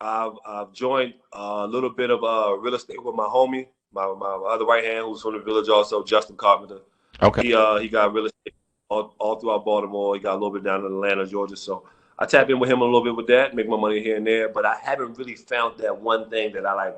I've, 0.01 0.33
I've 0.45 0.73
joined 0.73 1.13
a 1.31 1.65
little 1.65 1.89
bit 1.89 2.11
of 2.11 2.23
uh, 2.23 2.57
real 2.57 2.75
estate 2.75 3.01
with 3.03 3.15
my 3.15 3.23
homie, 3.23 3.67
my, 3.93 4.05
my 4.19 4.35
other 4.49 4.65
right 4.65 4.83
hand, 4.83 5.05
who's 5.05 5.21
from 5.21 5.33
the 5.33 5.39
village, 5.39 5.69
also 5.69 6.03
Justin 6.03 6.35
Carpenter. 6.35 6.79
Okay. 7.21 7.47
He 7.47 7.53
uh, 7.55 7.77
he 7.77 7.87
got 7.87 8.13
real 8.13 8.25
estate 8.25 8.53
all, 8.89 9.15
all 9.19 9.39
throughout 9.39 9.65
Baltimore. 9.65 10.15
He 10.15 10.21
got 10.21 10.33
a 10.33 10.39
little 10.39 10.51
bit 10.51 10.63
down 10.63 10.81
in 10.81 10.85
Atlanta, 10.87 11.25
Georgia. 11.25 11.55
So 11.55 11.83
I 12.17 12.25
tap 12.25 12.49
in 12.49 12.59
with 12.59 12.69
him 12.69 12.81
a 12.81 12.85
little 12.85 13.03
bit 13.03 13.15
with 13.15 13.27
that, 13.27 13.55
make 13.55 13.67
my 13.67 13.77
money 13.77 14.01
here 14.01 14.17
and 14.17 14.25
there. 14.25 14.49
But 14.49 14.65
I 14.65 14.75
haven't 14.81 15.17
really 15.17 15.35
found 15.35 15.79
that 15.79 15.99
one 15.99 16.29
thing 16.29 16.53
that 16.53 16.65
I 16.65 16.73
like. 16.73 16.95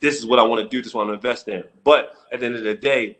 This 0.00 0.18
is 0.18 0.26
what 0.26 0.38
I 0.38 0.42
want 0.42 0.62
to 0.62 0.68
do. 0.68 0.82
This 0.82 0.94
want 0.94 1.08
to 1.10 1.14
invest 1.14 1.48
in. 1.48 1.64
But 1.84 2.14
at 2.32 2.40
the 2.40 2.46
end 2.46 2.56
of 2.56 2.64
the 2.64 2.74
day, 2.74 3.18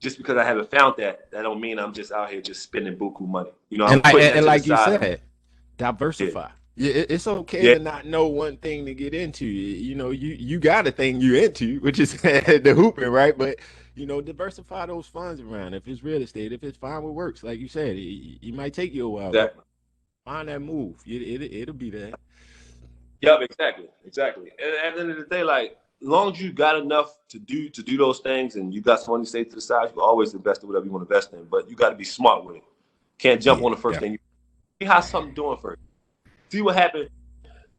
just 0.00 0.16
because 0.18 0.36
I 0.36 0.44
haven't 0.44 0.70
found 0.70 0.94
that, 0.98 1.30
that 1.30 1.42
don't 1.42 1.60
mean 1.60 1.78
I'm 1.78 1.92
just 1.92 2.10
out 2.10 2.30
here 2.30 2.40
just 2.40 2.62
spending 2.62 2.96
buku 2.96 3.26
money. 3.26 3.50
You 3.68 3.78
know, 3.78 3.86
I'm 3.86 4.00
and, 4.04 4.06
and, 4.06 4.38
and 4.38 4.46
like 4.46 4.66
you 4.66 4.76
said, 4.76 5.20
diversify. 5.76 6.48
Yeah. 6.74 7.04
It's 7.08 7.26
okay 7.26 7.62
yeah. 7.62 7.74
to 7.74 7.80
not 7.80 8.06
know 8.06 8.26
one 8.26 8.56
thing 8.56 8.86
to 8.86 8.94
get 8.94 9.12
into. 9.12 9.44
You 9.44 9.94
know, 9.94 10.10
you 10.10 10.34
you 10.34 10.58
got 10.58 10.86
a 10.86 10.90
thing 10.90 11.20
you're 11.20 11.36
into, 11.36 11.80
which 11.80 12.00
is 12.00 12.14
the 12.22 12.72
hooping, 12.74 13.10
right? 13.10 13.36
But 13.36 13.58
you 13.94 14.06
know, 14.06 14.20
diversify 14.20 14.86
those 14.86 15.06
funds 15.06 15.40
around. 15.40 15.74
If 15.74 15.86
it's 15.86 16.02
real 16.02 16.22
estate, 16.22 16.52
if 16.52 16.62
it's 16.64 16.78
fine 16.78 17.02
with 17.02 17.14
works, 17.14 17.42
like 17.42 17.58
you 17.58 17.68
said, 17.68 17.96
it, 17.96 18.38
it 18.46 18.54
might 18.54 18.72
take 18.72 18.94
you 18.94 19.06
a 19.06 19.10
while. 19.10 19.28
Exactly. 19.28 19.62
Find 20.24 20.48
that 20.48 20.60
move. 20.60 20.96
It, 21.06 21.42
it, 21.42 21.52
it'll 21.52 21.74
be 21.74 21.90
there. 21.90 22.12
Yep, 23.20 23.40
exactly, 23.42 23.86
exactly. 24.04 24.50
And 24.58 24.74
at 24.86 24.94
the 24.94 25.00
end 25.02 25.10
of 25.10 25.16
the 25.16 25.24
day, 25.24 25.44
like, 25.44 25.76
as 26.00 26.08
long 26.08 26.32
as 26.32 26.40
you 26.40 26.52
got 26.52 26.76
enough 26.76 27.16
to 27.28 27.38
do 27.38 27.68
to 27.68 27.82
do 27.82 27.96
those 27.96 28.18
things, 28.18 28.56
and 28.56 28.74
you 28.74 28.80
got 28.80 29.00
some 29.00 29.12
money 29.14 29.24
saved 29.24 29.50
to 29.50 29.56
the 29.56 29.62
side, 29.62 29.90
you 29.94 30.02
always 30.02 30.34
invest 30.34 30.62
in 30.62 30.68
whatever 30.68 30.84
you 30.86 30.90
want 30.90 31.08
to 31.08 31.14
invest 31.14 31.32
in. 31.32 31.44
But 31.44 31.70
you 31.70 31.76
got 31.76 31.90
to 31.90 31.96
be 31.96 32.04
smart 32.04 32.44
with 32.44 32.56
it. 32.56 32.62
Can't 33.18 33.40
jump 33.40 33.60
yeah, 33.60 33.66
on 33.66 33.72
the 33.72 33.78
first 33.78 33.96
yeah. 33.96 34.00
thing. 34.00 34.12
You 34.12 34.18
see 34.80 34.86
how 34.86 35.00
something 35.00 35.34
doing 35.34 35.58
first. 35.58 35.80
See 36.48 36.60
what 36.60 36.74
happened. 36.74 37.08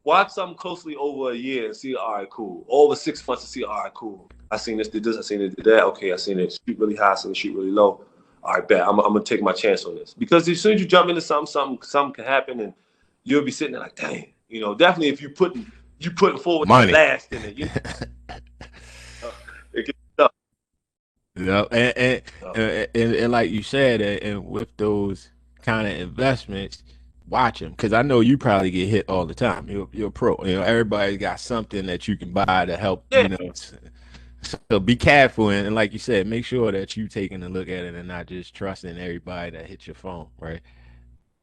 Watch 0.05 0.31
something 0.31 0.57
closely 0.57 0.95
over 0.95 1.31
a 1.31 1.35
year 1.35 1.65
and 1.65 1.75
see. 1.75 1.95
All 1.95 2.13
right, 2.13 2.29
cool. 2.29 2.65
Over 2.69 2.95
six 2.95 3.25
months 3.27 3.43
to 3.43 3.49
see. 3.49 3.63
All 3.65 3.83
right, 3.83 3.93
cool. 3.93 4.29
I 4.53 4.57
seen 4.57 4.77
this, 4.77 4.87
did 4.87 5.03
this, 5.03 5.17
I 5.17 5.21
seen 5.21 5.41
it, 5.41 5.55
did 5.55 5.65
that. 5.65 5.83
Okay, 5.85 6.13
I 6.13 6.15
seen 6.15 6.39
it 6.39 6.59
shoot 6.65 6.77
really 6.77 6.95
high, 6.95 7.13
I 7.13 7.15
seen 7.15 7.31
it 7.31 7.37
shoot 7.37 7.55
really 7.55 7.71
low. 7.71 8.05
All 8.43 8.53
right, 8.53 8.67
bet. 8.67 8.87
I'm, 8.87 8.99
I'm 8.99 9.13
gonna 9.13 9.23
take 9.23 9.41
my 9.41 9.51
chance 9.51 9.83
on 9.85 9.95
this 9.95 10.13
because 10.13 10.47
as 10.47 10.61
soon 10.61 10.75
as 10.75 10.81
you 10.81 10.87
jump 10.87 11.09
into 11.09 11.21
something, 11.21 11.51
something, 11.51 11.81
something 11.81 12.13
can 12.13 12.25
happen, 12.25 12.59
and 12.59 12.73
you'll 13.23 13.43
be 13.43 13.51
sitting 13.51 13.71
there 13.71 13.81
like, 13.81 13.95
dang, 13.95 14.31
you 14.49 14.61
know. 14.61 14.75
Definitely, 14.75 15.09
if 15.09 15.21
you 15.21 15.29
putting 15.29 15.71
you 15.99 16.11
putting 16.11 16.37
forward 16.37 16.67
Money. 16.67 16.91
last 16.91 17.31
in 17.33 17.41
it, 17.43 17.57
you 17.57 17.65
know, 19.21 19.31
it 19.73 19.85
gets 19.85 19.99
tough. 20.17 20.31
Yeah, 21.35 21.65
and 21.71 21.97
and, 21.97 22.21
and, 22.55 22.87
and, 22.93 23.15
and 23.15 23.31
like 23.31 23.49
you 23.49 23.63
said, 23.63 24.01
and 24.01 24.45
with 24.45 24.75
those 24.77 25.29
kind 25.61 25.87
of 25.87 25.93
investments, 25.93 26.83
watch 27.27 27.59
them 27.59 27.71
because 27.71 27.93
I 27.93 28.01
know 28.01 28.19
you 28.19 28.37
probably 28.37 28.69
get 28.69 28.89
hit 28.89 29.05
all 29.09 29.25
the 29.25 29.33
time. 29.33 29.67
You're, 29.69 29.87
you're 29.93 30.09
a 30.09 30.11
pro. 30.11 30.37
You 30.43 30.57
know, 30.57 30.61
everybody's 30.61 31.17
got 31.17 31.39
something 31.39 31.85
that 31.87 32.07
you 32.07 32.17
can 32.17 32.31
buy 32.31 32.65
to 32.65 32.77
help. 32.77 33.05
Yeah. 33.09 33.21
You 33.21 33.29
know, 33.29 33.53
so 34.43 34.79
be 34.79 34.95
careful 34.95 35.49
and, 35.49 35.67
and, 35.67 35.75
like 35.75 35.93
you 35.93 35.99
said, 35.99 36.27
make 36.27 36.45
sure 36.45 36.71
that 36.71 36.95
you 36.97 37.07
taking 37.07 37.43
a 37.43 37.49
look 37.49 37.67
at 37.67 37.85
it 37.85 37.95
and 37.95 38.07
not 38.07 38.27
just 38.27 38.53
trusting 38.53 38.97
everybody 38.97 39.51
that 39.51 39.65
hits 39.65 39.87
your 39.87 39.95
phone, 39.95 40.27
right? 40.39 40.61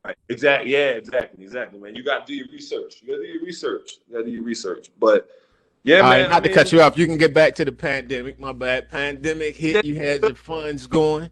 Right. 0.04 0.16
Exactly. 0.28 0.72
Yeah. 0.72 0.90
Exactly. 0.90 1.44
Exactly, 1.44 1.78
man. 1.78 1.94
You 1.94 2.02
got 2.02 2.26
to 2.26 2.32
do 2.32 2.36
your 2.36 2.48
research. 2.52 3.02
You 3.02 3.08
got 3.08 3.20
to 3.20 3.26
do 3.26 3.32
your 3.32 3.44
research. 3.44 3.98
You 4.08 4.14
got 4.14 4.20
to 4.20 4.24
do 4.26 4.30
your 4.30 4.44
research. 4.44 4.90
But 4.98 5.28
yeah, 5.82 5.98
All 5.98 6.10
man. 6.10 6.10
Right, 6.10 6.30
not 6.30 6.32
I 6.32 6.40
mean, 6.40 6.48
to 6.48 6.54
cut 6.54 6.72
you 6.72 6.80
off. 6.80 6.96
You 6.96 7.06
can 7.06 7.18
get 7.18 7.34
back 7.34 7.54
to 7.56 7.64
the 7.64 7.72
pandemic. 7.72 8.40
My 8.40 8.52
bad. 8.52 8.90
Pandemic 8.90 9.56
hit. 9.56 9.84
You 9.84 9.96
had 9.96 10.22
your 10.22 10.34
funds 10.34 10.86
going. 10.86 11.30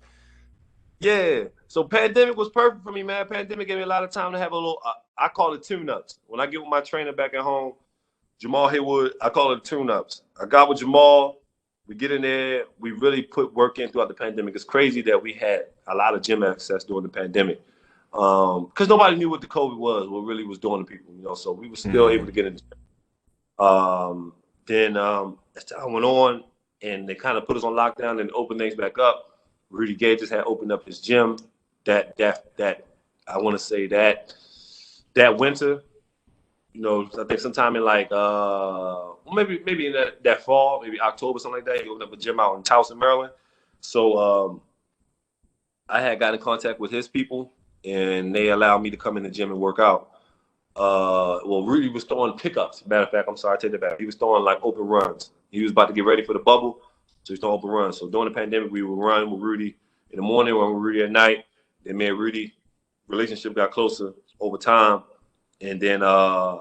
Yeah. 1.00 1.44
So 1.68 1.85
pandemic 1.85 2.37
was 2.37 2.48
perfect 2.50 2.83
for 2.83 2.92
me, 2.92 3.02
man. 3.02 3.26
Pandemic 3.26 3.68
gave 3.68 3.78
me 3.78 3.85
a 3.85 3.87
lot 3.87 4.04
of 4.04 4.11
time 4.11 4.33
to 4.33 4.38
have 4.38 4.52
a 4.52 4.54
little. 4.54 4.78
Uh, 4.85 4.92
I 5.16 5.28
call 5.28 5.54
it 5.54 5.62
tune-ups. 5.62 6.20
When 6.26 6.40
I 6.40 6.46
get 6.46 6.61
with 6.61 6.70
my 6.70 6.81
trainer 6.81 7.12
back 7.12 7.35
at 7.35 7.40
home, 7.40 7.72
Jamal 8.38 8.68
Haywood, 8.68 9.14
I 9.20 9.31
call 9.31 9.52
it 9.52 9.64
tune-ups. 9.64 10.22
I 10.40 10.46
got 10.46 10.68
with 10.68 10.78
Jamal. 10.78 11.38
We 11.88 11.94
get 11.94 12.12
in 12.12 12.22
there. 12.22 12.64
We 12.79 12.92
really 12.92 13.22
put 13.22 13.53
work 13.55 13.79
in 13.79 13.88
throughout 13.88 14.09
the 14.09 14.14
pandemic. 14.14 14.55
It's 14.55 14.62
crazy 14.62 15.01
that 15.03 15.20
we 15.20 15.33
had 15.33 15.66
a 15.87 15.94
lot 15.94 16.14
of 16.14 16.22
gym 16.22 16.42
access 16.42 16.85
during 16.85 17.03
the 17.03 17.09
pandemic 17.09 17.62
because 18.11 18.81
um, 18.81 18.88
nobody 18.88 19.16
knew 19.16 19.31
what 19.31 19.40
the 19.40 19.46
COVID 19.46 19.79
was, 19.79 20.09
what 20.09 20.20
really 20.20 20.44
was 20.44 20.59
doing 20.59 20.85
to 20.85 20.90
people. 20.90 21.14
You 21.14 21.22
know, 21.22 21.35
so 21.35 21.53
we 21.53 21.68
were 21.68 21.77
still 21.77 22.07
mm-hmm. 22.07 22.14
able 22.14 22.27
to 22.27 22.33
get 22.33 22.46
in. 22.46 22.59
Um, 23.59 24.35
then 24.66 24.96
um, 24.96 25.38
as 25.57 25.64
time 25.64 25.92
went 25.92 26.05
on, 26.05 26.44
and 26.83 27.09
they 27.09 27.14
kind 27.14 27.37
of 27.37 27.46
put 27.46 27.57
us 27.57 27.64
on 27.64 27.72
lockdown 27.72 28.20
and 28.20 28.31
opened 28.33 28.61
things 28.61 28.74
back 28.74 28.98
up. 28.98 29.40
Rudy 29.70 29.94
Gay 29.94 30.16
just 30.16 30.33
had 30.33 30.44
opened 30.44 30.72
up 30.72 30.87
his 30.87 31.01
gym 31.01 31.38
that 31.85 32.16
that 32.18 32.57
that 32.57 32.87
I 33.27 33.38
want 33.38 33.59
to 33.59 33.64
say 33.64 33.87
that 33.88 34.35
that 35.14 35.37
winter, 35.37 35.83
you 36.79 36.85
know, 36.85 37.11
I 37.21 37.25
think 37.25 37.41
sometime 37.41 37.77
in 37.77 37.85
like 37.85 38.09
uh 38.12 39.14
maybe 39.35 39.61
maybe 39.67 39.88
in 39.88 39.95
that, 39.95 40.23
that 40.25 40.45
fall, 40.45 40.81
maybe 40.83 41.01
October, 41.01 41.41
something 41.41 41.59
like 41.61 41.67
that, 41.67 41.83
he 41.83 41.88
opened 41.91 42.05
up 42.05 42.12
a 42.12 42.17
gym 42.17 42.41
out 42.41 42.57
in 42.57 42.62
Towson, 42.62 42.99
Maryland. 42.99 43.33
So 43.81 44.01
um 44.19 44.62
I 45.88 46.01
had 46.01 46.21
got 46.21 46.35
in 46.35 46.41
contact 46.41 46.81
with 46.81 46.93
his 46.93 47.09
people 47.09 47.53
and 47.85 48.35
they 48.35 48.51
allowed 48.51 48.81
me 48.83 48.91
to 48.91 48.99
come 48.99 49.17
in 49.19 49.25
the 49.25 49.31
gym 49.31 49.51
and 49.53 49.61
work 49.61 49.81
out. 49.81 50.11
uh, 50.77 51.41
well, 51.45 51.64
Rudy 51.64 51.88
was 51.88 52.05
throwing 52.05 52.38
pickups. 52.38 52.87
Matter 52.87 53.05
of 53.05 53.11
fact, 53.11 53.29
I'm 53.29 53.37
sorry, 53.37 53.57
I 53.57 53.61
take 53.61 53.73
that 53.73 53.81
back. 53.81 53.99
He 54.01 54.07
was 54.07 54.14
throwing 54.17 54.45
like 54.45 54.59
open 54.62 54.85
runs. 54.85 55.33
He 55.51 55.62
was 55.62 55.73
about 55.73 55.88
to 55.88 55.95
get 55.95 56.05
ready 56.05 56.25
for 56.25 56.35
the 56.35 56.41
bubble, 56.41 56.81
so 57.25 57.33
he's 57.35 57.41
throwing 57.41 57.57
open 57.57 57.71
runs. 57.71 57.99
So 57.99 58.09
during 58.09 58.29
the 58.33 58.35
pandemic, 58.35 58.71
we 58.71 58.83
would 58.83 58.99
run 58.99 59.31
with 59.31 59.41
Rudy 59.43 59.77
in 60.11 60.17
the 60.17 60.23
morning, 60.23 60.55
run 60.55 60.75
with 60.75 60.83
Rudy 60.83 61.03
at 61.03 61.11
night. 61.11 61.45
Then 61.85 61.97
me 61.97 62.07
and 62.09 62.19
Rudy 62.19 62.55
relationship 63.09 63.55
got 63.55 63.71
closer 63.73 64.12
over 64.41 64.59
time, 64.59 65.05
and 65.61 65.81
then 65.81 66.03
uh, 66.03 66.59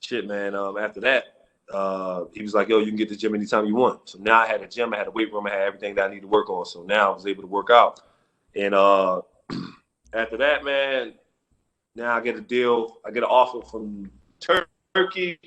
shit, 0.00 0.26
man. 0.26 0.54
Um, 0.54 0.76
after 0.76 1.00
that, 1.00 1.24
uh, 1.72 2.24
he 2.32 2.42
was 2.42 2.54
like, 2.54 2.68
"Yo, 2.68 2.78
you 2.78 2.86
can 2.86 2.96
get 2.96 3.08
the 3.08 3.16
gym 3.16 3.34
anytime 3.34 3.66
you 3.66 3.74
want." 3.74 4.08
So 4.08 4.18
now 4.20 4.40
I 4.40 4.46
had 4.46 4.62
a 4.62 4.68
gym, 4.68 4.94
I 4.94 4.98
had 4.98 5.06
a 5.06 5.10
weight 5.10 5.32
room, 5.32 5.46
I 5.46 5.50
had 5.50 5.60
everything 5.62 5.94
that 5.96 6.06
I 6.06 6.08
needed 6.08 6.22
to 6.22 6.28
work 6.28 6.48
on. 6.48 6.64
So 6.64 6.82
now 6.82 7.12
I 7.12 7.14
was 7.14 7.26
able 7.26 7.42
to 7.42 7.48
work 7.48 7.70
out, 7.70 8.00
and 8.54 8.74
uh, 8.74 9.22
after 10.12 10.36
that, 10.38 10.64
man, 10.64 11.14
now 11.94 12.16
I 12.16 12.20
get 12.20 12.36
a 12.36 12.40
deal. 12.40 12.98
I 13.04 13.10
get 13.10 13.22
an 13.22 13.28
offer 13.28 13.66
from 13.68 14.10
Turkey, 14.40 15.38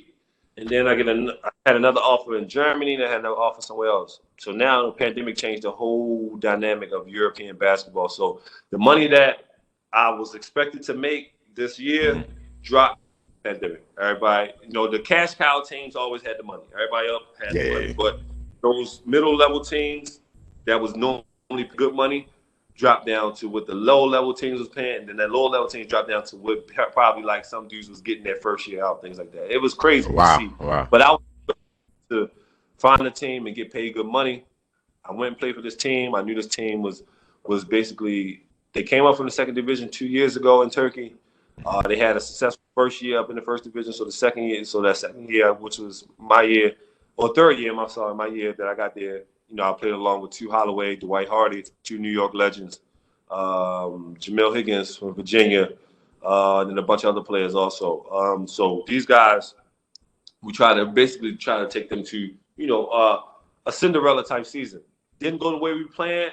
and 0.58 0.70
then 0.70 0.88
I 0.88 0.96
get 0.96 1.08
a, 1.08 1.38
I 1.44 1.50
had 1.66 1.76
another 1.76 2.02
offer 2.02 2.38
in 2.38 2.48
Germany, 2.48 2.96
and 2.96 3.04
I 3.04 3.10
had 3.10 3.22
another 3.22 3.36
offer 3.36 3.62
somewhere 3.62 3.90
else. 3.90 4.20
So 4.40 4.52
now 4.52 4.86
the 4.88 4.92
pandemic 4.92 5.38
changed 5.38 5.64
the 5.64 5.72
whole 5.72 6.36
dynamic 6.38 6.92
of 6.92 7.08
European 7.08 7.58
basketball. 7.58 8.10
So 8.10 8.42
the 8.70 8.78
money 8.78 9.08
that 9.08 9.46
I 9.94 10.10
was 10.10 10.36
expected 10.36 10.84
to 10.84 10.94
make 10.94 11.34
this 11.56 11.80
year 11.80 12.16
mm-hmm. 12.16 12.32
dropped. 12.64 13.00
Pandemic. 13.44 13.84
Everybody, 14.00 14.52
you 14.64 14.70
know, 14.70 14.90
the 14.90 15.00
cash 15.00 15.36
cow 15.36 15.62
teams 15.62 15.96
always 15.96 16.22
had 16.22 16.38
the 16.38 16.44
money. 16.44 16.64
Everybody 16.74 17.10
up 17.10 17.22
had 17.44 17.56
yeah. 17.56 17.64
the 17.64 17.74
money, 17.74 17.94
but 17.94 18.20
those 18.62 19.02
middle 19.06 19.36
level 19.36 19.64
teams 19.64 20.20
that 20.66 20.80
was 20.80 20.96
normally 20.96 21.70
good 21.76 21.96
money 21.96 22.28
dropped 22.76 23.06
down 23.06 23.36
to 23.36 23.48
what 23.48 23.68
the 23.68 23.74
low 23.76 24.04
level 24.04 24.34
teams 24.34 24.60
was 24.60 24.70
paying, 24.70 25.02
and 25.02 25.10
then 25.10 25.18
that 25.18 25.32
low 25.32 25.48
level 25.48 25.68
teams 25.68 25.88
dropped 25.88 26.10
down 26.10 26.24
to 26.26 26.36
what 26.38 26.68
probably 26.94 27.24
like 27.24 27.46
some 27.46 27.68
dudes 27.68 27.90
was 27.90 28.02
getting 28.02 28.24
their 28.24 28.38
first 28.38 28.68
year 28.68 28.84
out, 28.84 29.02
things 29.02 29.18
like 29.18 29.32
that. 29.32 29.52
It 29.52 29.58
was 29.58 29.74
crazy 29.74 30.12
wow, 30.12 30.40
Wow. 30.60 30.88
But 30.90 31.02
I 31.02 31.12
was 31.12 31.22
to 32.10 32.30
find 32.78 33.02
a 33.02 33.12
team 33.12 33.48
and 33.48 33.56
get 33.56 33.72
paid 33.72 33.94
good 33.94 34.08
money. 34.08 34.44
I 35.06 35.14
went 35.14 35.30
and 35.30 35.38
played 35.38 35.56
for 35.56 35.62
this 35.62 35.76
team. 35.76 36.16
I 36.16 36.22
knew 36.22 36.36
this 36.36 36.48
team 36.48 36.82
was 36.82 37.04
was 37.48 37.66
basically 37.66 38.44
they 38.74 38.84
came 38.84 39.06
up 39.06 39.18
from 39.18 39.26
the 39.26 39.32
second 39.32 39.56
division 39.56 39.90
two 39.90 40.08
years 40.08 40.36
ago 40.36 40.62
in 40.62 40.70
Turkey. 40.70 41.16
Uh, 41.66 41.82
they 41.82 41.98
had 41.98 42.18
a 42.18 42.20
successful 42.20 42.64
first 42.76 43.02
year 43.02 43.20
up 43.20 43.30
in 43.30 43.36
the 43.36 43.42
first 43.42 43.64
division. 43.64 43.94
So 43.94 44.06
the 44.06 44.12
second 44.12 44.44
year, 44.46 44.64
so 44.66 44.82
that 44.82 44.98
second 44.98 45.30
year, 45.30 45.54
which 45.54 45.78
was 45.78 46.06
my 46.18 46.44
year, 46.44 46.74
or 47.18 47.34
third 47.34 47.60
year, 47.60 47.78
I'm 47.78 47.90
sorry, 47.90 48.16
my 48.16 48.28
year 48.28 48.54
that 48.54 48.68
I 48.68 48.74
got 48.74 48.96
there, 48.96 49.24
you 49.50 49.56
know, 49.56 49.70
I 49.70 49.74
played 49.74 49.94
along 49.94 50.22
with 50.22 50.32
Tu 50.32 50.50
Holloway, 50.50 50.96
Dwight 50.96 51.28
Hardy, 51.28 51.64
two 51.84 52.00
New 52.00 52.10
York 52.10 52.34
legends, 52.34 52.80
um, 53.30 54.16
Jamil 54.20 54.56
Higgins 54.56 54.96
from 54.96 55.14
Virginia, 55.14 55.70
uh, 56.24 56.66
and 56.68 56.80
a 56.80 56.82
bunch 56.82 57.04
of 57.04 57.16
other 57.16 57.24
players 57.24 57.54
also. 57.54 58.06
Um, 58.12 58.48
so 58.48 58.84
these 58.88 59.06
guys, 59.06 59.54
we 60.42 60.54
try 60.54 60.74
to 60.74 60.86
basically 60.86 61.36
try 61.36 61.60
to 61.60 61.68
take 61.68 61.90
them 61.90 62.04
to, 62.06 62.34
you 62.58 62.68
know, 62.68 62.88
uh, 62.88 63.22
a 63.66 63.72
Cinderella 63.72 64.24
type 64.24 64.46
season. 64.46 64.82
Didn't 65.20 65.40
go 65.40 65.52
the 65.52 65.58
way 65.58 65.74
we 65.74 65.84
planned. 65.86 66.32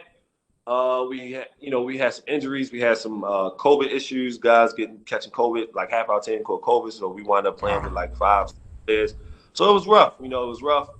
Uh, 0.69 1.07
we 1.09 1.33
had, 1.33 1.47
you 1.59 1.71
know, 1.71 1.81
we 1.81 1.97
had 1.97 2.13
some 2.13 2.25
injuries. 2.29 2.71
We 2.71 2.79
had 2.79 2.99
some 2.99 3.25
uh, 3.25 3.53
COVID 3.53 3.91
issues. 3.91 4.37
Guys 4.37 4.75
getting 4.75 4.99
catching 5.07 5.33
COVID. 5.33 5.75
Like 5.75 5.91
half 5.91 6.11
our 6.11 6.21
team 6.21 6.45
caught 6.45 6.61
COVID, 6.61 6.93
so 6.93 7.09
we 7.09 7.23
wound 7.23 7.47
up 7.47 7.59
playing 7.59 7.83
with 7.83 7.95
like 7.95 8.15
five 8.15 8.49
players. 8.85 9.15
So 9.55 9.71
it 9.71 9.73
was 9.73 9.87
rough. 9.87 10.17
You 10.21 10.29
know, 10.29 10.45
it 10.45 10.49
was 10.49 10.61
rough. 10.61 10.91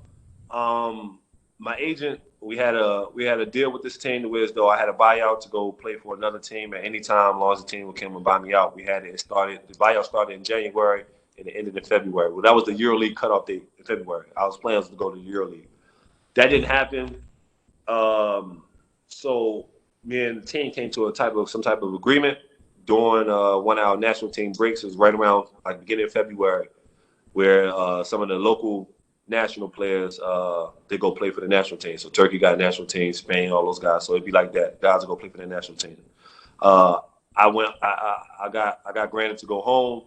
Um, 0.51 1.19
my 1.59 1.77
agent, 1.77 2.19
we 2.41 2.57
had 2.57 2.77
a 2.77 3.09
we 3.13 3.25
had 3.25 3.41
a 3.41 3.47
deal 3.47 3.71
with 3.71 3.83
this 3.83 3.99
team 3.99 4.23
to 4.23 4.29
where 4.31 4.51
though 4.51 4.71
I 4.71 4.79
had 4.79 4.89
a 4.89 4.95
buyout 4.95 5.43
to 5.43 5.51
go 5.51 5.71
play 5.71 5.97
for 5.97 6.15
another 6.15 6.39
team 6.39 6.73
at 6.73 6.83
any 6.83 7.01
time, 7.01 7.35
as 7.35 7.39
long 7.39 7.53
as 7.53 7.63
the 7.63 7.69
team 7.69 7.89
would 7.89 7.97
come 7.97 8.17
and 8.17 8.25
buy 8.25 8.39
me 8.39 8.55
out. 8.55 8.75
We 8.75 8.85
had 8.85 9.05
it, 9.05 9.13
it 9.13 9.21
started. 9.21 9.61
The 9.69 9.75
buyout 9.75 10.07
started 10.07 10.33
in 10.33 10.45
January 10.45 11.05
and 11.37 11.47
it 11.47 11.53
ended 11.55 11.77
in 11.77 11.85
February. 11.85 12.33
Well, 12.33 12.41
that 12.41 12.55
was 12.55 12.65
the 12.65 12.73
EuroLeague 12.73 13.17
cutoff 13.17 13.45
date 13.45 13.69
in 13.79 13.85
February. 13.85 14.29
I 14.35 14.47
was 14.47 14.57
planning 14.57 14.83
to 14.83 14.97
go 14.97 15.11
to 15.11 15.21
the 15.21 15.31
EuroLeague. 15.31 15.67
That 16.37 16.47
didn't 16.47 16.71
happen. 16.71 17.23
Um, 17.87 18.63
so 19.09 19.67
me 20.05 20.25
and 20.25 20.43
the 20.43 20.47
team 20.47 20.73
came 20.73 20.91
to 20.91 21.09
a 21.09 21.13
type 21.13 21.35
of 21.35 21.51
some 21.51 21.63
type 21.63 21.83
of 21.83 21.95
agreement 21.95 22.39
during 22.85 23.29
uh, 23.29 23.59
one 23.59 23.79
of 23.79 23.85
our 23.85 23.97
national 23.97 24.31
team 24.31 24.53
breaks. 24.53 24.83
It 24.83 24.87
was 24.87 24.97
right 24.97 25.15
around 25.15 25.49
like 25.65 25.81
beginning 25.81 26.07
of 26.07 26.13
February, 26.13 26.69
where 27.33 27.75
uh, 27.75 28.05
some 28.05 28.23
of 28.23 28.29
the 28.29 28.37
local 28.37 28.89
national 29.29 29.69
players 29.69 30.19
uh, 30.21 30.71
they 30.89 30.97
go 30.97 31.11
play 31.11 31.31
for 31.31 31.41
the 31.41 31.49
national 31.49 31.79
team. 31.79 31.99
So 31.99 32.09
Turkey 32.09 32.39
got 32.39 32.55
a 32.55 32.57
national 32.57 32.87
team, 32.87 33.13
Spain, 33.13 33.51
all 33.51 33.65
those 33.65 33.79
guys. 33.79 34.07
So 34.07 34.15
it'd 34.15 34.25
be 34.25 34.33
like 34.33 34.53
that. 34.53 34.81
Guys 34.81 35.01
will 35.01 35.09
go 35.09 35.17
play 35.17 35.29
for 35.29 35.39
the 35.39 35.47
national 35.47 35.77
team. 35.77 35.99
Uh, 36.61 36.99
I 37.37 37.47
went. 37.47 37.71
I, 37.83 37.87
I, 37.87 38.47
I, 38.47 38.49
got. 38.49 38.81
I 38.87 38.93
got 38.93 39.11
granted 39.11 39.39
to 39.39 39.47
go 39.47 39.61
home, 39.61 40.05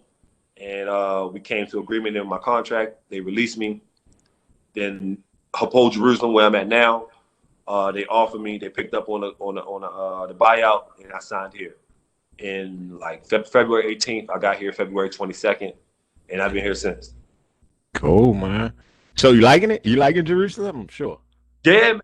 and 0.57 0.89
uh, 0.89 1.29
we 1.31 1.39
came 1.39 1.67
to 1.67 1.79
agreement 1.79 2.17
in 2.17 2.27
my 2.27 2.39
contract. 2.39 2.97
They 3.09 3.19
released 3.19 3.57
me. 3.57 3.81
Then 4.73 5.17
Hapoel 5.53 5.91
Jerusalem, 5.91 6.33
where 6.33 6.45
I'm 6.45 6.55
at 6.55 6.67
now, 6.67 7.07
uh, 7.67 7.91
they 7.91 8.05
offered 8.05 8.41
me. 8.41 8.57
They 8.57 8.69
picked 8.69 8.93
up 8.93 9.09
on 9.09 9.21
the 9.21 9.33
on 9.39 9.55
the 9.55 9.61
on 9.61 9.81
the, 9.81 9.87
uh, 9.87 10.27
the 10.27 10.33
buyout, 10.33 11.01
and 11.03 11.11
I 11.13 11.19
signed 11.19 11.53
here. 11.53 11.75
In 12.37 12.97
like 12.97 13.25
fe- 13.25 13.43
February 13.43 13.95
18th, 13.95 14.29
I 14.33 14.39
got 14.39 14.57
here 14.57 14.71
February 14.73 15.09
22nd, 15.09 15.73
and 16.29 16.41
I've 16.41 16.53
been 16.53 16.63
here 16.63 16.73
since. 16.73 17.13
Cool, 17.93 18.33
man. 18.33 18.73
So 19.15 19.31
you 19.31 19.41
liking 19.41 19.69
it? 19.71 19.85
You 19.85 19.97
liking 19.97 20.25
Jerusalem? 20.25 20.81
I'm 20.81 20.87
sure. 20.87 21.19
Yeah, 21.63 21.93
man. 21.93 22.01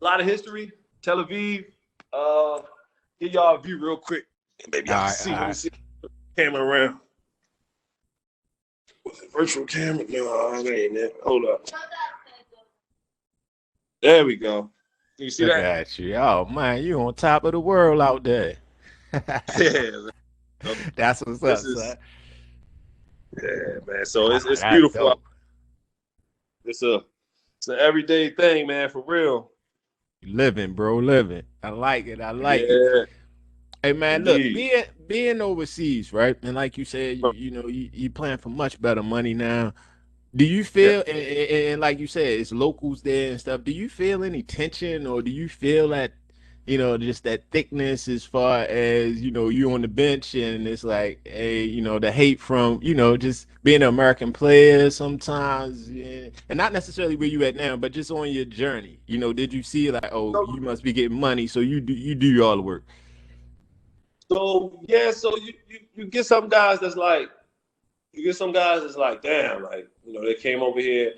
A 0.00 0.04
lot 0.04 0.20
of 0.20 0.26
history. 0.26 0.72
Tel 1.02 1.22
Aviv. 1.24 1.66
Uh, 2.12 2.60
give 3.20 3.32
y'all 3.32 3.56
a 3.56 3.60
view 3.60 3.78
real 3.78 3.96
quick. 3.96 4.24
Maybe 4.72 4.88
y'all 4.88 5.02
right, 5.02 5.10
see. 5.10 5.32
Let 5.32 5.48
me 5.48 5.54
see. 5.54 5.70
Camera 6.36 6.62
around. 6.62 7.00
It? 9.06 9.32
Virtual 9.32 9.66
camera? 9.66 10.04
No, 10.08 10.62
that 10.62 10.72
ain't 10.72 10.96
it. 10.96 11.16
Hold 11.24 11.44
up. 11.44 11.68
There 14.00 14.24
we 14.24 14.36
go. 14.36 14.70
You 15.18 15.30
see 15.30 15.44
Look 15.44 15.54
that? 15.54 15.80
At 15.80 15.98
you. 15.98 16.14
Oh 16.16 16.44
man, 16.46 16.82
you 16.82 17.00
on 17.00 17.14
top 17.14 17.44
of 17.44 17.52
the 17.52 17.60
world 17.60 18.00
out 18.00 18.24
there. 18.24 18.56
yeah. 19.12 20.08
That's 20.96 21.20
what's 21.20 21.42
up, 21.42 21.58
is, 21.58 21.80
son. 21.80 21.96
Yeah, 23.42 23.78
man. 23.86 24.04
So 24.04 24.32
it's 24.32 24.44
it's 24.46 24.64
beautiful. 24.64 25.20
It's 26.64 26.82
a 26.82 27.02
it's 27.58 27.68
an 27.68 27.78
everyday 27.78 28.30
thing, 28.30 28.66
man, 28.66 28.88
for 28.88 29.04
real. 29.06 29.50
Living, 30.24 30.72
bro, 30.72 30.98
living. 30.98 31.42
I 31.62 31.68
like 31.70 32.06
it. 32.06 32.20
I 32.20 32.30
like 32.32 32.62
yeah. 32.62 32.66
it. 32.68 33.08
Hey 33.82 33.92
man, 33.92 34.26
Indeed. 34.26 34.32
look, 34.32 34.54
being 34.54 34.84
being 35.06 35.40
overseas, 35.42 36.12
right? 36.12 36.36
And 36.42 36.54
like 36.54 36.78
you 36.78 36.84
said, 36.84 37.18
you, 37.18 37.32
you 37.34 37.50
know, 37.50 37.66
you 37.68 37.90
you 37.92 38.10
playing 38.10 38.38
for 38.38 38.48
much 38.48 38.80
better 38.80 39.02
money 39.02 39.34
now. 39.34 39.74
Do 40.36 40.44
you 40.44 40.64
feel, 40.64 41.04
yeah. 41.06 41.14
and, 41.14 41.18
and, 41.18 41.50
and, 41.72 41.80
like 41.80 41.98
you 41.98 42.06
said, 42.06 42.26
it's 42.26 42.50
locals 42.52 43.02
there 43.02 43.30
and 43.32 43.40
stuff. 43.40 43.62
Do 43.62 43.72
you 43.72 43.88
feel 43.88 44.24
any 44.24 44.42
tension, 44.42 45.06
or 45.06 45.22
do 45.22 45.30
you 45.30 45.48
feel 45.48 45.88
that 45.88 46.12
you 46.66 46.78
know, 46.78 46.96
just 46.96 47.24
that 47.24 47.42
thickness 47.50 48.08
as 48.08 48.24
far 48.24 48.60
as, 48.60 49.20
you 49.20 49.30
know, 49.30 49.50
you 49.50 49.72
on 49.72 49.82
the 49.82 49.88
bench 49.88 50.34
and 50.34 50.66
it's 50.66 50.82
like, 50.82 51.20
hey, 51.24 51.62
you 51.62 51.82
know, 51.82 51.98
the 51.98 52.10
hate 52.10 52.40
from, 52.40 52.80
you 52.82 52.94
know, 52.94 53.16
just 53.16 53.46
being 53.62 53.82
an 53.82 53.88
American 53.88 54.32
player 54.32 54.88
sometimes 54.90 55.90
yeah. 55.90 56.28
and 56.48 56.56
not 56.56 56.72
necessarily 56.72 57.16
where 57.16 57.28
you 57.28 57.44
at 57.44 57.54
now, 57.54 57.76
but 57.76 57.92
just 57.92 58.10
on 58.10 58.30
your 58.30 58.46
journey. 58.46 58.98
You 59.06 59.18
know, 59.18 59.32
did 59.32 59.52
you 59.52 59.62
see 59.62 59.90
like, 59.90 60.08
oh, 60.10 60.32
you 60.54 60.62
must 60.62 60.82
be 60.82 60.92
getting 60.92 61.18
money, 61.20 61.46
so 61.46 61.60
you 61.60 61.80
do 61.80 61.92
you 61.92 62.14
do 62.14 62.42
all 62.42 62.56
the 62.56 62.62
work. 62.62 62.84
So 64.30 64.80
yeah, 64.88 65.10
so 65.10 65.36
you, 65.36 65.52
you, 65.68 65.78
you 65.94 66.06
get 66.06 66.24
some 66.24 66.48
guys 66.48 66.80
that's 66.80 66.96
like 66.96 67.28
you 68.14 68.24
get 68.24 68.36
some 68.36 68.52
guys 68.52 68.82
that's 68.82 68.96
like, 68.96 69.22
damn, 69.22 69.62
like, 69.62 69.88
you 70.04 70.12
know, 70.12 70.24
they 70.24 70.34
came 70.34 70.62
over 70.62 70.80
here 70.80 71.12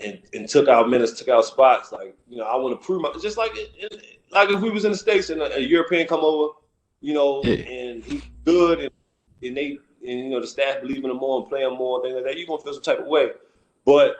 and, 0.00 0.20
and 0.34 0.48
took 0.48 0.68
out 0.68 0.88
minutes, 0.88 1.12
took 1.12 1.28
out 1.28 1.44
spots. 1.44 1.92
Like, 1.92 2.16
you 2.28 2.36
know, 2.36 2.44
I 2.44 2.56
want 2.56 2.78
to 2.78 2.84
prove 2.84 3.02
my 3.02 3.12
just 3.20 3.38
like 3.38 3.52
it, 3.54 3.70
it, 3.76 4.20
like 4.30 4.50
if 4.50 4.60
we 4.60 4.70
was 4.70 4.84
in 4.84 4.92
the 4.92 4.98
states 4.98 5.30
and 5.30 5.40
a, 5.40 5.56
a 5.56 5.60
European 5.60 6.06
come 6.06 6.20
over, 6.20 6.52
you 7.00 7.14
know, 7.14 7.42
yeah. 7.44 7.54
and 7.54 8.04
he's 8.04 8.22
good 8.44 8.80
and, 8.80 8.90
and 9.42 9.56
they 9.56 9.78
and 10.06 10.20
you 10.20 10.28
know 10.30 10.40
the 10.40 10.46
staff 10.46 10.80
believe 10.80 11.04
in 11.04 11.10
him 11.10 11.16
more 11.16 11.40
and 11.40 11.48
play 11.48 11.62
him 11.62 11.74
more, 11.74 12.02
things 12.02 12.14
like 12.14 12.24
that, 12.24 12.38
you're 12.38 12.46
gonna 12.46 12.62
feel 12.62 12.74
some 12.74 12.82
type 12.82 13.00
of 13.00 13.06
way. 13.06 13.30
But 13.84 14.16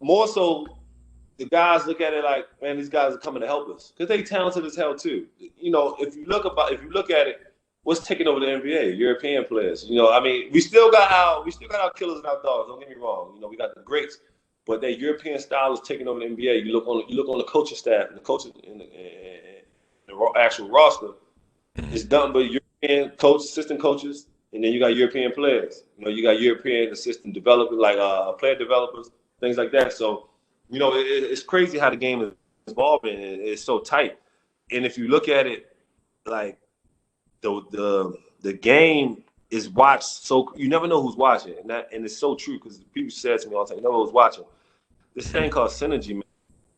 more 0.00 0.28
so, 0.28 0.66
the 1.38 1.46
guys 1.46 1.86
look 1.86 2.00
at 2.00 2.12
it 2.12 2.24
like, 2.24 2.46
man, 2.62 2.76
these 2.76 2.88
guys 2.88 3.14
are 3.14 3.18
coming 3.18 3.40
to 3.40 3.46
help 3.46 3.68
us 3.74 3.92
because 3.96 4.08
they 4.08 4.22
talented 4.22 4.64
as 4.64 4.76
hell 4.76 4.94
too. 4.94 5.26
You 5.38 5.70
know, 5.70 5.96
if 5.98 6.16
you 6.16 6.26
look 6.26 6.44
about, 6.44 6.72
if 6.72 6.82
you 6.82 6.90
look 6.90 7.10
at 7.10 7.26
it, 7.26 7.45
what's 7.86 8.06
taking 8.06 8.26
over 8.26 8.40
the 8.40 8.46
NBA? 8.46 8.98
European 8.98 9.44
players. 9.44 9.84
You 9.88 9.96
know, 9.96 10.12
I 10.12 10.20
mean, 10.20 10.50
we 10.52 10.60
still 10.60 10.90
got 10.90 11.10
our 11.10 11.44
we 11.44 11.50
still 11.50 11.68
got 11.68 11.80
our 11.80 11.92
killers 11.92 12.18
and 12.18 12.26
our 12.26 12.42
dogs. 12.42 12.68
Don't 12.68 12.80
get 12.80 12.88
me 12.88 12.96
wrong. 12.96 13.32
You 13.34 13.40
know, 13.40 13.48
we 13.48 13.56
got 13.56 13.74
the 13.74 13.82
greats 13.82 14.18
but 14.66 14.80
that 14.80 14.98
European 14.98 15.38
style 15.38 15.72
is 15.72 15.80
taking 15.80 16.08
over 16.08 16.18
the 16.18 16.26
NBA. 16.26 16.66
You 16.66 16.72
look 16.72 16.86
on 16.88 17.04
you 17.08 17.16
look 17.16 17.28
on 17.28 17.38
the 17.38 17.44
coaching 17.44 17.76
staff 17.76 18.08
and 18.08 18.16
the 18.16 18.20
coaching 18.20 18.52
in 18.64 18.78
the, 18.78 18.84
in 18.84 19.62
the 20.08 20.32
actual 20.36 20.68
roster. 20.68 21.12
It's 21.76 22.04
done 22.04 22.32
by 22.32 22.40
European 22.40 23.10
coach, 23.16 23.42
assistant 23.42 23.80
coaches, 23.80 24.26
and 24.52 24.64
then 24.64 24.72
you 24.72 24.80
got 24.80 24.96
European 24.96 25.32
players. 25.32 25.84
You 25.96 26.04
know, 26.04 26.10
you 26.10 26.22
got 26.22 26.40
European 26.40 26.92
assistant 26.92 27.32
developers, 27.32 27.78
like 27.78 27.98
uh, 27.98 28.32
player 28.32 28.56
developers, 28.56 29.10
things 29.40 29.56
like 29.56 29.70
that. 29.72 29.92
So, 29.92 30.28
you 30.68 30.78
know, 30.78 30.94
it, 30.94 31.04
it's 31.04 31.42
crazy 31.42 31.78
how 31.78 31.90
the 31.90 31.96
game 31.96 32.22
is 32.22 32.32
evolving. 32.66 33.18
It's 33.18 33.62
so 33.62 33.78
tight. 33.78 34.18
And 34.72 34.84
if 34.84 34.98
you 34.98 35.06
look 35.06 35.28
at 35.28 35.46
it, 35.46 35.76
like 36.24 36.58
the 37.40 37.62
the 37.70 38.14
the 38.40 38.52
game 38.52 39.22
is 39.50 39.68
watched 39.68 40.04
so 40.04 40.52
you 40.56 40.68
never 40.68 40.86
know 40.86 41.02
who's 41.02 41.16
watching, 41.16 41.54
and 41.58 41.70
that 41.70 41.88
and 41.92 42.04
it's 42.04 42.16
so 42.16 42.34
true 42.34 42.58
because 42.58 42.78
people 42.94 43.10
said 43.10 43.40
to 43.40 43.48
me 43.48 43.54
all 43.54 43.64
the 43.64 43.74
time, 43.74 43.82
who's 43.84 44.12
watching. 44.12 44.44
This 45.14 45.30
thing 45.30 45.50
called 45.50 45.70
synergy, 45.70 46.14
man. 46.14 46.22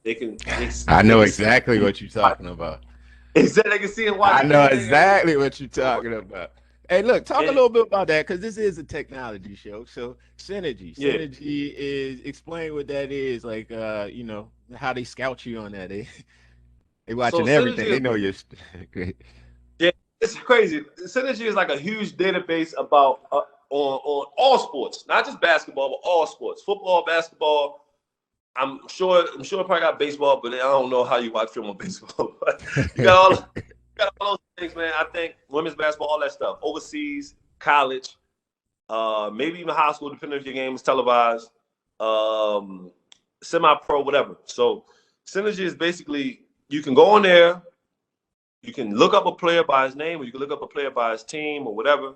They 0.05 0.15
can. 0.15 0.37
They, 0.37 0.71
I 0.87 1.03
know 1.03 1.21
exactly 1.23 1.81
what 1.81 2.01
you're 2.01 2.11
talking 2.11 2.47
about. 2.47 2.81
Exactly, 3.35 3.71
they 3.73 3.79
can 3.79 3.89
see 3.89 4.07
and 4.07 4.19
watch. 4.19 4.43
I 4.43 4.47
know 4.49 4.65
exactly 4.65 5.37
what 5.37 5.61
you're 5.61 5.69
talking 5.69 6.15
about. 6.15 6.53
Hey, 6.89 7.03
look, 7.03 7.25
talk 7.27 7.43
a 7.43 7.47
little 7.47 7.69
bit 7.69 7.87
about 7.87 8.09
that 8.09 8.27
because 8.27 8.41
this 8.41 8.57
is 8.57 8.79
a 8.79 8.85
technology 8.85 9.55
show. 9.55 9.85
So 9.85 10.17
synergy, 10.39 10.95
Yeah. 10.97 11.13
synergy 11.13 11.75
is 11.77 12.21
explain 12.23 12.75
what 12.75 12.89
that 12.89 13.13
is. 13.13 13.45
Like, 13.45 13.71
uh, 13.71 14.09
you 14.11 14.25
know, 14.25 14.51
how 14.75 14.93
they 14.93 15.05
scout 15.05 15.45
you 15.47 15.59
on 15.59 15.73
that. 15.73 15.91
They 15.91 16.09
they 17.07 17.15
watching 17.15 17.45
synergy 17.45 17.49
everything. 17.51 17.91
They 17.91 18.01
know 18.01 18.15
you're 18.15 18.33
great. 18.93 19.17
It's 20.21 20.35
crazy. 20.35 20.83
Synergy 21.07 21.47
is 21.47 21.55
like 21.55 21.71
a 21.71 21.79
huge 21.79 22.17
database 22.17 22.75
about 22.77 23.21
uh, 23.31 23.43
on 23.71 24.01
on 24.05 24.27
all 24.37 24.59
sports, 24.59 25.05
not 25.09 25.25
just 25.25 25.41
basketball, 25.41 25.91
but 25.91 26.09
all 26.09 26.27
sports, 26.27 26.63
football, 26.63 27.05
basketball. 27.05 27.85
I'm 28.57 28.81
sure. 28.89 29.27
I'm 29.35 29.45
sure. 29.45 29.63
Probably 29.65 29.83
got 29.83 29.99
baseball, 29.99 30.41
but 30.43 30.55
I 30.55 30.59
don't 30.59 30.91
know 30.91 31.05
how 31.05 31.19
you 31.19 31.31
watch 31.31 31.51
film 31.51 31.67
on 31.67 31.77
baseball. 31.77 32.35
You 32.97 33.05
got 33.05 33.33
all, 33.33 33.49
you 33.55 33.63
got 33.97 34.15
all 34.21 34.31
those 34.33 34.39
things, 34.59 34.77
man. 34.77 34.93
I 34.97 35.05
think 35.05 35.37
women's 35.49 35.77
basketball, 35.77 36.09
all 36.09 36.21
that 36.21 36.33
stuff, 36.33 36.59
overseas, 36.63 37.37
college, 37.61 38.17
uh, 38.89 39.31
maybe 39.33 39.61
even 39.61 39.75
high 39.75 39.93
school, 39.93 40.11
depending 40.11 40.41
if 40.41 40.47
your 40.47 40.55
game 40.55 40.75
is 40.75 40.83
televised, 40.83 41.51
um, 42.01 42.91
semi-pro, 43.43 44.01
whatever. 44.01 44.37
So 44.47 44.85
synergy 45.27 45.61
is 45.61 45.75
basically 45.75 46.41
you 46.69 46.83
can 46.83 46.95
go 46.95 47.07
on 47.11 47.23
there, 47.23 47.63
you 48.63 48.73
can 48.73 48.97
look 48.97 49.15
up 49.15 49.27
a 49.27 49.33
player 49.33 49.65
by 49.65 49.87
his 49.87 49.97
name, 49.97 50.21
or 50.21 50.25
you 50.25 50.33
can 50.33 50.41
look 50.41 50.51
up 50.51 50.63
a 50.63 50.67
player 50.67 50.91
by 50.91 51.13
his 51.13 51.23
team 51.23 51.67
or 51.67 51.75
whatever, 51.75 52.15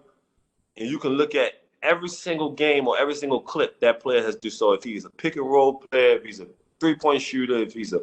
and 0.77 0.89
you 0.89 0.99
can 0.99 1.13
look 1.13 1.35
at 1.35 1.53
every 1.83 2.09
single 2.09 2.51
game 2.51 2.87
or 2.87 2.99
every 2.99 3.15
single 3.15 3.41
clip 3.41 3.81
that 3.81 4.01
player 4.01 4.23
has 4.23 4.37
do. 4.37 4.51
So 4.51 4.73
if 4.73 4.83
he's 4.85 5.05
a 5.05 5.11
pick 5.11 5.37
and 5.37 5.49
roll 5.49 5.75
player, 5.75 6.17
if 6.17 6.25
he's 6.25 6.41
a 6.41 6.47
three-point 6.81 7.23
shooter, 7.23 7.57
if 7.57 7.73
he's 7.73 7.93
a 7.93 8.01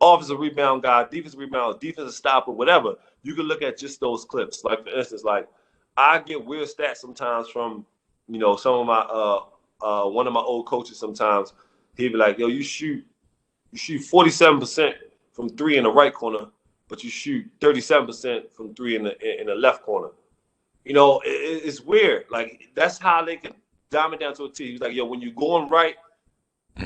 offensive 0.00 0.40
rebound 0.40 0.82
guy, 0.82 1.04
defensive 1.04 1.38
rebound, 1.38 1.80
defensive 1.80 2.14
stopper, 2.14 2.50
whatever, 2.50 2.94
you 3.22 3.34
can 3.34 3.44
look 3.44 3.62
at 3.62 3.78
just 3.78 4.00
those 4.00 4.24
clips. 4.24 4.64
Like 4.64 4.84
for 4.84 4.90
instance, 4.90 5.24
like 5.24 5.48
I 5.96 6.18
get 6.18 6.44
weird 6.44 6.68
stats 6.68 6.96
sometimes 6.96 7.48
from 7.48 7.86
you 8.28 8.38
know 8.38 8.56
some 8.56 8.74
of 8.74 8.86
my 8.86 9.00
uh 9.00 9.40
uh 9.82 10.08
one 10.08 10.26
of 10.26 10.32
my 10.32 10.40
old 10.40 10.66
coaches 10.66 10.98
sometimes 10.98 11.52
he'd 11.96 12.12
be 12.12 12.18
like, 12.18 12.38
yo, 12.38 12.46
you 12.48 12.62
shoot 12.62 13.04
you 13.70 13.78
shoot 13.78 14.02
47% 14.02 14.92
from 15.32 15.48
three 15.48 15.78
in 15.78 15.84
the 15.84 15.90
right 15.90 16.12
corner, 16.12 16.46
but 16.92 17.02
you 17.02 17.08
shoot 17.08 17.46
37% 17.60 18.52
from 18.52 18.74
three 18.74 18.96
in 18.96 19.04
the 19.04 19.40
in 19.40 19.46
the 19.46 19.54
left 19.54 19.82
corner. 19.82 20.08
You 20.84 20.92
know, 20.92 21.20
it, 21.20 21.30
it- 21.30 21.62
it's 21.64 21.80
weird. 21.80 22.26
Like 22.30 22.68
that's 22.74 22.98
how 22.98 23.24
they 23.24 23.36
can 23.36 23.54
diamond 23.90 24.20
down 24.20 24.34
to 24.34 24.44
a 24.44 24.50
T. 24.52 24.72
He's 24.72 24.80
like, 24.82 24.92
yo, 24.94 25.06
when 25.06 25.22
you're 25.22 25.32
going 25.32 25.70
right, 25.70 25.96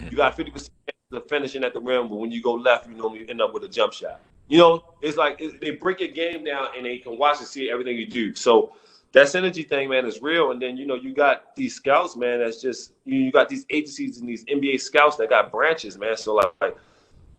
you 0.09 0.17
got 0.17 0.37
50% 0.37 0.71
of 1.13 1.29
finishing 1.29 1.65
at 1.65 1.75
the 1.75 1.81
rim, 1.81 2.09
but 2.09 2.17
when 2.17 2.31
you 2.31 2.41
go 2.41 2.55
left, 2.55 2.89
you 2.89 2.95
normally 2.95 3.29
end 3.29 3.41
up 3.43 3.53
with 3.53 3.65
a 3.65 3.69
jump 3.69 3.93
shot. 3.93 4.21
You 4.47 4.59
know, 4.59 4.85
it's 5.03 5.17
like 5.17 5.41
it, 5.41 5.61
they 5.61 5.73
break 5.73 5.99
your 5.99 6.11
game 6.11 6.45
down 6.45 6.69
and 6.77 6.87
they 6.87 6.99
can 6.99 7.19
watch 7.19 7.39
and 7.39 7.49
see 7.49 7.69
everything 7.69 7.97
you 7.97 8.07
do. 8.07 8.33
So 8.37 8.75
that 9.11 9.27
synergy 9.27 9.69
thing, 9.69 9.89
man, 9.89 10.07
is 10.07 10.23
real. 10.23 10.53
And 10.53 10.63
then 10.63 10.77
you 10.77 10.87
know, 10.87 10.95
you 10.95 11.15
got 11.15 11.57
these 11.57 11.75
scouts, 11.75 12.15
man. 12.17 12.39
That's 12.39 12.63
just 12.63 12.93
you, 13.05 13.19
you 13.19 13.33
got 13.33 13.49
these 13.49 13.67
agencies 13.71 14.19
and 14.21 14.29
these 14.29 14.45
NBA 14.45 14.81
scouts 14.81 15.17
that 15.17 15.31
got 15.31 15.51
branches, 15.51 15.99
man. 15.99 16.17
So 16.17 16.35
like, 16.37 16.53
like, 16.61 16.77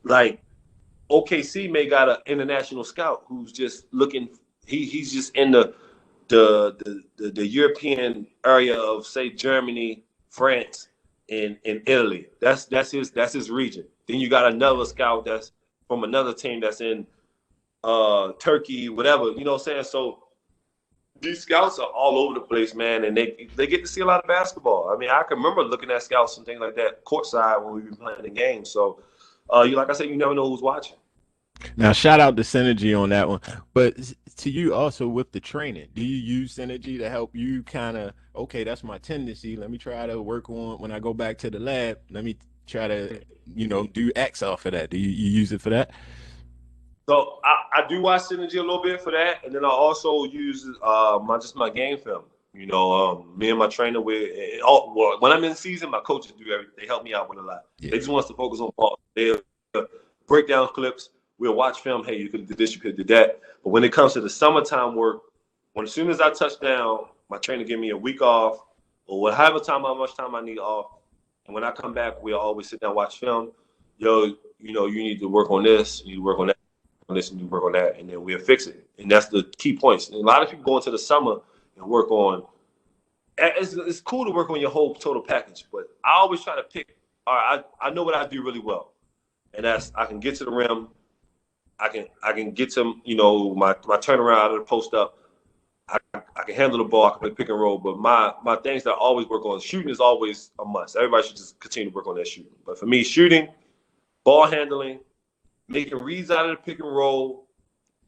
like 0.04 0.42
OKC 1.10 1.72
may 1.72 1.88
got 1.88 2.10
an 2.10 2.18
international 2.26 2.84
scout 2.84 3.24
who's 3.28 3.52
just 3.52 3.86
looking. 3.92 4.30
He 4.66 4.86
he's 4.86 5.12
just 5.12 5.36
in 5.36 5.52
the 5.52 5.74
the 6.28 6.76
the, 6.80 7.02
the, 7.18 7.32
the 7.32 7.48
European 7.48 8.28
area 8.46 8.78
of 8.78 9.06
say 9.06 9.30
Germany, 9.30 10.04
France, 10.30 10.90
and, 11.30 11.58
and 11.66 11.82
Italy. 11.88 12.28
That's 12.42 12.66
that's 12.66 12.92
his 12.92 13.12
that's 13.12 13.34
his 13.34 13.50
region. 13.50 13.86
Then 14.08 14.20
you 14.20 14.30
got 14.30 14.52
another 14.52 14.86
scout 14.86 15.26
that's 15.26 15.52
from 15.88 16.04
another 16.04 16.34
team 16.34 16.62
that's 16.62 16.82
in 16.82 17.08
uh 17.84 18.34
Turkey, 18.40 18.90
whatever. 18.90 19.32
You 19.32 19.46
know 19.46 19.54
what 19.54 19.62
I'm 19.62 19.66
saying? 19.66 19.84
So 19.84 20.24
these 21.22 21.42
scouts 21.42 21.80
are 21.80 21.88
all 21.88 22.18
over 22.18 22.34
the 22.36 22.42
place, 22.42 22.76
man, 22.76 23.06
and 23.06 23.16
they 23.16 23.48
they 23.56 23.68
get 23.68 23.82
to 23.82 23.88
see 23.88 24.02
a 24.02 24.06
lot 24.06 24.22
of 24.22 24.28
basketball. 24.28 24.90
I 24.94 24.98
mean, 24.98 25.10
I 25.10 25.24
can 25.24 25.38
remember 25.38 25.64
looking 25.64 25.92
at 25.92 26.04
scouts 26.04 26.38
and 26.38 26.46
things 26.46 26.60
like 26.60 26.76
that 26.76 27.04
courtside 27.06 27.64
when 27.64 27.74
we 27.74 27.82
been 27.82 27.96
playing 27.96 28.24
the 28.24 28.30
game. 28.30 28.66
So, 28.66 29.00
uh, 29.54 29.62
you 29.62 29.76
like 29.76 29.90
I 29.90 29.94
said, 29.94 30.10
you 30.10 30.18
never 30.18 30.34
know 30.34 30.50
who's 30.50 30.62
watching. 30.62 30.98
Now, 31.76 31.92
shout 31.92 32.20
out 32.20 32.38
to 32.38 32.44
Synergy 32.44 33.00
on 33.00 33.10
that 33.10 33.28
one. 33.28 33.42
But 33.74 33.96
to 34.38 34.50
you 34.50 34.76
also 34.76 35.08
with 35.08 35.32
the 35.32 35.40
training, 35.40 35.88
do 35.96 36.04
you 36.04 36.18
use 36.18 36.56
Synergy 36.56 36.98
to 37.00 37.10
help 37.10 37.36
you 37.36 37.64
kind 37.64 37.98
of, 37.98 38.14
okay, 38.36 38.64
that's 38.64 38.84
my 38.84 38.98
tendency. 39.00 39.56
Let 39.56 39.72
me 39.72 39.78
try 39.78 40.06
to 40.06 40.22
work 40.22 40.50
on 40.50 40.80
when 40.80 40.92
I 40.92 41.00
go 41.00 41.14
back 41.14 41.38
to 41.40 41.50
the 41.50 41.60
lab. 41.60 42.00
Let 42.12 42.24
me 42.24 42.38
try 42.68 42.88
to, 42.88 43.22
you 43.56 43.68
know, 43.68 43.88
do 43.88 44.12
X 44.16 44.44
off 44.44 44.66
of 44.66 44.74
that. 44.74 44.92
Do 44.92 44.98
you, 44.98 45.10
you 45.10 45.32
use 45.32 45.52
it 45.52 45.62
for 45.62 45.72
that? 45.72 45.92
So 47.10 47.40
I, 47.44 47.82
I 47.82 47.88
do 47.88 48.02
watch 48.02 48.24
Synergy 48.24 48.56
a 48.56 48.62
little 48.62 48.84
bit 48.84 49.02
for 49.02 49.12
that, 49.12 49.46
and 49.46 49.56
then 49.56 49.64
I 49.64 49.70
also 49.70 50.26
use 50.26 50.68
uh 50.84 51.18
my 51.24 51.38
just 51.38 51.56
my 51.56 51.70
game 51.70 51.98
film. 51.98 52.24
You 52.54 52.66
know, 52.66 52.92
um, 52.92 53.38
me 53.38 53.50
and 53.50 53.60
my 53.60 53.68
trainer 53.68 54.00
eh, 54.12 54.60
all, 54.66 54.94
well, 54.96 55.20
when 55.20 55.32
I'm 55.32 55.44
in 55.44 55.56
season, 55.56 55.92
my 55.92 56.00
coaches 56.00 56.34
do 56.38 56.52
everything. 56.52 56.74
They 56.78 56.88
help 56.88 57.04
me 57.04 57.14
out 57.14 57.30
with 57.30 57.38
a 57.38 57.42
lot. 57.42 57.66
Yeah. 57.80 57.92
They 57.92 57.98
just 57.98 58.10
want 58.10 58.24
us 58.24 58.30
to 58.30 58.36
focus 58.36 58.60
on 58.60 58.72
ball. 58.76 59.00
They 59.16 59.32
uh, 59.76 59.82
break 60.28 60.48
down 60.48 60.68
clips. 60.70 61.10
We'll 61.38 61.54
watch 61.54 61.82
film. 61.82 62.04
Hey, 62.04 62.18
you 62.18 62.30
could 62.30 62.48
did 62.48 62.58
this, 62.58 62.74
you 62.74 62.82
could 62.82 62.98
did 62.98 63.08
that. 63.10 63.40
But 63.64 63.70
when 63.70 63.84
it 63.84 63.94
comes 63.94 64.14
to 64.14 64.22
the 64.22 64.30
summertime 64.30 64.96
work, 64.96 65.22
when 65.74 65.86
as 65.86 65.94
soon 65.94 66.10
as 66.10 66.20
I 66.20 66.32
touch 66.32 66.60
down, 66.60 67.06
my 67.30 67.38
trainer 67.38 67.64
give 67.64 67.80
me 67.80 67.92
a 67.92 67.98
week 67.98 68.22
off 68.22 68.60
or 69.06 69.22
whatever 69.22 69.60
time 69.60 69.82
how 69.82 69.94
much 69.94 70.16
time 70.16 70.34
I 70.34 70.42
need 70.42 70.58
off. 70.58 70.88
And 71.46 71.54
when 71.54 71.64
I 71.64 71.72
come 71.72 71.94
back, 71.94 72.22
we'll 72.22 72.40
always 72.40 72.70
sit 72.70 72.80
down 72.80 72.96
watch 72.96 73.20
film. 73.20 73.52
Yo, 73.98 74.36
you 74.60 74.74
know, 74.74 74.88
you 74.88 75.04
need 75.04 75.20
to 75.20 75.28
work 75.28 75.50
on 75.52 75.64
this, 75.64 76.02
you 76.02 76.10
need 76.10 76.16
to 76.16 76.24
work 76.24 76.40
on 76.40 76.48
that, 76.48 76.58
on 77.08 77.16
this, 77.16 77.32
and 77.32 77.40
you 77.40 77.48
work 77.48 77.64
on 77.64 77.72
that, 77.74 78.00
and 78.00 78.10
then 78.10 78.22
we'll 78.24 78.40
fix 78.40 78.68
it. 78.68 78.88
And 78.98 79.10
that's 79.10 79.28
the 79.28 79.44
key 79.58 79.78
points. 79.78 80.10
And 80.10 80.16
a 80.16 80.20
lot 80.20 80.44
of 80.44 80.50
people 80.50 80.66
go 80.66 80.78
into 80.78 80.92
the 80.92 81.00
summer 81.00 81.38
and 81.78 81.88
work 81.88 82.12
on. 82.12 82.44
It's, 83.38 83.74
it's 83.74 84.02
cool 84.02 84.26
to 84.26 84.32
work 84.32 84.50
on 84.50 84.60
your 84.60 84.72
whole 84.72 84.96
total 84.96 85.22
package, 85.22 85.66
but 85.72 85.84
I 86.04 86.14
always 86.16 86.44
try 86.44 86.56
to 86.56 86.64
pick. 86.64 86.96
All 87.28 87.36
right, 87.36 87.64
I, 87.82 87.88
I 87.88 87.90
know 87.92 88.04
what 88.04 88.16
I 88.16 88.26
do 88.26 88.44
really 88.44 88.60
well, 88.60 88.94
and 89.54 89.66
that's 89.66 89.92
I 89.96 90.06
can 90.06 90.20
get 90.20 90.36
to 90.38 90.46
the 90.46 90.52
rim. 90.52 90.88
I 91.80 91.90
can 91.90 92.06
I 92.24 92.32
can 92.34 92.52
get 92.52 92.72
to 92.74 92.96
you 93.04 93.16
know 93.16 93.54
my 93.54 93.76
my 93.86 93.98
turnaround 93.98 94.38
out 94.38 94.52
of 94.52 94.58
the 94.58 94.64
post 94.64 94.94
up. 94.94 95.20
I, 95.90 95.98
I 96.36 96.44
can 96.44 96.56
handle 96.56 96.80
the 96.80 96.86
ball. 96.86 97.06
I 97.06 97.10
can 97.12 97.20
play 97.20 97.30
pick 97.32 97.50
and 97.50 97.60
roll. 97.60 97.78
But 97.78 98.00
my 98.00 98.34
my 98.44 98.56
things 98.56 98.84
that 98.84 98.92
I 98.92 98.96
always 98.96 99.28
work 99.28 99.46
on 99.46 99.60
shooting 99.60 99.90
is 99.90 100.00
always 100.00 100.52
a 100.58 100.66
must. 100.66 100.96
Everybody 100.96 101.28
should 101.28 101.38
just 101.38 101.60
continue 101.60 101.92
to 101.92 101.96
work 101.96 102.08
on 102.08 102.16
that 102.16 102.28
shooting. 102.28 102.52
But 102.66 102.80
for 102.80 102.88
me, 102.88 103.04
shooting, 103.04 103.50
ball 104.24 104.48
handling, 104.48 105.00
making 105.68 106.00
reads 106.00 106.32
out 106.32 106.50
of 106.50 106.52
the 106.52 106.64
pick 106.64 106.80
and 106.80 106.96
roll, 106.96 107.48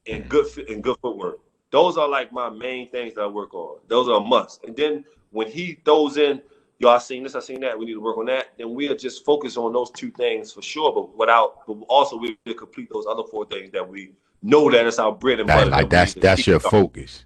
and 0.08 0.28
good 0.28 0.48
and 0.70 0.82
good 0.82 0.98
footwork. 1.02 1.40
Those 1.72 1.98
are 1.98 2.08
like 2.08 2.32
my 2.32 2.50
main 2.50 2.90
things 2.90 3.14
that 3.16 3.22
I 3.22 3.28
work 3.28 3.54
on. 3.54 3.80
Those 3.88 4.08
are 4.08 4.18
a 4.18 4.20
must. 4.20 4.64
And 4.64 4.76
then 4.76 5.06
when 5.32 5.50
he 5.52 5.80
throws 5.86 6.18
in, 6.18 6.42
y'all 6.80 7.00
seen 7.00 7.24
this, 7.24 7.36
I 7.36 7.40
seen 7.40 7.62
that. 7.62 7.78
We 7.78 7.86
need 7.86 7.94
to 7.94 8.02
work 8.02 8.18
on 8.18 8.26
that. 8.26 8.54
Then 8.58 8.74
we'll 8.74 8.96
just 8.96 9.24
focus 9.24 9.58
on 9.58 9.74
those 9.74 9.92
two 9.92 10.12
things 10.12 10.52
for 10.52 10.62
sure. 10.62 10.92
But 10.94 11.18
without, 11.18 11.68
but 11.68 11.74
also 11.88 12.18
we'll 12.18 12.36
complete 12.56 12.90
those 12.92 13.06
other 13.06 13.24
four 13.30 13.46
things 13.46 13.72
that 13.72 13.88
we 13.88 14.14
know 14.42 14.72
that 14.72 14.88
it's 14.88 15.00
our 15.00 15.12
bread 15.12 15.40
and 15.40 15.48
butter. 15.48 15.66
That, 15.66 15.72
like 15.72 15.90
that's 15.90 16.14
that's 16.16 16.48
your 16.48 16.60
focus. 16.60 17.26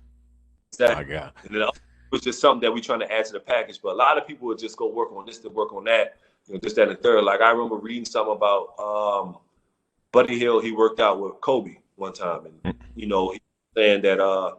Exactly. 0.73 1.05
God. 1.05 1.31
And 1.43 1.55
then 1.55 1.61
it 1.61 1.71
was 2.11 2.21
just 2.21 2.41
something 2.41 2.61
that 2.61 2.73
we're 2.73 2.81
trying 2.81 2.99
to 2.99 3.11
add 3.11 3.25
to 3.25 3.33
the 3.33 3.39
package. 3.39 3.79
But 3.81 3.93
a 3.93 3.95
lot 3.95 4.17
of 4.17 4.27
people 4.27 4.47
would 4.47 4.59
just 4.59 4.75
go 4.75 4.89
work 4.89 5.11
on 5.13 5.25
this 5.25 5.37
to 5.39 5.49
work 5.49 5.71
on 5.73 5.83
that, 5.85 6.17
you 6.47 6.55
know, 6.55 6.59
this, 6.61 6.73
that, 6.73 6.89
and 6.89 6.99
third. 6.99 7.23
Like 7.23 7.41
I 7.41 7.51
remember 7.51 7.75
reading 7.75 8.05
something 8.05 8.35
about 8.35 8.77
um, 8.79 9.37
Buddy 10.11 10.37
Hield. 10.37 10.63
He 10.63 10.71
worked 10.71 10.99
out 10.99 11.21
with 11.21 11.39
Kobe 11.41 11.77
one 11.95 12.13
time, 12.13 12.47
and 12.63 12.75
you 12.95 13.07
know, 13.07 13.31
he 13.31 13.41
saying 13.75 14.01
that 14.03 14.19
uh, 14.19 14.55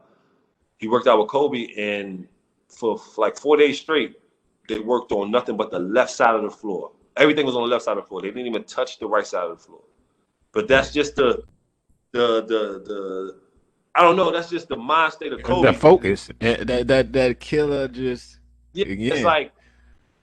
he 0.78 0.88
worked 0.88 1.06
out 1.06 1.18
with 1.18 1.28
Kobe, 1.28 1.68
and 1.76 2.26
for, 2.68 3.00
like 3.16 3.36
four 3.36 3.56
days 3.56 3.80
straight, 3.80 4.16
they 4.68 4.78
worked 4.78 5.12
on 5.12 5.30
nothing 5.30 5.56
but 5.56 5.70
the 5.70 5.78
left 5.78 6.10
side 6.10 6.34
of 6.34 6.42
the 6.42 6.50
floor. 6.50 6.92
Everything 7.16 7.46
was 7.46 7.54
on 7.54 7.62
the 7.62 7.68
left 7.68 7.84
side 7.84 7.96
of 7.96 8.04
the 8.04 8.08
floor. 8.08 8.22
They 8.22 8.28
didn't 8.28 8.46
even 8.46 8.64
touch 8.64 8.98
the 8.98 9.06
right 9.06 9.26
side 9.26 9.44
of 9.44 9.58
the 9.58 9.64
floor. 9.64 9.82
But 10.52 10.68
that's 10.68 10.92
just 10.92 11.16
the 11.16 11.42
the 12.12 12.42
the 12.42 12.82
the 12.84 13.40
I 13.94 14.02
don't 14.02 14.16
know. 14.16 14.32
That's 14.32 14.50
just 14.50 14.68
the 14.68 14.76
mind 14.76 15.12
state 15.12 15.32
of 15.32 15.42
Kobe. 15.42 15.70
The 15.70 15.78
focus. 15.78 16.30
That 16.40 16.88
that 16.88 17.12
that 17.12 17.40
killer 17.40 17.88
just 17.88 18.38
Yeah, 18.72 18.86
Again. 18.86 19.12
it's 19.12 19.24
like 19.24 19.52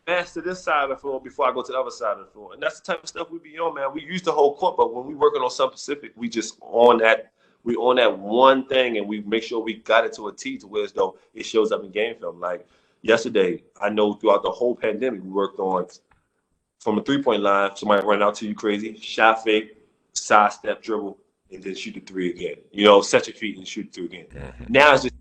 master 0.07 0.41
this 0.41 0.63
side 0.63 0.83
of 0.83 0.89
the 0.89 0.95
floor 0.97 1.21
before 1.21 1.49
I 1.49 1.53
go 1.53 1.61
to 1.61 1.71
the 1.71 1.79
other 1.79 1.91
side 1.91 2.17
of 2.17 2.25
the 2.25 2.31
floor, 2.31 2.53
and 2.53 2.61
that's 2.61 2.79
the 2.81 2.93
type 2.93 3.03
of 3.03 3.09
stuff 3.09 3.29
we 3.29 3.39
be 3.39 3.57
on, 3.59 3.75
man. 3.75 3.93
We 3.93 4.01
use 4.03 4.21
the 4.21 4.31
whole 4.31 4.55
court, 4.55 4.75
but 4.77 4.93
when 4.93 5.05
we 5.05 5.15
working 5.15 5.41
on 5.41 5.49
something 5.49 5.77
specific, 5.77 6.11
we 6.15 6.27
just 6.27 6.57
on 6.61 6.97
that. 6.99 7.31
We 7.63 7.75
on 7.75 7.97
that 7.97 8.17
one 8.17 8.65
thing, 8.67 8.97
and 8.97 9.07
we 9.07 9.21
make 9.21 9.43
sure 9.43 9.59
we 9.59 9.75
got 9.75 10.05
it 10.05 10.13
to 10.13 10.27
a 10.27 10.33
T 10.33 10.57
to 10.57 10.67
where 10.67 10.83
as 10.83 10.91
though 10.91 11.17
it 11.33 11.45
shows 11.45 11.71
up 11.71 11.83
in 11.83 11.91
game 11.91 12.15
film. 12.19 12.39
Like 12.39 12.67
yesterday, 13.01 13.63
I 13.79 13.89
know 13.89 14.13
throughout 14.13 14.43
the 14.43 14.51
whole 14.51 14.75
pandemic, 14.75 15.23
we 15.23 15.29
worked 15.29 15.59
on 15.59 15.87
from 16.79 16.97
a 16.97 17.03
three 17.03 17.21
point 17.21 17.43
line. 17.43 17.75
Somebody 17.75 18.05
run 18.05 18.23
out 18.23 18.35
to 18.35 18.47
you 18.47 18.55
crazy, 18.55 18.97
shot 18.97 19.43
fake, 19.43 19.77
side 20.13 20.53
step 20.53 20.81
dribble, 20.81 21.17
and 21.51 21.63
then 21.63 21.75
shoot 21.75 21.93
the 21.93 21.99
three 22.01 22.31
again. 22.31 22.55
You 22.71 22.85
know, 22.85 23.01
set 23.01 23.27
your 23.27 23.35
feet 23.35 23.57
and 23.57 23.67
shoot 23.67 23.91
three 23.93 24.05
again. 24.05 24.25
Mm-hmm. 24.33 24.65
Now 24.69 24.93
it's 24.93 25.03
just 25.03 25.15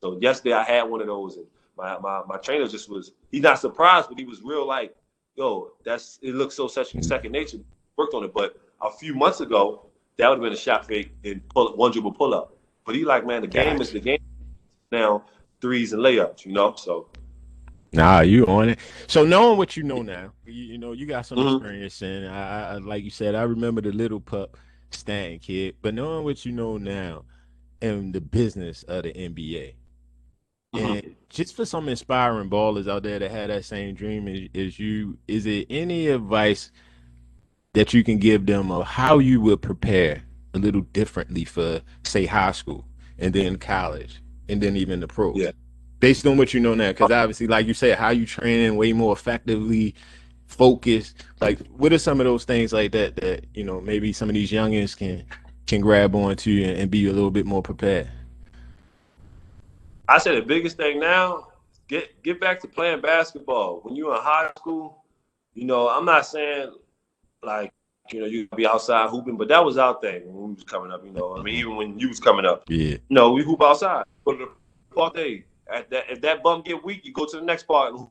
So 0.00 0.18
yesterday 0.20 0.54
I 0.54 0.64
had 0.64 0.84
one 0.84 1.00
of 1.00 1.06
those, 1.06 1.36
and 1.36 1.46
my 1.76 1.98
my, 1.98 2.22
my 2.26 2.36
trainer 2.38 2.66
just 2.66 2.88
was 2.88 3.12
he's 3.30 3.42
not 3.42 3.58
surprised, 3.58 4.08
but 4.08 4.18
he 4.18 4.24
was 4.24 4.40
real 4.42 4.66
like, 4.66 4.96
yo, 5.34 5.72
that's 5.84 6.18
it 6.22 6.34
looks 6.34 6.54
so 6.54 6.66
such 6.66 6.94
second 7.02 7.32
nature. 7.32 7.58
Worked 7.96 8.14
on 8.14 8.24
it, 8.24 8.34
but 8.34 8.58
a 8.82 8.90
few 8.90 9.14
months 9.14 9.40
ago 9.40 9.86
that 10.18 10.28
would 10.28 10.36
have 10.36 10.42
been 10.42 10.52
a 10.52 10.56
shot 10.56 10.86
fake 10.86 11.12
and 11.24 11.46
pull 11.48 11.76
one 11.76 11.92
dribble 11.92 12.12
pull 12.12 12.34
up. 12.34 12.56
But 12.84 12.94
he 12.94 13.04
like, 13.04 13.26
man, 13.26 13.42
the 13.42 13.48
game 13.48 13.80
is 13.80 13.92
the 13.92 14.00
game 14.00 14.18
now, 14.92 15.24
threes 15.60 15.92
and 15.92 16.02
layups, 16.02 16.44
you 16.44 16.52
know. 16.52 16.74
So 16.76 17.08
Nah, 17.92 18.20
you 18.20 18.46
on 18.46 18.70
it. 18.70 18.78
So 19.06 19.24
knowing 19.24 19.58
what 19.58 19.76
you 19.76 19.82
know 19.82 20.02
now, 20.02 20.32
you, 20.44 20.52
you 20.52 20.78
know 20.78 20.92
you 20.92 21.06
got 21.06 21.26
some 21.26 21.38
mm-hmm. 21.38 21.56
experience, 21.56 22.02
and 22.02 22.28
I, 22.28 22.72
I, 22.72 22.76
like 22.76 23.02
you 23.02 23.10
said, 23.10 23.34
I 23.34 23.42
remember 23.42 23.80
the 23.80 23.92
little 23.92 24.20
pup 24.20 24.56
Stan 24.90 25.38
Kidd. 25.38 25.76
But 25.82 25.94
knowing 25.94 26.24
what 26.24 26.44
you 26.44 26.52
know 26.52 26.76
now, 26.76 27.24
and 27.80 28.12
the 28.12 28.20
business 28.20 28.82
of 28.84 29.04
the 29.04 29.12
NBA, 29.12 29.74
mm-hmm. 30.74 30.84
and 30.84 31.16
just 31.30 31.56
for 31.56 31.64
some 31.64 31.88
inspiring 31.88 32.50
ballers 32.50 32.88
out 32.88 33.02
there 33.02 33.18
that 33.18 33.30
had 33.30 33.50
that 33.50 33.64
same 33.64 33.94
dream 33.94 34.28
as, 34.28 34.40
as 34.54 34.78
you, 34.78 35.18
is 35.26 35.46
it 35.46 35.66
any 35.70 36.08
advice 36.08 36.70
that 37.76 37.92
you 37.92 38.02
can 38.02 38.16
give 38.16 38.46
them 38.46 38.72
of 38.72 38.86
how 38.86 39.18
you 39.18 39.38
would 39.38 39.60
prepare 39.60 40.22
a 40.54 40.58
little 40.58 40.80
differently 40.80 41.44
for, 41.44 41.82
say, 42.04 42.24
high 42.24 42.52
school 42.52 42.86
and 43.18 43.34
then 43.34 43.56
college 43.56 44.22
and 44.48 44.62
then 44.62 44.78
even 44.78 45.00
the 45.00 45.06
pros? 45.06 45.36
Yeah. 45.36 45.50
Based 46.00 46.26
on 46.26 46.38
what 46.38 46.54
you 46.54 46.60
know 46.60 46.74
now 46.74 46.88
because 46.88 47.10
obviously 47.10 47.46
like 47.46 47.66
you 47.66 47.74
said 47.74 47.98
how 47.98 48.08
you 48.10 48.24
training 48.24 48.76
way 48.76 48.94
more 48.94 49.12
effectively 49.12 49.94
focused. 50.46 51.24
Like 51.40 51.58
what 51.68 51.92
are 51.92 51.98
some 51.98 52.18
of 52.18 52.24
those 52.24 52.44
things 52.44 52.72
like 52.72 52.92
that 52.92 53.16
that 53.16 53.44
you 53.52 53.62
know 53.62 53.80
maybe 53.82 54.12
some 54.12 54.30
of 54.30 54.34
these 54.34 54.50
youngins 54.50 54.96
can 54.96 55.24
can 55.66 55.82
grab 55.82 56.14
onto 56.14 56.62
and, 56.64 56.78
and 56.78 56.90
be 56.90 57.06
a 57.06 57.12
little 57.12 57.30
bit 57.30 57.44
more 57.44 57.62
prepared? 57.62 58.10
I 60.08 60.18
say 60.18 60.34
the 60.34 60.46
biggest 60.46 60.78
thing 60.78 60.98
now 60.98 61.48
get 61.88 62.22
get 62.22 62.40
back 62.40 62.60
to 62.60 62.68
playing 62.68 63.02
basketball. 63.02 63.80
When 63.82 63.96
you're 63.96 64.14
in 64.14 64.22
high 64.22 64.50
school 64.56 65.02
you 65.56 65.64
know 65.64 65.88
i'm 65.88 66.04
not 66.04 66.26
saying 66.26 66.70
like 67.46 67.72
you 68.12 68.20
know, 68.20 68.26
you'd 68.26 68.50
be 68.50 68.66
outside 68.66 69.10
hooping, 69.10 69.36
but 69.36 69.48
that 69.48 69.64
was 69.64 69.78
our 69.78 69.98
thing 70.00 70.22
when 70.26 70.48
we 70.48 70.54
was 70.54 70.64
coming 70.64 70.92
up, 70.92 71.04
you 71.04 71.12
know. 71.12 71.36
I 71.36 71.42
mean, 71.42 71.54
even 71.54 71.76
when 71.76 71.98
you 71.98 72.08
was 72.08 72.20
coming 72.20 72.44
up. 72.44 72.64
Yeah. 72.68 72.78
You 72.78 73.00
know, 73.10 73.32
we 73.32 73.42
hoop 73.42 73.62
outside. 73.62 74.04
But 74.24 74.38
the 74.38 74.48
part 74.94 75.14
day, 75.14 75.44
at 75.72 75.90
that, 75.90 76.04
if 76.10 76.20
that 76.20 76.42
bum 76.42 76.62
get 76.62 76.84
weak, 76.84 77.04
you 77.04 77.12
go 77.12 77.26
to 77.26 77.36
the 77.36 77.42
next 77.42 77.64
part 77.64 77.92
and 77.92 78.06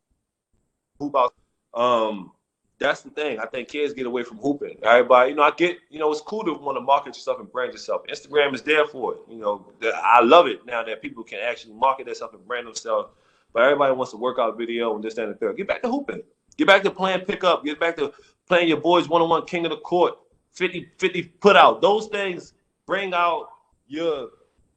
hoop 1.00 1.16
out. 1.16 1.34
Um, 1.74 2.32
that's 2.78 3.02
the 3.02 3.10
thing. 3.10 3.40
I 3.40 3.46
think 3.46 3.70
kids 3.70 3.94
get 3.94 4.06
away 4.06 4.24
from 4.24 4.38
hooping. 4.38 4.80
Everybody, 4.84 5.32
you 5.32 5.36
know, 5.38 5.44
I 5.44 5.52
get, 5.52 5.78
you 5.90 6.00
know, 6.00 6.12
it's 6.12 6.22
cool 6.22 6.44
to 6.44 6.54
want 6.54 6.76
to 6.78 6.82
market 6.82 7.16
yourself 7.16 7.40
and 7.40 7.50
brand 7.52 7.72
yourself. 7.72 8.02
Instagram 8.08 8.54
is 8.54 8.62
there 8.64 8.86
for 8.86 9.14
it. 9.14 9.20
You 9.30 9.38
know, 9.38 9.66
I 10.04 10.22
love 10.22 10.48
it 10.48 10.66
now 10.66 10.84
that 10.84 11.02
people 11.02 11.24
can 11.24 11.40
actually 11.40 11.74
market 11.74 12.06
themselves 12.06 12.34
and 12.34 12.46
brand 12.46 12.68
themselves. 12.68 13.10
But 13.54 13.64
everybody 13.64 13.94
wants 13.94 14.12
a 14.12 14.18
workout 14.18 14.58
video 14.58 14.94
and 14.94 15.04
this, 15.04 15.18
and 15.18 15.32
the 15.32 15.36
third. 15.36 15.56
Get 15.56 15.68
back 15.68 15.82
to 15.84 15.90
hooping. 15.90 16.24
Get 16.58 16.68
back 16.68 16.84
to 16.84 16.92
playing 16.92 17.22
pickup. 17.22 17.64
Get 17.64 17.80
back 17.80 17.96
to 17.98 18.14
playing 18.48 18.68
your 18.68 18.80
boys 18.80 19.08
one-on-one 19.08 19.46
king 19.46 19.66
of 19.66 19.72
the 19.72 19.78
court, 19.78 20.14
50, 20.54 20.90
50 20.98 21.24
put 21.24 21.56
out. 21.56 21.82
Those 21.82 22.08
things 22.08 22.54
bring 22.86 23.14
out 23.14 23.50
your 23.88 24.30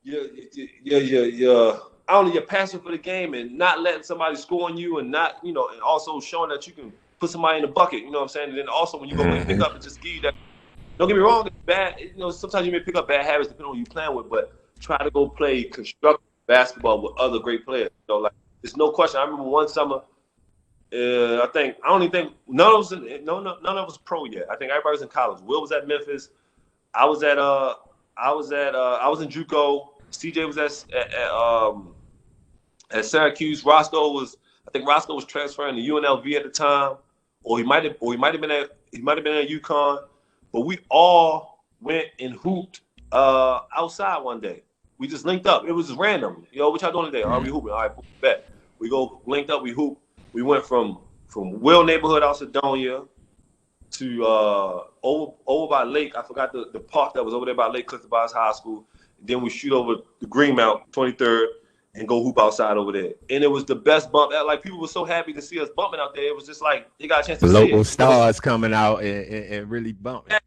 your 0.02 0.26
your 0.82 1.00
your, 1.00 1.26
your 1.26 1.80
only 2.08 2.32
your 2.32 2.42
passion 2.42 2.80
for 2.80 2.90
the 2.90 2.98
game 2.98 3.34
and 3.34 3.56
not 3.56 3.80
letting 3.80 4.02
somebody 4.02 4.36
score 4.36 4.68
on 4.68 4.76
you 4.76 4.98
and 4.98 5.10
not, 5.10 5.36
you 5.42 5.52
know, 5.52 5.68
and 5.68 5.80
also 5.82 6.20
showing 6.20 6.48
that 6.50 6.66
you 6.66 6.72
can 6.72 6.92
put 7.20 7.30
somebody 7.30 7.56
in 7.56 7.62
the 7.62 7.68
bucket, 7.68 8.00
you 8.00 8.10
know 8.10 8.18
what 8.18 8.22
I'm 8.22 8.28
saying? 8.28 8.50
And 8.50 8.58
then 8.58 8.68
also 8.68 8.98
when 8.98 9.08
you 9.08 9.16
go 9.16 9.24
mm-hmm. 9.24 9.46
pick 9.46 9.60
up 9.60 9.74
and 9.74 9.82
just 9.82 10.00
give 10.00 10.14
you 10.14 10.20
that 10.22 10.34
don't 10.98 11.06
get 11.06 11.14
me 11.14 11.22
wrong, 11.22 11.46
it's 11.46 11.56
bad, 11.64 11.94
you 12.00 12.12
know, 12.16 12.32
sometimes 12.32 12.66
you 12.66 12.72
may 12.72 12.80
pick 12.80 12.96
up 12.96 13.06
bad 13.06 13.24
habits 13.24 13.48
depending 13.48 13.70
on 13.70 13.74
who 13.74 13.80
you 13.80 13.86
playing 13.86 14.16
with, 14.16 14.28
but 14.28 14.52
try 14.80 14.98
to 14.98 15.10
go 15.12 15.28
play 15.28 15.62
constructive 15.62 16.26
basketball 16.48 17.00
with 17.00 17.12
other 17.20 17.38
great 17.38 17.64
players. 17.64 17.90
You 18.08 18.14
know, 18.14 18.20
like 18.20 18.32
there's 18.62 18.76
no 18.76 18.90
question. 18.90 19.20
I 19.20 19.24
remember 19.24 19.44
one 19.44 19.68
summer, 19.68 20.02
uh, 20.93 21.43
I 21.43 21.49
think 21.53 21.76
I 21.84 21.89
don't 21.89 22.03
even 22.03 22.12
think 22.12 22.34
none 22.47 22.74
of 22.74 22.80
us 22.80 22.93
no, 22.93 23.41
no 23.41 23.59
none 23.62 23.78
of 23.78 23.89
us 23.89 23.99
pro 23.99 24.24
yet. 24.24 24.47
I 24.51 24.57
think 24.57 24.70
everybody 24.70 24.95
was 24.95 25.03
in 25.03 25.09
college. 25.09 25.43
Will 25.43 25.61
was 25.61 25.72
at 25.72 25.86
Memphis. 25.89 26.30
I 26.95 27.05
was 27.05 27.22
at 27.22 27.39
uh 27.39 27.74
I 28.16 28.32
was 28.32 28.53
at 28.53 28.74
uh 28.74 28.99
I 29.01 29.09
was 29.09 29.20
in 29.20 29.28
JUCO. 29.28 29.89
CJ 30.11 30.47
was 30.47 30.59
at, 30.59 30.84
at, 30.95 31.14
at 31.14 31.30
um 31.30 31.95
at 32.91 33.05
Syracuse. 33.05 33.64
Roscoe 33.64 34.12
was, 34.12 34.36
I 34.66 34.70
think 34.70 34.86
Roscoe 34.86 35.14
was 35.14 35.24
transferring 35.24 35.76
to 35.76 35.82
UNLV 35.82 36.34
at 36.34 36.45
the 36.45 36.51
time, 36.51 36.97
or 37.43 37.59
he 37.59 37.64
might 37.64 37.84
have, 37.84 37.97
or 38.01 38.12
he 38.12 38.18
might 38.18 38.34
have 38.34 38.41
been 38.41 38.51
at, 38.51 38.70
he 38.93 39.01
might 39.01 39.16
have 39.16 39.24
been 39.24 39.36
at 39.36 39.49
UConn. 39.49 40.01
But 40.53 40.62
we 40.62 40.78
all 40.91 41.64
went 41.80 42.07
and 42.20 42.34
hooped 42.34 42.80
uh, 43.12 43.61
outside 43.76 44.18
one 44.18 44.41
day. 44.41 44.62
We 44.99 45.07
just 45.07 45.24
linked 45.24 45.47
up. 45.47 45.64
It 45.66 45.72
was 45.72 45.86
just 45.89 45.99
random. 45.99 46.47
Yo, 46.53 46.70
what 46.70 46.82
y'all 46.82 46.93
doing 46.93 47.07
today? 47.12 47.22
Are 47.22 47.41
we 47.41 47.49
hooping? 47.49 47.70
All 47.70 47.82
right, 47.82 47.93
bet. 48.20 48.51
We 48.78 48.89
go 48.89 49.20
linked 49.26 49.51
up. 49.51 49.62
We 49.62 49.72
hoop. 49.72 49.99
We 50.39 50.45
went 50.45 50.64
from 50.64 51.01
from 51.26 51.59
Will 51.59 51.82
neighborhood 51.82 52.22
out 52.22 52.36
Cedonia 52.36 53.09
to 53.91 54.24
uh, 54.24 54.84
over 55.03 55.32
over 55.49 55.68
by 55.68 55.82
Lake. 55.82 56.16
I 56.16 56.22
forgot 56.22 56.53
the, 56.53 56.70
the 56.72 56.78
park 56.78 57.14
that 57.14 57.24
was 57.24 57.34
over 57.34 57.45
there 57.45 57.57
by 57.57 57.66
Lake 57.66 57.89
Clifton 57.89 58.09
by 58.09 58.28
High 58.32 58.53
School. 58.53 58.86
Then 59.20 59.43
we 59.43 59.51
shoot 59.51 59.72
over 59.72 59.97
the 60.20 60.28
Greenmount, 60.28 60.93
23rd, 60.93 61.47
and 61.97 62.07
go 62.07 62.22
hoop 62.22 62.39
outside 62.39 62.76
over 62.76 62.93
there. 62.93 63.14
And 63.28 63.43
it 63.43 63.49
was 63.49 63.64
the 63.64 63.74
best 63.74 64.12
bump. 64.12 64.30
Like 64.30 64.62
people 64.62 64.80
were 64.80 64.86
so 64.86 65.05
happy 65.05 65.32
to 65.32 65.43
see 65.43 65.59
us 65.59 65.70
bumping 65.76 65.99
out 65.99 66.14
there. 66.14 66.28
It 66.28 66.36
was 66.36 66.47
just 66.47 66.62
like 66.62 66.89
they 67.01 67.09
got 67.09 67.24
a 67.24 67.26
chance 67.26 67.41
to 67.41 67.47
local 67.47 67.82
stars 67.82 68.39
coming 68.39 68.72
out 68.72 69.03
and, 69.03 69.26
and, 69.26 69.45
and, 69.55 69.68
really 69.68 69.93
bumping. 69.93 70.39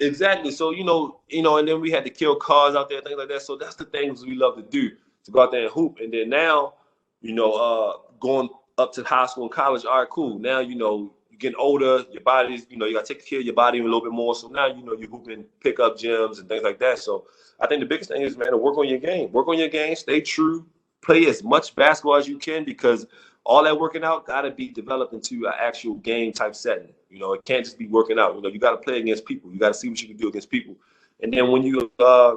Exactly. 0.00 0.52
So 0.52 0.70
you 0.70 0.84
know, 0.84 1.20
you 1.28 1.42
know, 1.42 1.58
and 1.58 1.68
then 1.68 1.82
we 1.82 1.90
had 1.90 2.04
to 2.04 2.10
kill 2.10 2.36
cars 2.36 2.74
out 2.74 2.88
there, 2.88 3.02
things 3.02 3.18
like 3.18 3.28
that. 3.28 3.42
So 3.42 3.56
that's 3.56 3.74
the 3.74 3.84
things 3.84 4.24
we 4.24 4.36
love 4.36 4.56
to 4.56 4.62
do 4.62 4.88
to 5.24 5.30
go 5.30 5.42
out 5.42 5.52
there 5.52 5.64
and 5.64 5.70
hoop. 5.70 5.98
And 6.00 6.10
then 6.10 6.30
now, 6.30 6.72
you 7.20 7.34
know, 7.34 7.52
uh, 7.52 7.98
going 8.20 8.48
up 8.78 8.92
to 8.94 9.04
high 9.04 9.26
school 9.26 9.44
and 9.44 9.52
college. 9.52 9.84
All 9.84 10.00
right, 10.00 10.10
cool. 10.10 10.38
Now 10.38 10.60
you 10.60 10.74
know 10.74 11.12
you're 11.30 11.38
getting 11.38 11.58
older. 11.58 12.04
Your 12.10 12.22
body's, 12.22 12.66
you 12.68 12.76
know, 12.76 12.86
you 12.86 12.94
got 12.94 13.04
to 13.06 13.14
take 13.14 13.26
care 13.26 13.40
of 13.40 13.44
your 13.44 13.54
body 13.54 13.80
a 13.80 13.82
little 13.82 14.02
bit 14.02 14.12
more. 14.12 14.34
So 14.34 14.48
now 14.48 14.66
you 14.66 14.82
know 14.82 14.94
you're 14.94 15.10
hooping 15.10 15.44
pickup 15.60 15.96
gyms 15.96 16.38
and 16.38 16.48
things 16.48 16.62
like 16.62 16.78
that. 16.80 16.98
So 16.98 17.26
I 17.60 17.66
think 17.66 17.80
the 17.80 17.86
biggest 17.86 18.10
thing 18.10 18.22
is, 18.22 18.36
man, 18.36 18.50
to 18.50 18.56
work 18.56 18.78
on 18.78 18.88
your 18.88 18.98
game. 18.98 19.32
Work 19.32 19.48
on 19.48 19.58
your 19.58 19.68
game. 19.68 19.94
Stay 19.96 20.20
true. 20.20 20.66
Play 21.02 21.26
as 21.26 21.42
much 21.42 21.74
basketball 21.74 22.16
as 22.16 22.26
you 22.26 22.38
can 22.38 22.64
because 22.64 23.06
all 23.44 23.62
that 23.62 23.78
working 23.78 24.02
out 24.02 24.26
got 24.26 24.42
to 24.42 24.50
be 24.50 24.68
developed 24.68 25.12
into 25.12 25.46
an 25.46 25.52
actual 25.58 25.94
game 25.94 26.32
type 26.32 26.54
setting. 26.54 26.92
You 27.08 27.20
know, 27.20 27.32
it 27.32 27.44
can't 27.44 27.64
just 27.64 27.78
be 27.78 27.86
working 27.86 28.18
out. 28.18 28.34
You 28.34 28.42
know, 28.42 28.48
you 28.48 28.58
got 28.58 28.72
to 28.72 28.78
play 28.78 28.98
against 28.98 29.24
people. 29.24 29.52
You 29.52 29.58
got 29.58 29.68
to 29.68 29.74
see 29.74 29.88
what 29.88 30.02
you 30.02 30.08
can 30.08 30.16
do 30.16 30.28
against 30.28 30.50
people. 30.50 30.74
And 31.22 31.32
then 31.32 31.50
when 31.50 31.62
you 31.62 31.90
uh 31.98 32.34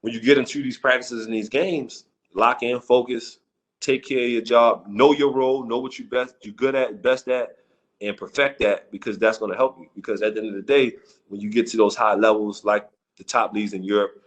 when 0.00 0.12
you 0.12 0.20
get 0.20 0.38
into 0.38 0.62
these 0.62 0.78
practices 0.78 1.26
and 1.26 1.34
these 1.34 1.48
games, 1.48 2.04
lock 2.32 2.62
in, 2.62 2.80
focus, 2.80 3.38
take 3.80 4.04
care 4.04 4.24
of 4.24 4.30
your 4.30 4.42
job, 4.42 4.86
know 4.88 5.12
your 5.12 5.32
role, 5.32 5.64
know 5.64 5.78
what 5.78 5.98
you 5.98 6.04
best 6.04 6.34
you're 6.42 6.54
good 6.54 6.74
at, 6.74 7.02
best 7.02 7.28
at, 7.28 7.56
and 8.00 8.16
perfect 8.16 8.58
that 8.60 8.90
because 8.90 9.18
that's 9.18 9.38
going 9.38 9.50
to 9.50 9.56
help 9.56 9.78
you. 9.78 9.88
Because 9.94 10.22
at 10.22 10.34
the 10.34 10.40
end 10.40 10.50
of 10.50 10.54
the 10.54 10.62
day, 10.62 10.92
when 11.28 11.40
you 11.40 11.50
get 11.50 11.66
to 11.68 11.76
those 11.76 11.96
high 11.96 12.14
levels, 12.14 12.64
like 12.64 12.88
the 13.16 13.24
top 13.24 13.52
leagues 13.52 13.72
in 13.72 13.82
Europe, 13.82 14.22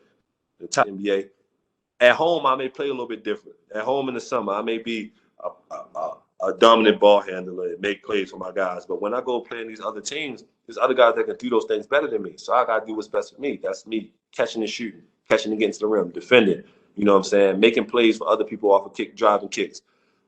the 0.60 0.68
top 0.68 0.88
NBA. 0.88 1.30
At 2.02 2.16
home, 2.16 2.46
I 2.46 2.56
may 2.56 2.70
play 2.70 2.88
a 2.88 2.92
little 2.92 3.08
bit 3.08 3.24
different. 3.24 3.58
At 3.76 3.84
home 3.84 4.08
in 4.08 4.16
the 4.16 4.22
summer, 4.22 4.54
I 4.54 4.62
may 4.62 4.78
be 4.78 5.12
a, 5.44 5.76
a, 5.76 6.12
a 6.42 6.54
dominant 6.54 7.00
ball 7.00 7.22
handler 7.22 7.70
and 7.70 7.82
make 7.82 8.04
plays 8.04 8.32
for 8.32 8.38
my 8.38 8.52
guys. 8.52 8.86
But 8.86 9.02
when 9.02 9.14
I 9.14 9.22
go 9.22 9.42
play 9.42 9.62
in 9.62 9.68
these 9.68 9.82
other 9.82 10.02
teams, 10.02 10.44
there's 10.66 10.78
other 10.78 10.94
guys 10.94 11.16
that 11.16 11.26
can 11.26 11.36
do 11.36 11.50
those 11.50 11.66
things 11.66 11.88
better 11.88 12.08
than 12.08 12.22
me. 12.22 12.38
So 12.38 12.54
I 12.54 12.66
gotta 12.66 12.86
do 12.86 12.96
what's 12.96 13.08
best 13.08 13.36
for 13.36 13.42
me. 13.42 13.60
That's 13.62 13.86
me 13.86 14.12
catching 14.32 14.62
and 14.62 14.70
shooting, 14.70 15.02
catching 15.28 15.54
against 15.54 15.82
the 15.82 15.88
rim, 15.88 16.10
defending. 16.10 16.64
You 17.00 17.06
know 17.06 17.14
what 17.14 17.20
I'm 17.20 17.24
saying? 17.24 17.60
Making 17.62 17.86
plays 17.86 18.18
for 18.18 18.28
other 18.28 18.44
people 18.44 18.74
off 18.74 18.86
of 18.86 18.94
kick, 18.94 19.16
driving 19.16 19.48
kicks. 19.48 19.84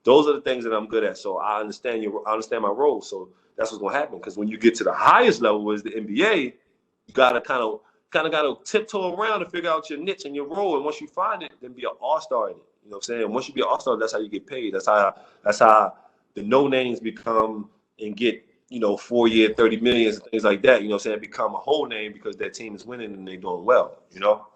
Those 0.05 0.25
are 0.25 0.31
the 0.31 0.39
things 0.39 0.63
that 0.63 0.71
I'm 0.71 0.87
good 0.87 1.03
at. 1.03 1.17
So 1.17 1.37
I 1.37 1.59
understand 1.59 2.01
your, 2.01 2.25
I 2.25 2.31
understand 2.31 2.63
my 2.63 2.69
role. 2.69 3.01
So 3.01 3.27
that's 3.57 3.71
what's 3.71 3.81
gonna 3.81 3.93
happen. 3.93 4.19
Because 4.19 4.37
when 4.37 4.47
you 4.47 4.57
get 4.57 4.73
to 4.75 4.85
the 4.85 4.93
highest 4.93 5.41
level, 5.41 5.69
is 5.71 5.83
the 5.83 5.89
NBA, 5.89 6.45
you 6.45 7.13
gotta 7.13 7.41
kind 7.41 7.61
of 7.61 7.81
kind 8.09 8.25
of 8.25 8.31
got 8.31 8.43
to 8.43 8.63
tiptoe 8.63 9.13
around 9.13 9.41
to 9.41 9.49
figure 9.49 9.69
out 9.69 9.89
your 9.89 9.99
niche 9.99 10.23
and 10.23 10.33
your 10.33 10.45
role. 10.45 10.77
And 10.77 10.85
once 10.85 11.01
you 11.01 11.07
find 11.07 11.43
it, 11.43 11.51
then 11.61 11.73
be 11.73 11.83
an 11.83 11.91
all 11.99 12.21
star 12.21 12.51
in 12.51 12.55
it. 12.55 12.63
You 12.85 12.91
know 12.91 12.95
what 12.95 13.09
I'm 13.09 13.17
saying? 13.17 13.33
Once 13.33 13.49
you 13.49 13.53
be 13.53 13.61
an 13.61 13.67
all 13.69 13.79
star, 13.81 13.97
that's 13.97 14.13
how 14.13 14.19
you 14.19 14.29
get 14.29 14.47
paid. 14.47 14.73
That's 14.73 14.87
how 14.87 15.13
that's 15.43 15.59
how 15.59 15.95
the 16.35 16.41
no 16.41 16.69
names 16.69 17.01
become 17.01 17.69
and 17.99 18.15
get 18.15 18.45
you 18.69 18.79
know 18.79 18.95
four 18.95 19.27
year, 19.27 19.53
thirty 19.53 19.77
millions 19.77 20.15
and 20.15 20.25
things 20.31 20.45
like 20.45 20.61
that. 20.61 20.83
You 20.83 20.87
know 20.87 20.95
what 20.95 21.05
I'm 21.05 21.11
saying? 21.11 21.19
Become 21.19 21.53
a 21.53 21.59
whole 21.59 21.85
name 21.85 22.13
because 22.13 22.37
that 22.37 22.53
team 22.53 22.75
is 22.75 22.85
winning 22.85 23.13
and 23.13 23.27
they're 23.27 23.35
doing 23.35 23.65
well. 23.65 23.97
You 24.13 24.21
know. 24.21 24.47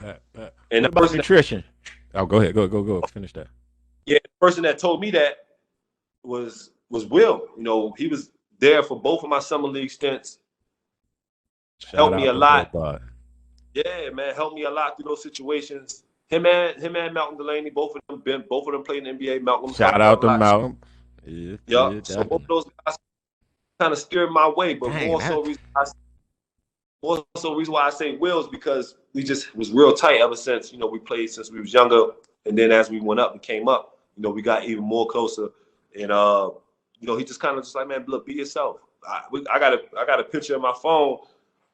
Pat, 0.00 0.20
Pat. 0.32 0.54
And 0.70 0.84
what 0.84 0.94
the 0.94 1.00
about 1.00 1.14
nutrition? 1.14 1.64
That, 2.12 2.20
oh, 2.20 2.26
go 2.26 2.38
ahead. 2.40 2.54
Go 2.54 2.66
go 2.66 2.82
go. 2.82 3.00
Finish 3.02 3.32
that. 3.34 3.48
Yeah, 4.06 4.18
the 4.22 4.30
person 4.40 4.62
that 4.64 4.78
told 4.78 5.00
me 5.00 5.10
that 5.12 5.36
was 6.22 6.70
was 6.88 7.06
Will. 7.06 7.46
You 7.56 7.62
know, 7.62 7.92
he 7.96 8.08
was 8.08 8.30
there 8.58 8.82
for 8.82 9.00
both 9.00 9.22
of 9.22 9.30
my 9.30 9.38
summer 9.38 9.68
league 9.68 9.90
stints 9.90 10.38
Shout 11.80 11.94
helped 11.94 12.16
me 12.16 12.26
a 12.26 12.32
lot. 12.32 12.70
Yeah, 13.72 14.10
man, 14.12 14.34
helped 14.34 14.54
me 14.54 14.64
a 14.64 14.70
lot 14.70 14.96
through 14.96 15.08
those 15.08 15.22
situations. 15.22 16.04
Him 16.28 16.46
and 16.46 16.80
him 16.80 16.96
and 16.96 17.14
Malcolm 17.14 17.36
Delaney, 17.36 17.70
both 17.70 17.96
of 17.96 18.02
them 18.08 18.20
been 18.20 18.44
both 18.48 18.66
of 18.66 18.72
them 18.72 18.82
played 18.82 19.06
in 19.06 19.16
the 19.16 19.26
NBA. 19.26 19.42
Malcolm. 19.42 19.72
Shout 19.72 20.00
out 20.00 20.20
to 20.20 20.38
Malcolm. 20.38 20.78
Yeah, 21.26 21.56
yeah, 21.66 22.00
so 22.02 22.24
both 22.24 22.42
of 22.42 22.48
those 22.48 22.64
guys 22.84 22.96
kind 23.78 23.92
of 23.92 23.98
steered 23.98 24.30
my 24.30 24.48
way, 24.48 24.74
but 24.74 24.90
Dang, 24.90 25.08
more 25.08 25.20
so 25.20 25.42
reason 25.42 25.62
I, 25.76 25.84
more 27.02 27.24
so 27.36 27.54
reason 27.54 27.72
why 27.72 27.82
I 27.82 27.90
say 27.90 28.16
Will's 28.16 28.48
because 28.48 28.96
we 29.14 29.22
just 29.22 29.54
was 29.56 29.72
real 29.72 29.92
tight 29.92 30.20
ever 30.20 30.36
since 30.36 30.72
you 30.72 30.78
know 30.78 30.86
we 30.86 30.98
played 30.98 31.30
since 31.30 31.50
we 31.50 31.60
was 31.60 31.72
younger. 31.72 32.08
And 32.46 32.56
then 32.56 32.72
as 32.72 32.88
we 32.90 33.00
went 33.00 33.20
up 33.20 33.32
and 33.32 33.42
came 33.42 33.68
up, 33.68 33.98
you 34.16 34.22
know, 34.22 34.30
we 34.30 34.42
got 34.42 34.64
even 34.64 34.84
more 34.84 35.06
closer. 35.06 35.48
And 35.98 36.10
uh, 36.10 36.50
you 36.98 37.06
know, 37.06 37.16
he 37.16 37.24
just 37.24 37.40
kind 37.40 37.58
of 37.58 37.64
just 37.64 37.74
like, 37.74 37.88
man, 37.88 38.04
look, 38.06 38.26
be 38.26 38.34
yourself. 38.34 38.78
I, 39.06 39.22
we, 39.30 39.44
I 39.50 39.58
got 39.58 39.74
a 39.74 39.80
I 39.98 40.04
got 40.06 40.20
a 40.20 40.24
picture 40.24 40.54
of 40.54 40.62
my 40.62 40.74
phone 40.82 41.18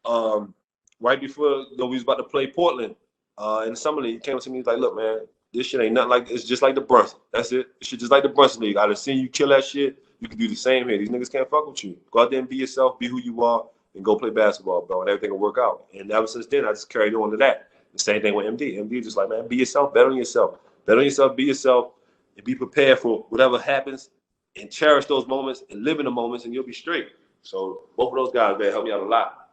um, 0.05 0.55
right 1.01 1.20
before 1.20 1.66
you 1.70 1.77
know, 1.77 1.87
we 1.87 1.97
was 1.97 2.03
about 2.03 2.16
to 2.16 2.24
play 2.24 2.47
Portland. 2.47 2.95
Uh, 3.39 3.64
in 3.66 3.70
the 3.70 3.77
summer 3.77 4.01
league, 4.01 4.14
he 4.14 4.20
came 4.20 4.39
to 4.39 4.49
me, 4.49 4.59
he's 4.59 4.66
like, 4.66 4.79
look, 4.79 4.97
man, 4.97 5.18
this 5.53 5.66
shit 5.66 5.81
ain't 5.81 5.93
nothing 5.93 6.09
like 6.09 6.31
it's 6.31 6.45
just 6.45 6.62
like 6.62 6.74
the 6.74 6.81
Brunson. 6.81 7.18
That's 7.33 7.53
it. 7.53 7.66
Shit 7.83 8.01
just 8.01 8.12
like 8.12 8.22
the 8.22 8.29
Brunson 8.29 8.62
League. 8.62 8.77
I 8.77 8.87
done 8.87 8.97
seen 8.97 9.18
you 9.18 9.29
kill 9.29 9.49
that 9.49 9.64
shit. 9.64 9.99
You 10.20 10.29
can 10.29 10.39
do 10.39 10.49
the 10.49 10.55
same 10.55 10.89
here. 10.89 10.97
These 10.97 11.11
niggas 11.11 11.31
can't 11.31 11.49
fuck 11.51 11.66
with 11.66 11.85
you. 11.85 11.99
Go 12.11 12.20
out 12.20 12.31
there 12.31 12.41
and 12.41 12.49
be 12.49 12.57
yourself, 12.57 12.99
be 12.99 13.09
who 13.09 13.20
you 13.20 13.43
are, 13.45 13.66
and 13.97 14.05
go 14.05 14.16
play 14.16 14.30
basketball, 14.30 14.82
bro. 14.82 15.01
And 15.01 15.11
everything 15.11 15.32
will 15.32 15.38
work 15.38 15.57
out. 15.59 15.86
And 15.99 16.12
ever 16.12 16.26
since 16.26 16.47
then, 16.47 16.64
I 16.64 16.70
just 16.70 16.88
carried 16.88 17.14
on 17.14 17.30
to 17.32 17.36
that. 17.38 17.68
The 17.92 17.99
same 17.99 18.22
thing 18.22 18.34
with 18.34 18.47
MD. 18.47 18.78
MD 18.78 19.03
just 19.03 19.16
like, 19.16 19.28
man, 19.28 19.49
be 19.49 19.57
yourself, 19.57 19.94
bet 19.94 20.07
on 20.07 20.16
yourself. 20.16 20.59
Bet 20.84 20.99
on 20.99 21.05
yourself, 21.05 21.34
be 21.34 21.44
yourself, 21.44 21.92
and 22.36 22.44
be 22.44 22.55
prepared 22.55 22.99
for 22.99 23.26
whatever 23.30 23.59
happens 23.59 24.11
and 24.57 24.70
cherish 24.70 25.07
those 25.07 25.26
moments 25.26 25.64
and 25.70 25.82
live 25.82 25.99
in 25.99 26.05
the 26.05 26.11
moments 26.11 26.44
and 26.44 26.55
you'll 26.55 26.64
be 26.64 26.72
straight. 26.72 27.09
So 27.42 27.84
both 27.97 28.12
of 28.12 28.16
those 28.16 28.32
guys, 28.32 28.59
man, 28.59 28.70
helped 28.70 28.86
me 28.86 28.92
out 28.92 29.01
a 29.01 29.07
lot. 29.07 29.49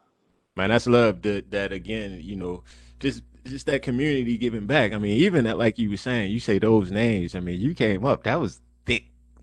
Man, 0.56 0.70
that's 0.70 0.88
love 0.88 1.22
that 1.24 1.50
that 1.52 1.72
again, 1.72 2.20
you 2.22 2.36
know, 2.36 2.64
just 3.00 3.24
just 3.46 3.66
that 3.66 3.82
community 3.82 4.38
giving 4.38 4.68
back. 4.68 4.94
I 4.94 4.98
mean, 4.98 5.18
even 5.18 5.46
that, 5.46 5.58
like 5.58 5.80
you 5.80 5.90
were 5.90 5.98
saying, 5.98 6.32
you 6.32 6.40
say 6.40 6.60
those 6.60 6.92
names. 6.92 7.36
I 7.36 7.40
mean, 7.40 7.60
you 7.60 7.74
came 7.74 8.06
up. 8.06 8.24
That 8.24 8.40
was. 8.40 8.62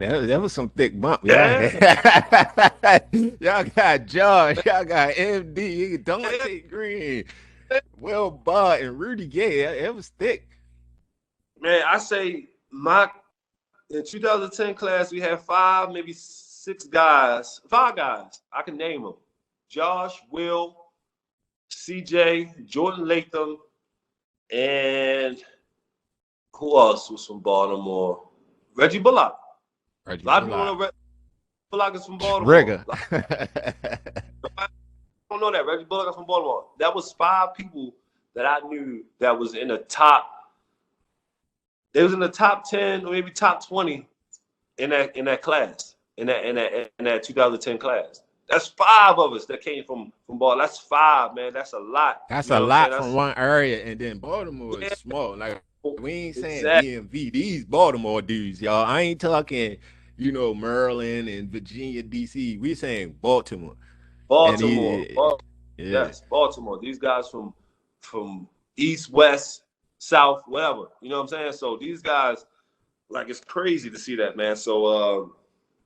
That, 0.01 0.29
that 0.29 0.41
was 0.41 0.55
some 0.55 0.71
thick 0.71 0.99
bump. 0.99 1.21
Yeah. 1.25 2.71
y'all 3.13 3.65
got 3.65 4.07
Josh. 4.07 4.57
Y'all 4.65 4.85
got 4.87 5.13
MD. 5.13 6.03
Donte 6.03 6.71
Greene. 6.71 7.25
Will 7.99 8.31
Bard 8.31 8.81
and 8.81 8.99
Rudy 8.99 9.27
Gay. 9.27 9.61
It 9.61 9.95
was 9.95 10.09
thick. 10.19 10.49
Man, 11.61 11.83
I 11.87 11.99
say 11.99 12.49
my 12.71 13.11
in 13.91 14.03
2010 14.03 14.75
class 14.75 15.13
we 15.13 15.21
had 15.21 15.39
five, 15.41 15.91
maybe 15.91 16.15
six 16.15 16.85
guys, 16.85 17.61
five 17.69 17.95
guys. 17.95 18.41
I 18.51 18.63
can 18.63 18.79
name 18.79 19.03
them: 19.03 19.17
Josh, 19.69 20.19
Will, 20.31 20.77
CJ, 21.71 22.65
Jordan 22.65 23.07
Latham, 23.07 23.59
and 24.51 25.37
who 26.55 26.79
else 26.79 27.11
was 27.11 27.27
from 27.27 27.41
Baltimore? 27.41 28.27
Reggie 28.75 28.99
Bullock. 28.99 29.40
Reggie 30.07 30.23
a 30.23 30.27
lot 30.27 30.43
of 30.43 30.49
people 30.49 30.65
know 30.65 30.77
Reggie 30.77 30.93
Bullock 31.71 31.95
is 31.95 32.05
from 32.05 32.19
Baltimore. 32.19 32.53
Rigger. 32.53 32.85
I 34.59 34.67
don't 35.31 35.41
know 35.41 35.53
that. 35.53 35.67
Reggie 35.67 35.85
Bullock 35.85 36.09
is 36.09 36.15
from 36.15 36.27
Baltimore. 36.27 36.67
That 36.79 36.95
was 36.95 37.13
five 37.13 37.55
people 37.55 37.95
that 38.35 38.47
I 38.47 38.61
knew 38.67 39.05
that 39.19 39.39
was 39.39 39.55
in 39.55 39.69
the 39.69 39.79
top. 39.79 40.31
They 41.93 42.03
was 42.03 42.13
in 42.13 42.21
the 42.21 42.29
top 42.29 42.69
10 42.69 43.05
or 43.05 43.13
maybe 43.13 43.31
top 43.31 43.67
20 43.67 44.07
in 44.79 44.91
that 44.91 45.17
in 45.17 45.25
that 45.27 45.43
class, 45.43 45.97
in 46.17 46.27
that 46.29 46.45
in 46.45 46.57
that 46.57 46.93
in 46.99 47.05
that 47.05 47.23
2010 47.23 47.79
class. 47.79 48.23
That's 48.49 48.67
five 48.69 49.19
of 49.19 49.33
us 49.33 49.47
that 49.47 49.61
came 49.61 49.85
from 49.85 50.13
from 50.27 50.39
Baltimore. 50.39 50.65
That's 50.65 50.79
five, 50.79 51.35
man. 51.35 51.53
That's 51.53 51.73
a 51.73 51.79
lot. 51.79 52.23
That's 52.29 52.49
you 52.49 52.55
know 52.57 52.65
a 52.65 52.67
lot 52.67 52.95
from 52.95 53.15
one 53.15 53.35
area, 53.37 53.85
and 53.85 54.01
then 54.01 54.19
Baltimore 54.19 54.81
yeah. 54.81 54.89
is 54.89 54.99
small. 54.99 55.37
Like 55.37 55.63
we 55.83 56.13
ain't 56.13 56.37
saying 56.37 56.59
exactly. 56.59 56.91
DMV. 56.91 57.33
These 57.33 57.65
Baltimore 57.65 58.23
dudes, 58.23 58.61
y'all. 58.61 58.85
I 58.85 59.03
ain't 59.03 59.21
talking, 59.21 59.77
you 60.17 60.33
know, 60.33 60.55
Maryland 60.55 61.29
and 61.29 61.49
Virginia, 61.51 62.03
DC. 62.03 62.61
We 62.61 62.75
saying 62.75 63.17
Baltimore. 63.21 63.77
Baltimore. 64.29 64.99
He, 64.99 65.15
Baltimore. 65.15 65.39
Yeah. 65.79 65.87
Yes, 65.87 66.23
Baltimore. 66.29 66.79
These 66.81 66.99
guys 66.99 67.29
from 67.29 67.55
from 68.01 68.49
East, 68.77 69.11
West, 69.11 69.63
South, 69.99 70.43
whatever. 70.47 70.89
You 71.01 71.11
know 71.11 71.17
what 71.17 71.23
I'm 71.23 71.29
saying? 71.29 71.53
So 71.53 71.77
these 71.79 72.03
guys, 72.03 72.45
like, 73.09 73.29
it's 73.29 73.41
crazy 73.41 73.91
to 73.91 73.99
see 73.99 74.17
that, 74.17 74.37
man. 74.37 74.57
So. 74.57 74.87
Um, 74.87 75.33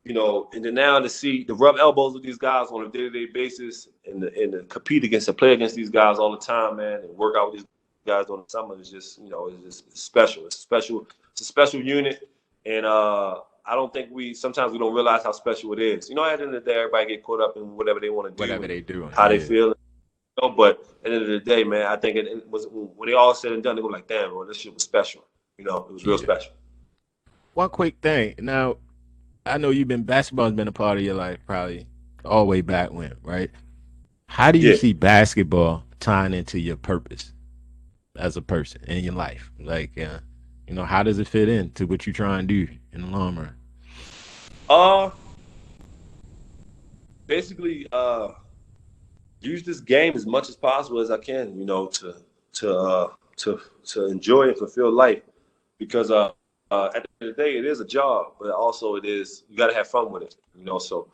you 0.04 0.12
know, 0.12 0.50
and 0.52 0.62
then 0.62 0.74
now 0.74 0.98
to 0.98 1.08
see 1.08 1.44
the 1.44 1.54
rub 1.54 1.76
elbows 1.78 2.12
with 2.12 2.22
these 2.22 2.36
guys 2.36 2.66
on 2.68 2.84
a 2.84 2.90
day-to-day 2.90 3.26
basis 3.32 3.88
and 4.06 4.22
the, 4.22 4.26
and 4.38 4.52
to 4.52 4.62
compete 4.64 5.02
against 5.02 5.28
and 5.28 5.38
play 5.38 5.54
against 5.54 5.74
these 5.74 5.88
guys 5.88 6.18
all 6.18 6.30
the 6.30 6.36
time, 6.36 6.76
man, 6.76 7.00
and 7.00 7.16
work 7.16 7.36
out 7.38 7.50
with 7.50 7.60
these 7.60 7.66
guys 8.06 8.26
during 8.26 8.42
the 8.42 8.50
summer 8.50 8.80
is 8.80 8.90
just, 8.90 9.18
you 9.18 9.30
know, 9.30 9.50
it's 9.66 9.80
just 9.82 9.98
special. 9.98 10.46
It's 10.46 10.56
special. 10.56 11.06
It's 11.32 11.40
a 11.40 11.44
special 11.44 11.80
unit, 11.80 12.28
and 12.64 12.86
uh, 12.86 13.40
I 13.66 13.74
don't 13.74 13.92
think 13.92 14.10
we 14.12 14.34
sometimes 14.34 14.72
we 14.72 14.78
don't 14.78 14.94
realize 14.94 15.24
how 15.24 15.32
special 15.32 15.72
it 15.72 15.80
is. 15.80 16.08
You 16.08 16.14
know, 16.14 16.24
at 16.24 16.38
the 16.38 16.44
end 16.44 16.54
of 16.54 16.64
the 16.64 16.70
day, 16.70 16.78
everybody 16.78 17.06
get 17.06 17.22
caught 17.22 17.40
up 17.40 17.56
in 17.56 17.76
whatever 17.76 18.00
they 18.00 18.10
want 18.10 18.28
to 18.28 18.34
do, 18.36 18.48
whatever 18.48 18.68
they 18.68 18.80
do, 18.80 19.08
how 19.14 19.24
yeah. 19.24 19.28
they 19.28 19.40
feel. 19.40 19.68
You 19.68 19.74
know, 20.42 20.50
but 20.50 20.80
at 21.04 21.04
the 21.04 21.12
end 21.12 21.22
of 21.22 21.28
the 21.28 21.40
day, 21.40 21.64
man, 21.64 21.86
I 21.86 21.96
think 21.96 22.16
it, 22.16 22.26
it, 22.26 22.48
was 22.48 22.66
when 22.70 23.08
they 23.08 23.14
all 23.14 23.34
said 23.34 23.52
and 23.52 23.62
done, 23.62 23.76
they 23.76 23.82
were 23.82 23.90
like, 23.90 24.06
"Damn, 24.06 24.30
bro, 24.30 24.44
this 24.44 24.58
shit 24.58 24.74
was 24.74 24.82
special." 24.82 25.24
You 25.58 25.64
know, 25.64 25.86
it 25.88 25.92
was 25.92 26.06
real 26.06 26.16
yeah. 26.18 26.24
special. 26.24 26.52
One 27.54 27.70
quick 27.70 27.96
thing 28.02 28.34
now 28.38 28.78
I 29.46 29.58
know 29.58 29.70
you've 29.70 29.88
been 29.88 30.04
basketball's 30.04 30.52
been 30.52 30.68
a 30.68 30.72
part 30.72 30.98
of 30.98 31.04
your 31.04 31.14
life 31.14 31.38
probably 31.46 31.86
all 32.24 32.40
the 32.40 32.46
way 32.46 32.60
back 32.62 32.92
when, 32.92 33.14
right? 33.22 33.50
How 34.28 34.50
do 34.50 34.58
you 34.58 34.70
yeah. 34.70 34.76
see 34.76 34.92
basketball 34.94 35.84
tying 36.00 36.32
into 36.32 36.58
your 36.58 36.76
purpose 36.76 37.33
as 38.16 38.36
a 38.36 38.42
person 38.42 38.82
in 38.86 39.02
your 39.04 39.14
life? 39.14 39.50
Like, 39.58 39.98
uh, 39.98 40.20
you 40.66 40.74
know, 40.74 40.84
how 40.84 41.02
does 41.02 41.18
it 41.18 41.28
fit 41.28 41.48
into 41.48 41.86
what 41.86 42.06
you 42.06 42.12
try 42.12 42.38
and 42.38 42.48
do 42.48 42.68
in 42.92 43.02
the 43.02 43.06
long 43.08 43.36
run? 43.36 43.56
Uh, 44.68 45.10
basically, 47.26 47.86
uh, 47.92 48.28
use 49.40 49.62
this 49.62 49.80
game 49.80 50.14
as 50.14 50.26
much 50.26 50.48
as 50.48 50.56
possible 50.56 51.00
as 51.00 51.10
I 51.10 51.18
can. 51.18 51.58
You 51.58 51.66
know, 51.66 51.86
to 51.86 52.14
to 52.54 52.76
uh, 52.76 53.08
to 53.36 53.60
to 53.86 54.06
enjoy 54.06 54.48
and 54.48 54.56
fulfill 54.56 54.90
life, 54.90 55.22
because 55.78 56.10
uh, 56.10 56.30
uh, 56.70 56.86
at 56.94 57.02
the 57.02 57.08
end 57.20 57.30
of 57.30 57.36
the 57.36 57.42
day, 57.42 57.58
it 57.58 57.64
is 57.66 57.80
a 57.80 57.84
job, 57.84 58.34
but 58.40 58.50
also 58.50 58.96
it 58.96 59.04
is 59.04 59.44
you 59.48 59.56
got 59.56 59.68
to 59.68 59.74
have 59.74 59.88
fun 59.88 60.10
with 60.10 60.22
it. 60.22 60.36
You 60.56 60.64
know, 60.64 60.78
so 60.78 61.08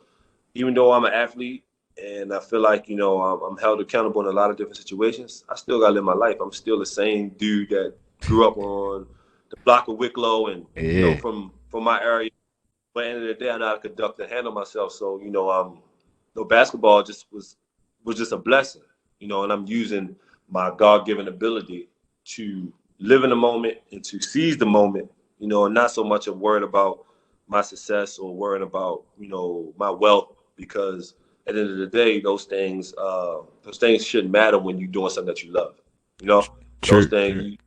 even 0.53 0.73
though 0.73 0.91
I'm 0.93 1.05
an 1.05 1.13
athlete 1.13 1.63
and 1.97 2.33
I 2.33 2.39
feel 2.39 2.61
like 2.61 2.87
you 2.87 2.95
know 2.95 3.21
I'm, 3.21 3.41
I'm, 3.41 3.57
held 3.57 3.81
accountable 3.81 4.21
in 4.21 4.27
a 4.27 4.31
lot 4.31 4.49
of 4.49 4.57
different 4.57 4.77
situations, 4.77 5.43
I 5.49 5.55
still 5.55 5.79
got 5.79 5.87
to 5.87 5.93
live 5.93 6.03
my 6.03 6.13
life. 6.13 6.37
I'm 6.41 6.51
still 6.51 6.79
the 6.79 6.85
same 6.85 7.29
dude 7.29 7.69
that 7.69 7.95
grew 8.21 8.47
up 8.47 8.57
on 8.57 9.07
the 9.49 9.57
block 9.65 9.87
of 9.87 9.97
Wicklow 9.97 10.47
and 10.47 10.65
yeah. 10.75 10.81
you 10.81 11.01
know 11.01 11.17
from 11.17 11.51
from 11.69 11.83
my 11.83 12.01
area. 12.01 12.29
But 12.93 13.05
at 13.05 13.07
the 13.07 13.13
end 13.13 13.21
of 13.21 13.27
the 13.27 13.45
day, 13.45 13.51
I 13.51 13.57
know 13.57 13.67
how 13.67 13.75
to 13.75 13.79
conduct 13.79 14.19
and 14.19 14.29
handle 14.29 14.51
myself. 14.51 14.93
So 14.93 15.19
you 15.19 15.31
know, 15.31 15.49
um, 15.49 15.81
no 16.35 16.43
basketball 16.43 17.03
just 17.03 17.25
was 17.31 17.57
was 18.03 18.17
just 18.17 18.31
a 18.31 18.37
blessing. 18.37 18.83
You 19.19 19.27
know, 19.27 19.43
and 19.43 19.51
I'm 19.51 19.67
using 19.67 20.15
my 20.49 20.71
God 20.75 21.05
given 21.05 21.27
ability 21.27 21.89
to 22.23 22.73
live 22.99 23.23
in 23.23 23.29
the 23.29 23.35
moment 23.35 23.77
and 23.91 24.03
to 24.03 24.19
seize 24.21 24.57
the 24.57 24.65
moment 24.65 25.09
you 25.41 25.47
know, 25.47 25.65
and 25.65 25.73
not 25.73 25.89
so 25.89 26.03
much 26.03 26.27
of 26.27 26.37
worried 26.37 26.61
about 26.61 27.03
my 27.47 27.61
success 27.61 28.19
or 28.19 28.33
worrying 28.33 28.61
about, 28.61 29.03
you 29.19 29.27
know, 29.27 29.73
my 29.75 29.89
wealth 29.89 30.35
because 30.55 31.15
at 31.51 31.55
the 31.55 31.61
end 31.61 31.71
of 31.71 31.77
the 31.77 31.87
day, 31.87 32.19
those 32.19 32.45
things, 32.45 32.93
uh, 32.95 33.41
those 33.63 33.77
things 33.77 34.05
shouldn't 34.05 34.31
matter 34.31 34.57
when 34.57 34.77
you're 34.77 34.87
doing 34.87 35.09
something 35.09 35.33
that 35.33 35.43
you 35.43 35.51
love. 35.51 35.75
You 36.21 36.27
know, 36.27 36.45
those 36.87 37.07
things 37.07 37.43
you, 37.43 37.57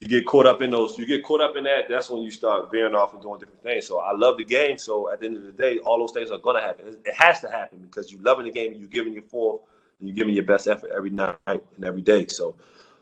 you, 0.00 0.08
get 0.08 0.26
caught 0.26 0.46
up 0.46 0.62
in 0.62 0.70
those. 0.70 0.98
You 0.98 1.06
get 1.06 1.24
caught 1.24 1.40
up 1.40 1.56
in 1.56 1.64
that. 1.64 1.88
That's 1.88 2.10
when 2.10 2.22
you 2.22 2.30
start 2.30 2.70
veering 2.70 2.94
off 2.94 3.12
and 3.12 3.22
doing 3.22 3.38
different 3.38 3.62
things. 3.62 3.86
So 3.86 3.98
I 3.98 4.12
love 4.12 4.36
the 4.38 4.44
game. 4.44 4.78
So 4.78 5.12
at 5.12 5.20
the 5.20 5.26
end 5.26 5.36
of 5.36 5.44
the 5.44 5.52
day, 5.52 5.78
all 5.78 5.98
those 5.98 6.12
things 6.12 6.30
are 6.30 6.38
gonna 6.38 6.60
happen. 6.60 6.96
It 7.04 7.14
has 7.14 7.40
to 7.40 7.50
happen 7.50 7.78
because 7.80 8.12
you're 8.12 8.22
loving 8.22 8.46
the 8.46 8.52
game. 8.52 8.74
You're 8.76 8.88
giving 8.88 9.12
your 9.12 9.22
full. 9.22 9.66
And 10.00 10.08
you're 10.08 10.16
giving 10.16 10.34
your 10.34 10.44
best 10.44 10.66
effort 10.66 10.90
every 10.94 11.10
night 11.10 11.36
and 11.46 11.84
every 11.84 12.02
day. 12.02 12.26
So, 12.26 12.56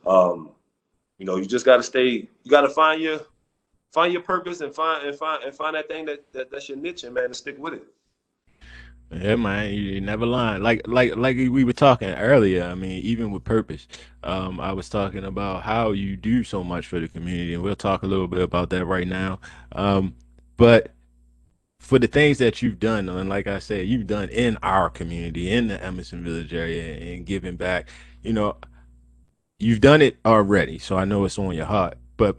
um, 0.06 0.50
you 1.18 1.24
know, 1.24 1.36
you 1.36 1.46
just 1.46 1.64
got 1.64 1.78
to 1.78 1.82
stay. 1.82 2.28
You 2.42 2.50
got 2.50 2.62
to 2.62 2.68
find 2.68 3.00
your 3.00 3.20
find 3.92 4.12
your 4.12 4.22
purpose 4.22 4.60
and 4.60 4.74
find 4.74 5.06
and 5.06 5.16
find 5.16 5.42
and 5.44 5.54
find 5.54 5.74
that 5.74 5.88
thing 5.88 6.04
that, 6.06 6.30
that 6.32 6.50
that's 6.50 6.68
your 6.68 6.78
niche 6.78 7.04
and 7.04 7.14
man 7.14 7.24
and 7.24 7.36
stick 7.36 7.58
with 7.58 7.74
it. 7.74 7.84
Yeah, 9.12 9.36
man, 9.36 9.74
you 9.74 10.00
never 10.00 10.24
lying. 10.24 10.62
Like 10.62 10.82
like 10.86 11.16
like 11.16 11.36
we 11.36 11.64
were 11.64 11.74
talking 11.74 12.08
earlier. 12.08 12.64
I 12.64 12.74
mean, 12.74 13.02
even 13.02 13.30
with 13.30 13.44
purpose, 13.44 13.86
um, 14.24 14.58
I 14.58 14.72
was 14.72 14.88
talking 14.88 15.24
about 15.24 15.64
how 15.64 15.90
you 15.92 16.16
do 16.16 16.42
so 16.44 16.64
much 16.64 16.86
for 16.86 16.98
the 16.98 17.08
community, 17.08 17.52
and 17.52 17.62
we'll 17.62 17.76
talk 17.76 18.02
a 18.02 18.06
little 18.06 18.26
bit 18.26 18.40
about 18.40 18.70
that 18.70 18.86
right 18.86 19.06
now. 19.06 19.38
Um, 19.72 20.14
but 20.56 20.94
for 21.78 21.98
the 21.98 22.06
things 22.06 22.38
that 22.38 22.62
you've 22.62 22.78
done, 22.78 23.08
and 23.08 23.28
like 23.28 23.46
I 23.46 23.58
said, 23.58 23.86
you've 23.86 24.06
done 24.06 24.30
in 24.30 24.56
our 24.62 24.88
community, 24.88 25.50
in 25.52 25.68
the 25.68 25.84
Edmondson 25.84 26.24
Village 26.24 26.54
area, 26.54 27.14
and 27.14 27.26
giving 27.26 27.56
back. 27.56 27.88
You 28.22 28.32
know, 28.32 28.56
you've 29.58 29.80
done 29.80 30.00
it 30.00 30.16
already, 30.24 30.78
so 30.78 30.96
I 30.96 31.04
know 31.04 31.24
it's 31.24 31.38
on 31.38 31.54
your 31.54 31.66
heart. 31.66 31.98
But 32.16 32.36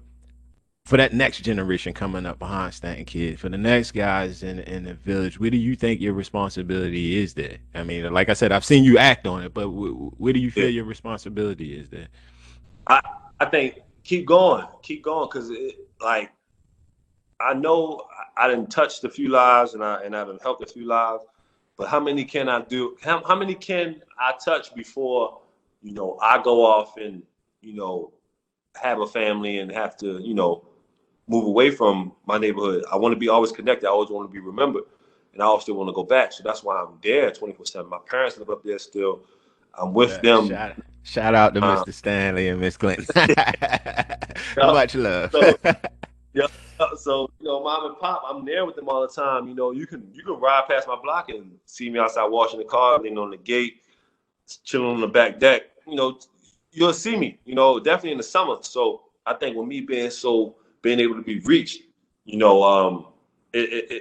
for 0.85 0.97
that 0.97 1.13
next 1.13 1.39
generation 1.39 1.93
coming 1.93 2.25
up 2.25 2.39
behind 2.39 2.73
Stanton 2.73 3.05
Kidd, 3.05 3.39
for 3.39 3.47
the 3.47 3.57
next 3.57 3.91
guys 3.91 4.43
in 4.43 4.59
in 4.59 4.83
the 4.83 4.93
village, 4.93 5.39
where 5.39 5.49
do 5.49 5.57
you 5.57 5.75
think 5.75 6.01
your 6.01 6.13
responsibility 6.13 7.21
is 7.21 7.33
there? 7.33 7.57
I 7.73 7.83
mean, 7.83 8.11
like 8.11 8.29
I 8.29 8.33
said, 8.33 8.51
I've 8.51 8.65
seen 8.65 8.83
you 8.83 8.97
act 8.97 9.25
on 9.25 9.43
it, 9.43 9.53
but 9.53 9.69
where 9.69 10.33
do 10.33 10.39
you 10.39 10.51
feel 10.51 10.69
your 10.69 10.83
responsibility 10.83 11.77
is 11.77 11.89
there? 11.89 12.07
I 12.87 13.01
I 13.39 13.45
think 13.45 13.79
keep 14.03 14.25
going, 14.25 14.65
keep 14.81 15.03
going, 15.03 15.29
because 15.31 15.51
like 16.01 16.31
I 17.39 17.53
know 17.53 18.03
I 18.35 18.49
didn't 18.49 18.69
touch 18.69 19.01
a 19.05 19.09
few 19.09 19.29
lives 19.29 19.75
and 19.75 19.83
I 19.83 20.03
and 20.03 20.13
I've 20.15 20.41
helped 20.41 20.63
a 20.63 20.73
few 20.73 20.85
lives, 20.85 21.23
but 21.77 21.87
how 21.87 22.01
many 22.01 22.25
can 22.25 22.49
I 22.49 22.61
do? 22.61 22.97
How, 23.01 23.23
how 23.23 23.35
many 23.35 23.55
can 23.55 24.01
I 24.19 24.33
touch 24.43 24.75
before 24.75 25.39
you 25.81 25.93
know 25.93 26.17
I 26.21 26.43
go 26.43 26.65
off 26.65 26.97
and 26.97 27.23
you 27.61 27.73
know 27.73 28.11
have 28.75 28.99
a 28.99 29.07
family 29.07 29.59
and 29.59 29.71
have 29.71 29.95
to 29.97 30.19
you 30.21 30.33
know 30.33 30.67
move 31.27 31.45
away 31.45 31.71
from 31.71 32.11
my 32.25 32.37
neighborhood. 32.37 32.83
I 32.91 32.95
want 32.97 33.13
to 33.13 33.19
be 33.19 33.29
always 33.29 33.51
connected. 33.51 33.87
I 33.87 33.91
always 33.91 34.09
want 34.09 34.29
to 34.29 34.33
be 34.33 34.39
remembered, 34.39 34.83
and 35.33 35.41
I 35.41 35.45
also 35.45 35.73
want 35.73 35.89
to 35.89 35.93
go 35.93 36.03
back. 36.03 36.31
So 36.33 36.43
that's 36.43 36.63
why 36.63 36.75
I'm 36.81 36.97
there 37.01 37.31
24 37.31 37.65
seven. 37.65 37.89
My 37.89 37.99
parents 38.05 38.37
live 38.37 38.49
up 38.49 38.63
there 38.63 38.79
still. 38.79 39.21
I'm 39.77 39.93
with 39.93 40.11
Yeah, 40.11 40.21
them. 40.21 40.49
Shout, 40.49 40.75
shout 41.03 41.35
out 41.35 41.53
to 41.55 41.63
Uh, 41.63 41.83
Mr. 41.83 41.93
Stanley 41.93 42.49
and 42.49 42.59
Miss 42.59 42.77
Clinton. 42.77 43.05
Much 44.57 44.95
love. 44.95 45.31
So- 45.31 45.57
Uh, 46.79 46.87
So 46.95 47.29
you 47.39 47.45
know, 47.47 47.63
mom 47.63 47.85
and 47.85 47.99
pop, 47.99 48.23
I'm 48.27 48.43
there 48.43 48.65
with 48.65 48.75
them 48.75 48.89
all 48.89 49.01
the 49.01 49.07
time. 49.07 49.47
You 49.47 49.53
know, 49.53 49.69
you 49.71 49.85
can 49.85 50.09
you 50.11 50.23
can 50.23 50.39
ride 50.39 50.63
past 50.67 50.87
my 50.87 50.95
block 51.01 51.29
and 51.29 51.51
see 51.65 51.87
me 51.87 51.99
outside 51.99 52.25
washing 52.25 52.57
the 52.57 52.65
car, 52.65 52.97
leaning 52.99 53.19
on 53.19 53.29
the 53.29 53.37
gate, 53.37 53.83
chilling 54.63 54.95
on 54.95 54.99
the 55.01 55.07
back 55.07 55.37
deck. 55.39 55.61
You 55.87 55.95
know, 55.95 56.17
you'll 56.71 56.91
see 56.93 57.15
me. 57.15 57.37
You 57.45 57.53
know, 57.53 57.79
definitely 57.79 58.13
in 58.13 58.17
the 58.17 58.23
summer. 58.23 58.57
So 58.61 59.03
I 59.23 59.35
think 59.35 59.55
with 59.55 59.67
me 59.67 59.81
being 59.81 60.09
so 60.09 60.55
being 60.83 60.99
able 60.99 61.15
to 61.15 61.21
be 61.23 61.39
reached, 61.39 61.81
you 62.25 62.37
know, 62.37 62.63
um, 62.63 63.07
it 63.53 63.73
it 63.73 63.91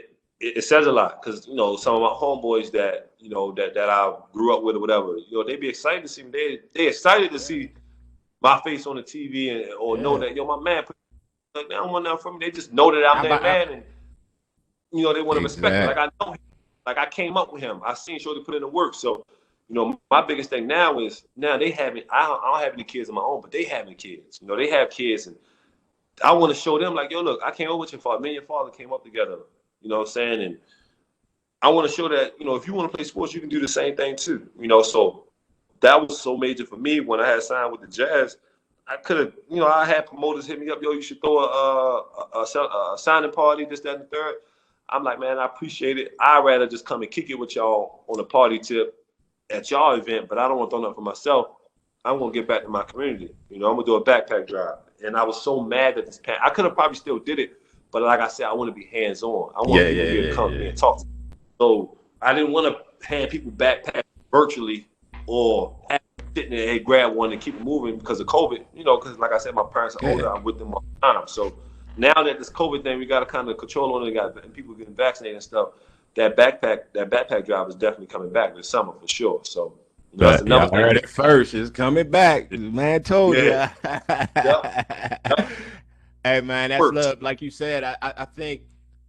it, 0.41 0.57
it 0.59 0.64
says 0.64 0.87
a 0.87 0.93
lot 0.93 1.22
because 1.22 1.47
you 1.47 1.55
know 1.55 1.76
some 1.76 1.95
of 1.95 2.03
my 2.03 2.09
homeboys 2.09 2.70
that 2.72 3.12
you 3.18 3.30
know 3.30 3.53
that 3.53 3.72
that 3.74 3.89
I 3.89 4.12
grew 4.33 4.55
up 4.55 4.62
with 4.62 4.76
or 4.76 4.80
whatever, 4.80 5.16
you 5.16 5.39
know, 5.39 5.45
they 5.45 5.57
be 5.57 5.68
excited 5.68 6.03
to 6.03 6.09
see 6.09 6.24
me. 6.24 6.30
They 6.33 6.59
they 6.74 6.89
excited 6.89 7.30
to 7.33 7.39
see 7.39 7.72
my 8.43 8.61
face 8.61 8.87
on 8.87 8.97
the 8.97 9.03
TV 9.03 9.53
and 9.64 9.72
or 9.74 9.97
know 9.97 10.14
Yeah. 10.20 10.28
that 10.28 10.37
yo 10.37 10.45
my 10.45 10.61
man 10.61 10.83
put 10.85 10.97
like 11.55 11.68
they 11.68 11.74
don't 11.74 11.93
want 11.93 12.05
nothing 12.05 12.18
from 12.18 12.39
me. 12.39 12.47
They 12.47 12.51
just 12.53 12.72
know 12.72 12.91
that 12.91 13.05
I'm 13.07 13.22
their 13.22 13.33
about- 13.33 13.43
man, 13.43 13.68
and 13.70 13.83
you 14.93 15.05
know 15.05 15.12
they 15.14 15.22
want 15.22 15.39
to 15.39 15.43
respect 15.43 15.74
me. 15.74 15.87
Like 15.87 15.99
I 15.99 16.09
know, 16.24 16.33
him. 16.33 16.39
like 16.87 16.99
I 16.99 17.07
came 17.07 17.37
up 17.37 17.53
with 17.53 17.62
him. 17.62 17.80
I 17.87 17.95
seen 17.95 18.18
Shorty 18.18 18.41
put 18.43 18.55
in 18.55 18.62
the 18.62 18.68
work. 18.68 18.95
So, 18.95 19.24
you 19.68 19.74
know, 19.74 20.01
my 20.11 20.22
biggest 20.22 20.51
thing 20.51 20.66
now 20.66 20.99
is 20.99 21.24
now 21.37 21.57
they 21.57 21.70
having. 21.70 22.03
I 22.11 22.26
don't, 22.26 22.43
I 22.43 22.53
don't 22.53 22.64
have 22.64 22.72
any 22.74 22.85
kids 22.85 23.09
of 23.09 23.14
my 23.14 23.20
own, 23.22 23.41
but 23.43 23.53
they 23.53 23.64
having 23.64 23.95
kids. 23.95 24.39
You 24.43 24.49
know, 24.49 24.57
they 24.57 24.68
have 24.70 24.91
kids, 24.91 25.26
and 25.28 25.37
I 26.22 26.32
want 26.32 26.54
to 26.54 26.60
show 26.60 26.78
them 26.78 26.94
like, 26.94 27.10
yo, 27.10 27.22
look, 27.22 27.40
I 27.44 27.50
came 27.50 27.70
up 27.70 27.78
with 27.78 27.92
your 27.92 28.00
father. 28.00 28.20
Me 28.20 28.30
and 28.30 28.34
your 28.34 28.44
father 28.44 28.70
came 28.70 28.92
up 28.92 29.04
together. 29.04 29.38
You 29.80 29.88
know 29.88 29.98
what 29.98 30.08
I'm 30.08 30.12
saying? 30.12 30.42
And 30.42 30.58
I 31.62 31.68
want 31.68 31.88
to 31.88 31.94
show 31.94 32.08
that 32.08 32.34
you 32.38 32.44
know 32.44 32.56
if 32.56 32.66
you 32.66 32.74
want 32.74 32.90
to 32.90 32.96
play 32.96 33.04
sports, 33.04 33.34
you 33.34 33.40
can 33.40 33.48
do 33.48 33.60
the 33.60 33.68
same 33.68 33.96
thing 33.96 34.16
too. 34.16 34.48
You 34.58 34.68
know, 34.68 34.82
so 34.82 35.24
that 35.80 36.00
was 36.00 36.20
so 36.20 36.36
major 36.36 36.64
for 36.64 36.76
me 36.76 37.00
when 37.00 37.20
I 37.20 37.28
had 37.28 37.42
signed 37.42 37.72
with 37.72 37.80
the 37.80 37.86
Jazz. 37.86 38.36
I 38.86 38.96
could 38.96 39.18
have, 39.18 39.32
you 39.48 39.58
know, 39.58 39.68
I 39.68 39.84
had 39.84 40.06
promoters 40.06 40.46
hit 40.46 40.60
me 40.60 40.68
up, 40.68 40.82
yo, 40.82 40.90
you 40.90 41.02
should 41.02 41.20
throw 41.20 41.38
a, 41.38 42.02
a, 42.34 42.38
a, 42.40 42.94
a 42.94 42.98
signing 42.98 43.30
party, 43.30 43.64
this, 43.64 43.80
that, 43.80 43.94
and 43.94 44.02
the 44.02 44.06
third. 44.06 44.34
I'm 44.88 45.04
like, 45.04 45.20
man, 45.20 45.38
I 45.38 45.46
appreciate 45.46 45.98
it. 45.98 46.14
I'd 46.18 46.44
rather 46.44 46.66
just 46.66 46.84
come 46.84 47.02
and 47.02 47.10
kick 47.10 47.30
it 47.30 47.36
with 47.36 47.54
y'all 47.54 48.04
on 48.08 48.18
a 48.18 48.24
party 48.24 48.58
tip 48.58 48.94
at 49.50 49.70
y'all 49.70 49.94
event, 49.94 50.28
but 50.28 50.38
I 50.38 50.48
don't 50.48 50.58
want 50.58 50.70
to 50.70 50.74
throw 50.74 50.82
nothing 50.82 50.96
for 50.96 51.02
myself. 51.02 51.46
I'm 52.04 52.18
gonna 52.18 52.32
get 52.32 52.48
back 52.48 52.62
to 52.62 52.68
my 52.68 52.82
community. 52.82 53.32
You 53.48 53.60
know, 53.60 53.70
I'm 53.70 53.76
gonna 53.76 53.86
do 53.86 53.94
a 53.94 54.04
backpack 54.04 54.48
drive. 54.48 54.78
And 55.05 55.16
I 55.16 55.24
was 55.24 55.42
so 55.42 55.61
mad 55.62 55.96
that 55.96 56.07
this 56.07 56.18
pan 56.18 56.36
I 56.42 56.50
could 56.50 56.64
have 56.64 56.74
probably 56.74 56.96
still 56.96 57.18
did 57.18 57.38
it, 57.38 57.61
but 57.90 58.03
like 58.03 58.20
I 58.20 58.28
said, 58.28 58.46
I 58.46 58.53
want 58.53 58.68
to 58.68 58.74
be 58.74 58.86
hands 58.86 59.22
on. 59.22 59.53
I 59.57 59.61
want 59.61 59.82
Yeah, 59.82 59.88
people 59.88 60.05
yeah, 60.05 60.11
here 60.12 60.28
to 60.30 60.34
come 60.34 60.53
yeah. 60.55 60.68
and 60.68 60.76
talk. 60.78 60.98
to 60.98 61.05
me. 61.05 61.11
So 61.61 61.96
I 62.20 62.32
didn't 62.34 62.53
want 62.53 62.74
to 62.76 63.07
hand 63.07 63.30
people 63.30 63.50
backpacks 63.53 64.03
virtually 64.30 64.86
or 65.26 65.76
sitting 66.34 66.50
there, 66.50 66.66
hey, 66.68 66.78
grab 66.78 67.14
one 67.14 67.32
and 67.32 67.40
keep 67.40 67.55
it 67.55 67.62
moving 67.62 67.98
because 67.98 68.20
of 68.20 68.26
COVID. 68.26 68.64
You 68.74 68.84
know, 68.84 68.98
because 68.98 69.18
like 69.18 69.32
I 69.32 69.38
said, 69.38 69.55
my 69.55 69.64
parents 69.72 69.96
are 69.96 70.09
older. 70.09 70.32
I'm 70.32 70.42
with 70.44 70.59
them 70.59 70.72
all 70.74 70.82
the 70.94 71.00
time. 71.07 71.28
So 71.28 71.55
now 71.96 72.14
that 72.14 72.38
this 72.38 72.50
COVID 72.50 72.82
thing, 72.82 72.98
we 72.98 73.07
got 73.07 73.20
to 73.20 73.26
kind 73.26 73.48
of 73.48 73.59
control 73.59 73.94
on 73.94 74.07
it. 74.07 74.12
Got 74.12 74.42
and 74.42 74.53
people 74.53 74.74
getting 74.74 74.94
vaccinated 74.94 75.36
and 75.36 75.42
stuff. 75.42 75.70
That 76.14 76.36
backpack, 76.36 76.80
that 76.92 77.09
backpack 77.11 77.46
drive 77.46 77.68
is 77.68 77.74
definitely 77.74 78.07
coming 78.07 78.30
back 78.32 78.55
this 78.55 78.68
summer 78.68 78.92
for 78.92 79.09
sure. 79.09 79.40
So 79.44 79.62
you 79.62 79.64
know, 79.64 79.72
that's 79.72 79.82
But 80.14 80.46
y'all 80.46 80.74
heard 80.74 80.96
it 80.96 81.08
first. 81.08 81.54
It's 81.54 81.70
coming 81.70 82.10
back. 82.10 82.50
Man 82.52 83.02
told 83.02 83.36
Yeah. 83.36 83.72
you. 84.44 85.44
hey 86.24 86.40
man, 86.42 86.70
that's 86.70 86.80
Works. 86.80 86.94
love. 86.96 87.22
Like 87.22 87.40
you 87.42 87.50
said, 87.50 87.82
I, 87.84 87.96
I 88.02 88.12
I 88.18 88.24
think 88.26 88.62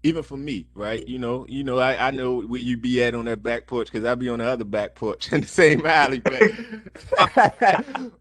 even 0.04 0.24
for 0.24 0.38
me, 0.38 0.68
right? 0.76 1.06
You 1.08 1.18
know, 1.20 1.45
you 1.49 1.64
know, 1.64 1.80
I, 1.80 2.08
I 2.08 2.12
know 2.12 2.41
where 2.41 2.60
you 2.60 2.78
be 2.78 3.04
at 3.04 3.16
on 3.16 3.26
that 3.26 3.41
back 3.43 3.68
porch 3.68 3.91
because 3.91 4.06
I 4.06 4.16
be 4.16 4.30
on 4.30 4.39
the 4.39 4.45
other 4.45 4.66
back 4.66 4.95
porch 4.95 5.32
in 5.34 5.41
the 5.41 5.47
same 5.47 5.86
alley. 5.86 6.20
But 6.20 6.41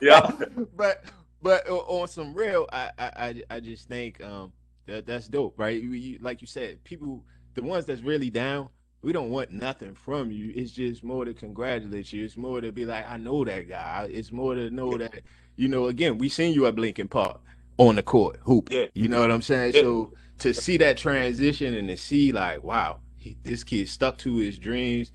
Yeah. 0.00 0.30
but 0.76 1.04
but 1.42 1.68
on 1.68 2.08
some 2.08 2.34
real, 2.34 2.66
I 2.72 2.90
I 2.98 3.10
I- 3.16 3.42
I 3.56 3.60
just 3.60 3.88
think 3.88 4.22
um 4.22 4.52
that 4.86 5.06
that's 5.06 5.28
dope, 5.28 5.58
right? 5.58 5.80
You, 5.82 5.90
you, 5.92 6.18
like 6.20 6.40
you 6.40 6.46
said, 6.46 6.82
people, 6.84 7.24
the 7.54 7.62
ones 7.62 7.86
that's 7.86 8.02
really 8.02 8.30
down, 8.30 8.68
we 9.06 9.12
don't 9.12 9.30
want 9.30 9.52
nothing 9.52 9.94
from 9.94 10.32
you. 10.32 10.52
It's 10.56 10.72
just 10.72 11.04
more 11.04 11.24
to 11.24 11.32
congratulate 11.32 12.12
you. 12.12 12.24
It's 12.24 12.36
more 12.36 12.60
to 12.60 12.72
be 12.72 12.84
like, 12.84 13.08
I 13.08 13.16
know 13.16 13.44
that 13.44 13.68
guy. 13.68 14.08
It's 14.10 14.32
more 14.32 14.56
to 14.56 14.68
know 14.68 14.98
that, 14.98 15.20
you 15.54 15.68
know, 15.68 15.86
again, 15.86 16.18
we 16.18 16.28
seen 16.28 16.52
you 16.52 16.66
at 16.66 16.74
Lincoln 16.74 17.06
Park 17.06 17.40
on 17.78 17.94
the 17.94 18.02
court 18.02 18.40
hoop. 18.42 18.68
Yeah. 18.68 18.86
You 18.94 19.06
know 19.06 19.20
what 19.20 19.30
I'm 19.30 19.42
saying? 19.42 19.74
Yeah. 19.76 19.82
So 19.82 20.12
to 20.38 20.52
see 20.52 20.76
that 20.78 20.96
transition 20.96 21.74
and 21.74 21.86
to 21.86 21.96
see 21.96 22.32
like, 22.32 22.64
wow, 22.64 22.98
he, 23.16 23.36
this 23.44 23.62
kid 23.62 23.88
stuck 23.88 24.18
to 24.18 24.38
his 24.38 24.58
dreams. 24.58 25.12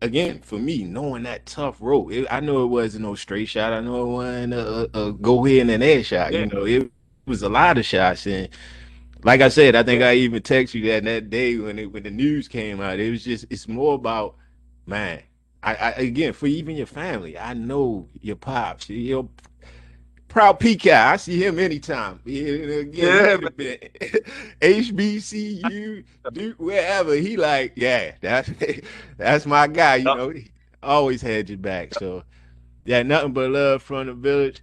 Again, 0.00 0.40
for 0.40 0.58
me, 0.58 0.84
knowing 0.84 1.24
that 1.24 1.44
tough 1.44 1.76
road, 1.80 2.14
it, 2.14 2.26
I 2.30 2.40
know 2.40 2.62
it 2.62 2.68
wasn't 2.68 3.04
no 3.04 3.16
straight 3.16 3.50
shot. 3.50 3.74
I 3.74 3.80
know 3.80 4.02
it 4.02 4.12
wasn't 4.14 4.54
a, 4.54 4.98
a, 4.98 5.08
a 5.08 5.12
go 5.12 5.44
ahead 5.44 5.60
and 5.60 5.70
an 5.72 5.82
air 5.82 6.02
shot. 6.02 6.32
Yeah. 6.32 6.38
You 6.38 6.46
know, 6.46 6.64
it 6.64 6.90
was 7.26 7.42
a 7.42 7.50
lot 7.50 7.76
of 7.76 7.84
shots 7.84 8.26
and 8.26 8.48
like 9.26 9.40
I 9.40 9.48
said, 9.48 9.74
I 9.74 9.82
think 9.82 10.04
I 10.04 10.14
even 10.14 10.40
text 10.40 10.72
you 10.72 10.86
that 10.88 11.02
that 11.02 11.30
day 11.30 11.56
when 11.56 11.80
it 11.80 11.92
when 11.92 12.04
the 12.04 12.12
news 12.12 12.46
came 12.46 12.80
out. 12.80 13.00
It 13.00 13.10
was 13.10 13.24
just 13.24 13.44
it's 13.50 13.66
more 13.66 13.94
about 13.94 14.36
man. 14.86 15.20
I, 15.64 15.74
I 15.74 15.90
again 15.94 16.32
for 16.32 16.46
even 16.46 16.76
your 16.76 16.86
family. 16.86 17.36
I 17.36 17.52
know 17.52 18.08
your 18.20 18.36
pops, 18.36 18.88
your 18.88 19.28
proud 20.28 20.60
PK. 20.60 20.92
I 20.92 21.16
see 21.16 21.44
him 21.44 21.58
anytime. 21.58 22.20
Yeah, 22.24 22.52
again, 22.78 23.48
yeah 23.58 23.76
HBCU, 24.60 26.04
Duke, 26.32 26.60
wherever. 26.60 27.14
He 27.14 27.36
like, 27.36 27.72
yeah, 27.74 28.12
that's 28.20 28.48
that's 29.16 29.44
my 29.44 29.66
guy. 29.66 29.96
You 29.96 30.04
know, 30.04 30.28
he 30.28 30.52
always 30.84 31.20
had 31.20 31.48
your 31.48 31.58
back. 31.58 31.94
So 31.94 32.22
yeah, 32.84 33.02
nothing 33.02 33.32
but 33.32 33.50
love 33.50 33.82
from 33.82 34.06
the 34.06 34.14
village. 34.14 34.62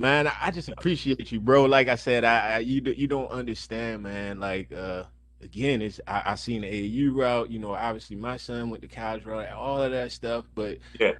Man, 0.00 0.32
I 0.40 0.50
just 0.50 0.70
appreciate 0.70 1.30
you, 1.30 1.40
bro. 1.40 1.66
Like 1.66 1.88
I 1.88 1.94
said, 1.96 2.24
I, 2.24 2.54
I 2.54 2.58
you 2.60 2.80
you 2.96 3.06
don't 3.06 3.30
understand, 3.30 4.02
man. 4.02 4.40
Like 4.40 4.72
uh 4.72 5.04
again, 5.42 5.82
it's 5.82 6.00
I, 6.06 6.22
I 6.24 6.34
seen 6.36 6.62
the 6.62 6.68
AU 6.68 7.12
route, 7.12 7.50
you 7.50 7.58
know, 7.58 7.74
obviously 7.74 8.16
my 8.16 8.38
son 8.38 8.70
went 8.70 8.80
to 8.82 8.88
college 8.88 9.26
route, 9.26 9.52
all 9.52 9.82
of 9.82 9.90
that 9.92 10.10
stuff, 10.10 10.46
but 10.54 10.78
Yeah. 10.98 11.12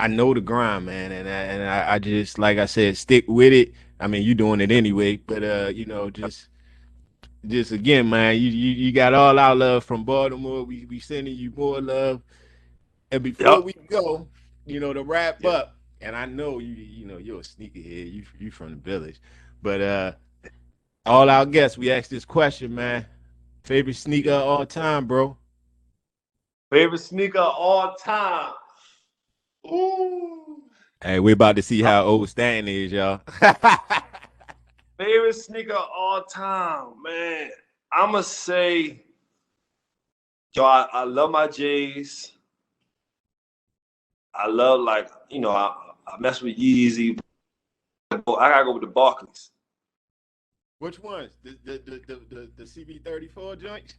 I 0.00 0.08
know 0.08 0.34
the 0.34 0.40
grind, 0.40 0.86
man, 0.86 1.12
and 1.12 1.28
I, 1.28 1.32
and 1.32 1.62
I, 1.62 1.94
I 1.94 1.98
just 2.00 2.40
like 2.40 2.58
I 2.58 2.66
said, 2.66 2.96
stick 2.96 3.24
with 3.28 3.52
it. 3.52 3.72
I 4.00 4.08
mean, 4.08 4.22
you're 4.24 4.34
doing 4.34 4.60
it 4.60 4.72
anyway, 4.72 5.16
but 5.18 5.44
uh, 5.44 5.70
you 5.72 5.86
know, 5.86 6.10
just 6.10 6.48
just 7.46 7.72
again, 7.72 8.10
man, 8.10 8.36
you 8.36 8.50
you, 8.50 8.72
you 8.86 8.92
got 8.92 9.14
all 9.14 9.38
our 9.38 9.54
love 9.54 9.84
from 9.84 10.04
Baltimore. 10.04 10.64
We 10.64 10.86
we 10.86 10.98
sending 11.00 11.36
you 11.36 11.52
more 11.56 11.80
love. 11.80 12.22
And 13.12 13.22
before 13.22 13.60
Yup. 13.60 13.62
we 13.62 13.74
go, 13.88 14.28
you 14.66 14.80
know, 14.80 14.92
to 14.92 15.04
wrap 15.04 15.44
Yeah. 15.44 15.50
up, 15.50 15.77
and 16.00 16.14
I 16.16 16.26
know 16.26 16.58
you 16.58 16.74
you 16.74 17.06
know 17.06 17.18
you're 17.18 17.40
a 17.40 17.42
sneakerhead. 17.42 18.12
You 18.12 18.24
you 18.38 18.50
from 18.50 18.70
the 18.70 18.76
village, 18.76 19.20
but 19.62 19.80
uh, 19.80 20.12
all 21.06 21.28
our 21.30 21.46
guests, 21.46 21.78
we 21.78 21.90
asked 21.90 22.10
this 22.10 22.24
question, 22.24 22.74
man. 22.74 23.06
Favorite 23.64 23.96
sneaker 23.96 24.30
of 24.30 24.46
all 24.46 24.66
time, 24.66 25.06
bro. 25.06 25.36
Favorite 26.70 26.98
sneaker 26.98 27.38
of 27.38 27.54
all 27.56 27.94
time. 27.96 28.52
Ooh. 29.66 30.62
Hey, 31.02 31.20
we're 31.20 31.34
about 31.34 31.56
to 31.56 31.62
see 31.62 31.82
how 31.82 32.04
old 32.04 32.28
Stan 32.28 32.66
is, 32.68 32.92
y'all. 32.92 33.20
Favorite 34.98 35.34
sneaker 35.34 35.74
of 35.74 35.88
all 35.96 36.24
time, 36.24 37.02
man. 37.02 37.50
I'ma 37.92 38.20
say, 38.20 39.04
yo, 40.54 40.64
I, 40.64 40.88
I 40.92 41.04
love 41.04 41.30
my 41.30 41.46
J's. 41.46 42.32
I 44.34 44.46
love 44.46 44.80
like 44.80 45.08
you 45.30 45.40
know 45.40 45.50
I, 45.50 45.74
I 46.12 46.18
mess 46.20 46.40
with 46.42 46.56
Yeezy. 46.56 47.18
I 48.10 48.16
gotta 48.26 48.64
go 48.64 48.72
with 48.72 48.82
the 48.82 48.88
Barkleys. 48.88 49.50
Which 50.78 50.98
ones? 51.00 51.32
The 51.42 51.58
the 51.64 51.72
the 51.84 52.00
the, 52.06 52.20
the, 52.34 52.50
the 52.56 52.64
CB34 52.64 53.60
joint? 53.60 53.94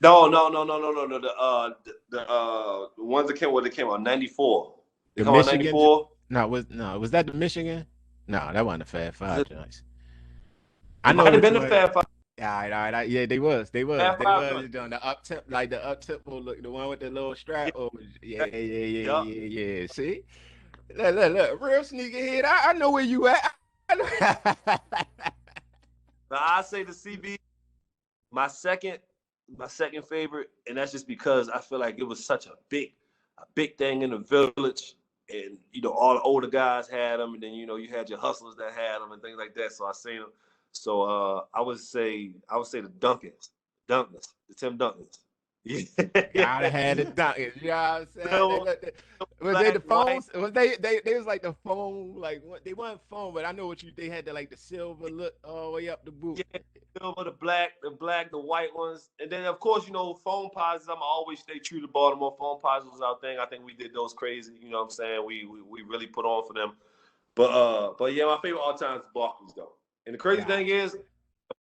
No, 0.00 0.26
no, 0.28 0.48
no, 0.48 0.64
no, 0.64 0.80
no, 0.80 0.90
no, 0.90 1.06
no. 1.06 1.18
The 1.20 1.32
uh, 1.34 1.70
the, 1.84 1.92
the 2.10 2.28
uh, 2.28 2.86
the 2.96 3.04
ones 3.04 3.28
that 3.28 3.34
came, 3.38 3.52
what 3.52 3.62
they 3.64 3.70
came 3.70 3.88
out 3.88 4.02
'94. 4.02 4.74
They 5.14 5.22
The 5.22 5.24
come 5.26 5.34
out 5.34 5.46
Michigan? 5.46 5.64
'94. 5.66 6.08
No, 6.30 6.48
was 6.48 6.66
no, 6.70 6.98
was 6.98 7.10
that 7.12 7.26
the 7.26 7.34
Michigan? 7.34 7.86
No, 8.26 8.50
that 8.52 8.64
wasn't 8.64 8.84
the 8.84 8.90
Fab 8.90 9.14
Five 9.14 9.48
joints. 9.48 9.82
I 11.04 11.12
know 11.12 11.24
might 11.24 11.32
have 11.34 11.42
been 11.42 11.54
the 11.54 11.60
Fab 11.60 11.92
Five. 11.92 12.04
All 12.40 12.46
right, 12.48 12.72
all 12.72 12.78
right, 12.80 12.86
all 12.86 12.92
right. 13.00 13.08
Yeah, 13.08 13.26
they 13.26 13.38
was. 13.38 13.70
They 13.70 13.84
was. 13.84 14.00
Fab 14.00 14.18
they 14.18 14.24
Five 14.24 14.54
was 14.54 14.62
joint. 14.62 14.72
doing 14.72 14.90
the 14.90 15.04
up 15.04 15.22
tip, 15.22 15.44
like 15.48 15.70
the 15.70 15.84
up 15.84 16.00
tempo 16.00 16.40
look, 16.40 16.60
the 16.62 16.70
one 16.70 16.88
with 16.88 17.00
the 17.00 17.10
little 17.10 17.34
strap. 17.36 17.72
Yeah, 18.22 18.46
yeah, 18.46 18.56
yeah, 18.56 18.84
yeah, 18.84 19.04
Yup. 19.04 19.26
yeah, 19.26 19.32
yeah. 19.34 19.86
See, 19.88 20.22
look, 20.96 21.14
look, 21.14 21.32
look, 21.34 21.60
real 21.60 21.80
sneakerhead. 21.80 22.44
I, 22.44 22.70
I 22.70 22.72
know 22.74 22.90
where 22.90 23.02
you 23.02 23.28
at. 23.28 23.54
I 23.88 24.78
I 26.30 26.62
say 26.62 26.82
the 26.82 26.92
CB, 26.92 27.36
my 28.30 28.48
second, 28.48 28.98
my 29.56 29.66
second 29.66 30.06
favorite, 30.06 30.50
and 30.66 30.78
that's 30.78 30.92
just 30.92 31.06
because 31.06 31.48
I 31.48 31.60
feel 31.60 31.78
like 31.78 31.98
it 31.98 32.04
was 32.04 32.24
such 32.24 32.46
a 32.46 32.52
big, 32.68 32.92
a 33.38 33.44
big 33.54 33.76
thing 33.76 34.02
in 34.02 34.10
the 34.10 34.18
village, 34.18 34.94
and 35.28 35.58
you 35.72 35.82
know 35.82 35.90
all 35.90 36.14
the 36.14 36.22
older 36.22 36.48
guys 36.48 36.88
had 36.88 37.18
them, 37.20 37.34
and 37.34 37.42
then 37.42 37.52
you 37.52 37.66
know 37.66 37.76
you 37.76 37.88
had 37.88 38.08
your 38.08 38.18
hustlers 38.18 38.56
that 38.56 38.72
had 38.72 39.00
them 39.00 39.12
and 39.12 39.20
things 39.20 39.36
like 39.38 39.54
that. 39.54 39.72
So 39.72 39.86
I 39.86 39.92
seen 39.92 40.20
them. 40.20 40.32
So 40.72 41.02
uh, 41.02 41.44
I 41.54 41.60
would 41.60 41.78
say 41.78 42.30
I 42.48 42.56
would 42.56 42.66
say 42.66 42.80
the 42.80 42.88
Dunkins, 42.88 43.50
Dunkins, 43.88 44.28
the 44.48 44.54
Tim 44.54 44.78
Duncans. 44.78 45.18
Yeah. 45.64 45.82
Gotta 46.34 46.70
have 46.70 46.96
the 46.96 47.04
Duncans. 47.04 47.62
You 47.62 47.68
know 47.68 47.76
what 47.76 48.00
I'm 48.00 48.06
saying? 48.14 48.28
No, 48.30 48.64
they, 48.64 48.76
they, 48.82 48.90
was 49.40 49.56
they 49.58 49.70
the 49.70 49.80
Foams? 49.80 50.28
Was 50.34 50.52
they 50.52 50.76
they 50.76 51.00
they 51.04 51.14
was 51.14 51.26
like 51.26 51.42
the 51.42 51.54
phone, 51.64 52.14
like 52.16 52.42
what 52.44 52.64
they 52.64 52.72
weren't 52.72 53.00
phone, 53.08 53.32
but 53.32 53.44
I 53.44 53.52
know 53.52 53.68
what 53.68 53.82
you 53.82 53.92
they 53.96 54.08
had 54.08 54.24
the 54.24 54.32
like 54.32 54.50
the 54.50 54.56
silver 54.56 55.08
look 55.08 55.34
all 55.44 55.66
the 55.66 55.76
way 55.76 55.88
up 55.88 56.04
the 56.04 56.10
boot. 56.10 56.38
Yeah, 56.38 56.60
silver, 57.00 57.24
the 57.24 57.30
black, 57.30 57.72
the 57.80 57.90
black, 57.90 58.32
the 58.32 58.40
white 58.40 58.74
ones. 58.74 59.10
And 59.20 59.30
then 59.30 59.44
of 59.44 59.60
course, 59.60 59.86
you 59.86 59.92
know, 59.92 60.18
Foamposites. 60.26 60.88
I'm 60.88 61.00
always 61.00 61.38
stay 61.38 61.60
true 61.60 61.80
to 61.80 61.88
Baltimore. 61.88 62.36
Foamposites 62.40 62.90
was 62.90 63.00
our 63.00 63.18
thing. 63.20 63.38
I 63.38 63.46
think 63.46 63.64
we 63.64 63.74
did 63.74 63.94
those 63.94 64.12
crazy, 64.12 64.52
you 64.60 64.70
know 64.70 64.78
what 64.78 64.84
I'm 64.84 64.90
saying? 64.90 65.24
We 65.24 65.46
we, 65.46 65.62
we 65.62 65.82
really 65.82 66.06
put 66.06 66.24
on 66.24 66.44
for 66.44 66.54
them. 66.54 66.72
But 67.36 67.50
uh, 67.50 67.92
but 67.96 68.14
yeah, 68.14 68.24
my 68.24 68.38
favorite 68.42 68.60
all 68.60 68.74
time 68.74 68.96
is 68.96 69.02
Barkleys 69.14 69.54
though. 69.54 69.74
And 70.06 70.14
the 70.14 70.18
crazy 70.18 70.40
yeah. 70.40 70.48
thing 70.48 70.66
is, 70.66 70.96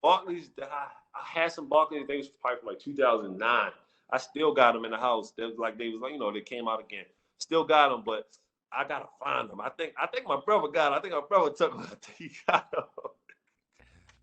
Barkleys, 0.04 0.50
I, 0.62 0.86
I 1.14 1.40
had 1.40 1.50
some 1.50 1.68
Barkleys 1.68 2.06
things 2.06 2.28
probably 2.28 2.60
from 2.60 2.68
like 2.68 2.78
2009. 2.78 3.72
I 4.10 4.18
still 4.18 4.54
got 4.54 4.72
them 4.72 4.84
in 4.84 4.90
the 4.90 4.98
house. 4.98 5.32
They 5.36 5.44
was 5.44 5.58
like 5.58 5.78
they 5.78 5.88
was 5.88 6.00
like 6.00 6.12
you 6.12 6.18
know 6.18 6.32
they 6.32 6.40
came 6.40 6.68
out 6.68 6.80
again. 6.80 7.04
Still 7.38 7.64
got 7.64 7.90
them, 7.90 8.02
but 8.04 8.24
I 8.72 8.86
gotta 8.86 9.06
find 9.22 9.50
them. 9.50 9.60
I 9.60 9.70
think 9.70 9.94
I 10.00 10.06
think 10.06 10.26
my 10.26 10.40
brother 10.44 10.68
got. 10.68 10.90
Them. 10.90 10.98
I 10.98 11.00
think 11.00 11.14
my 11.14 11.22
brother 11.28 11.50
took 11.56 11.72
them. 11.72 11.82
I 11.84 11.94
think 11.96 12.16
he 12.18 12.30
got 12.48 12.70
them 12.72 12.84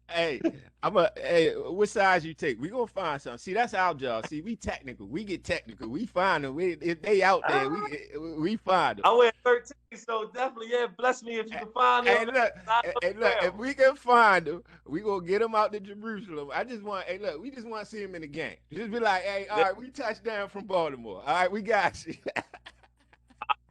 hey, 0.09 0.41
I'm 0.83 0.97
a 0.97 1.09
hey, 1.15 1.53
what 1.53 1.89
size 1.89 2.25
you 2.25 2.33
take? 2.33 2.59
We 2.61 2.69
gonna 2.69 2.87
find 2.87 3.21
something. 3.21 3.39
See, 3.39 3.53
that's 3.53 3.73
our 3.73 3.93
job. 3.93 4.27
See, 4.27 4.41
we 4.41 4.55
technical. 4.55 5.07
We 5.07 5.23
get 5.23 5.43
technical. 5.43 5.89
We 5.89 6.05
find 6.05 6.43
them. 6.43 6.55
We 6.55 6.73
if 6.73 7.01
they 7.01 7.23
out 7.23 7.43
there, 7.47 7.69
we 7.69 7.77
ah. 7.77 8.19
we 8.37 8.55
find 8.57 8.97
them. 8.97 9.05
I 9.05 9.13
wear 9.13 9.31
13, 9.43 9.71
so 9.95 10.29
definitely, 10.33 10.67
yeah. 10.71 10.87
Bless 10.97 11.23
me 11.23 11.39
if 11.39 11.47
you 11.47 11.57
can 11.57 11.71
find 11.73 12.07
them. 12.07 12.17
Hey, 12.17 12.25
look, 12.25 12.53
hey, 13.01 13.13
look, 13.13 13.33
if 13.43 13.55
we 13.55 13.73
can 13.73 13.95
find 13.95 14.45
them, 14.45 14.63
we 14.85 15.01
gonna 15.01 15.25
get 15.25 15.39
them 15.39 15.55
out 15.55 15.73
to 15.73 15.79
Jerusalem. 15.79 16.49
I 16.53 16.63
just 16.63 16.83
want, 16.83 17.05
hey, 17.05 17.17
look, 17.17 17.41
we 17.41 17.51
just 17.51 17.67
want 17.67 17.85
to 17.85 17.89
see 17.89 18.01
them 18.03 18.15
in 18.15 18.21
the 18.21 18.27
game. 18.27 18.55
Just 18.71 18.91
be 18.91 18.99
like, 18.99 19.23
hey, 19.23 19.47
all 19.47 19.61
right, 19.61 19.77
we 19.77 19.89
touched 19.89 20.23
down 20.23 20.49
from 20.49 20.65
Baltimore. 20.65 21.23
All 21.25 21.33
right, 21.33 21.51
we 21.51 21.61
got 21.61 22.05
you. 22.05 22.15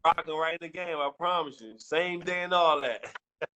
I'm 0.04 0.12
rocking 0.16 0.34
right 0.34 0.58
in 0.60 0.66
the 0.66 0.68
game. 0.68 0.96
I 0.96 1.10
promise 1.16 1.60
you. 1.60 1.74
Same 1.78 2.20
day 2.20 2.42
and 2.42 2.52
all 2.52 2.80
that. 2.80 3.04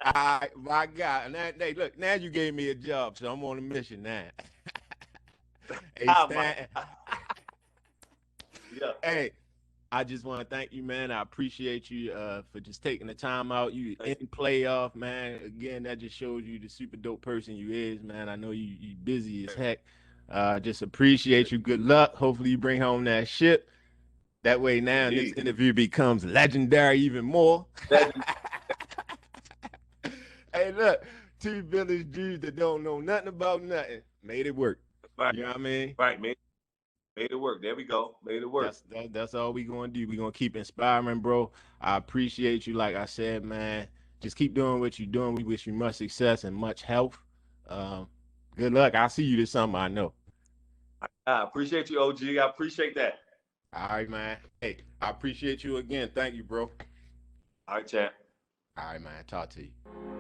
I, 0.03 0.49
my 0.57 0.87
God. 0.87 1.33
Now, 1.33 1.51
hey, 1.59 1.75
look, 1.75 1.99
now 1.99 2.15
you 2.15 2.31
gave 2.31 2.55
me 2.55 2.71
a 2.71 2.75
job, 2.75 3.19
so 3.19 3.33
I'm 3.33 3.45
on 3.45 3.59
a 3.59 3.61
mission 3.61 4.03
now. 4.03 4.25
hey, 5.97 6.07
oh, 6.09 6.27
Stan, 6.31 6.67
yeah. 8.81 8.93
Hey, 9.03 9.33
I 9.91 10.05
just 10.05 10.25
want 10.25 10.41
to 10.41 10.47
thank 10.47 10.73
you, 10.73 10.83
man. 10.83 11.11
I 11.11 11.23
appreciate 11.23 11.91
you 11.91 12.13
uh, 12.13 12.43
for 12.53 12.61
just 12.61 12.83
taking 12.83 13.07
the 13.07 13.15
time 13.15 13.51
out. 13.51 13.73
You 13.73 13.97
in 14.05 14.17
playoff, 14.27 14.95
man. 14.95 15.41
Again, 15.45 15.85
that 15.85 15.99
just 15.99 16.17
shows 16.17 16.45
you 16.45 16.59
the 16.59 16.69
super 16.69 16.97
dope 16.97 17.23
person 17.23 17.57
you 17.57 17.73
is, 17.73 18.03
man. 18.03 18.29
I 18.29 18.37
know 18.37 18.51
you 18.51 18.77
you 18.79 18.97
busy 19.03 19.47
as 19.47 19.55
heck. 19.55 19.79
Uh, 20.29 20.61
just 20.61 20.83
appreciate 20.83 21.51
you. 21.51 21.59
Good 21.59 21.81
luck. 21.81 22.15
Hopefully, 22.15 22.51
you 22.51 22.59
bring 22.59 22.81
home 22.81 23.05
that 23.05 23.29
ship. 23.29 23.71
That 24.45 24.61
way, 24.61 24.81
now 24.81 25.11
this 25.11 25.33
interview 25.33 25.73
becomes 25.73 26.25
legendary 26.25 26.99
even 27.01 27.25
more. 27.25 27.67
hey, 30.59 30.73
look, 30.73 31.05
two 31.41 31.63
village 31.63 32.11
dudes 32.11 32.41
that 32.41 32.57
don't 32.57 32.83
know 32.83 33.01
nothing 33.01 33.29
about 33.29 33.63
nothing 33.63 34.03
made 34.23 34.47
it 34.47 34.55
work. 34.55 34.81
Right. 35.17 35.35
You 35.35 35.43
know 35.43 35.49
what 35.49 35.57
I 35.57 35.61
mean? 35.61 35.95
Right, 35.99 36.21
made, 36.21 36.37
made 37.17 37.31
it 37.31 37.37
work. 37.37 37.63
There 37.63 37.75
we 37.75 37.85
go. 37.85 38.17
Made 38.25 38.43
it 38.43 38.51
work. 38.51 38.65
That's, 38.67 38.83
that, 38.91 39.13
that's 39.13 39.35
all 39.35 39.53
we 39.53 39.65
gonna 39.65 39.89
do. 39.89 40.07
we 40.07 40.17
gonna 40.17 40.33
keep 40.33 40.57
inspiring, 40.57 41.21
bro. 41.21 41.51
I 41.81 41.97
appreciate 41.97 42.67
you. 42.67 42.75
Like 42.75 42.97
I 42.97 43.05
said, 43.05 43.45
man, 43.45 43.89
just 44.21 44.37
keep 44.37 44.55
doing 44.55 44.81
what 44.81 44.99
you're 44.99 45.07
doing. 45.07 45.35
We 45.35 45.45
wish 45.45 45.67
you 45.67 45.73
much 45.73 45.97
success 45.97 46.45
and 46.45 46.55
much 46.55 46.83
health. 46.83 47.19
Um, 47.69 48.09
good 48.57 48.73
luck. 48.73 48.95
I'll 48.95 49.09
see 49.09 49.25
you 49.25 49.37
this 49.37 49.53
summer, 49.53 49.79
I 49.79 49.89
know. 49.89 50.13
I 51.27 51.43
appreciate 51.43 51.91
you, 51.91 52.01
OG. 52.01 52.23
I 52.23 52.49
appreciate 52.49 52.95
that. 52.95 53.19
All 53.75 53.89
right, 53.89 54.09
man. 54.09 54.39
Hey, 54.61 54.79
I 55.03 55.11
appreciate 55.11 55.63
you 55.63 55.77
again. 55.77 56.11
Thank 56.15 56.35
you, 56.35 56.43
bro. 56.43 56.71
All 57.69 57.77
right, 57.77 57.87
chat. 57.87 58.15
All 58.79 58.85
right, 58.93 59.01
man. 59.01 59.25
Talk 59.27 59.51
to 59.51 59.63
you. 59.63 60.18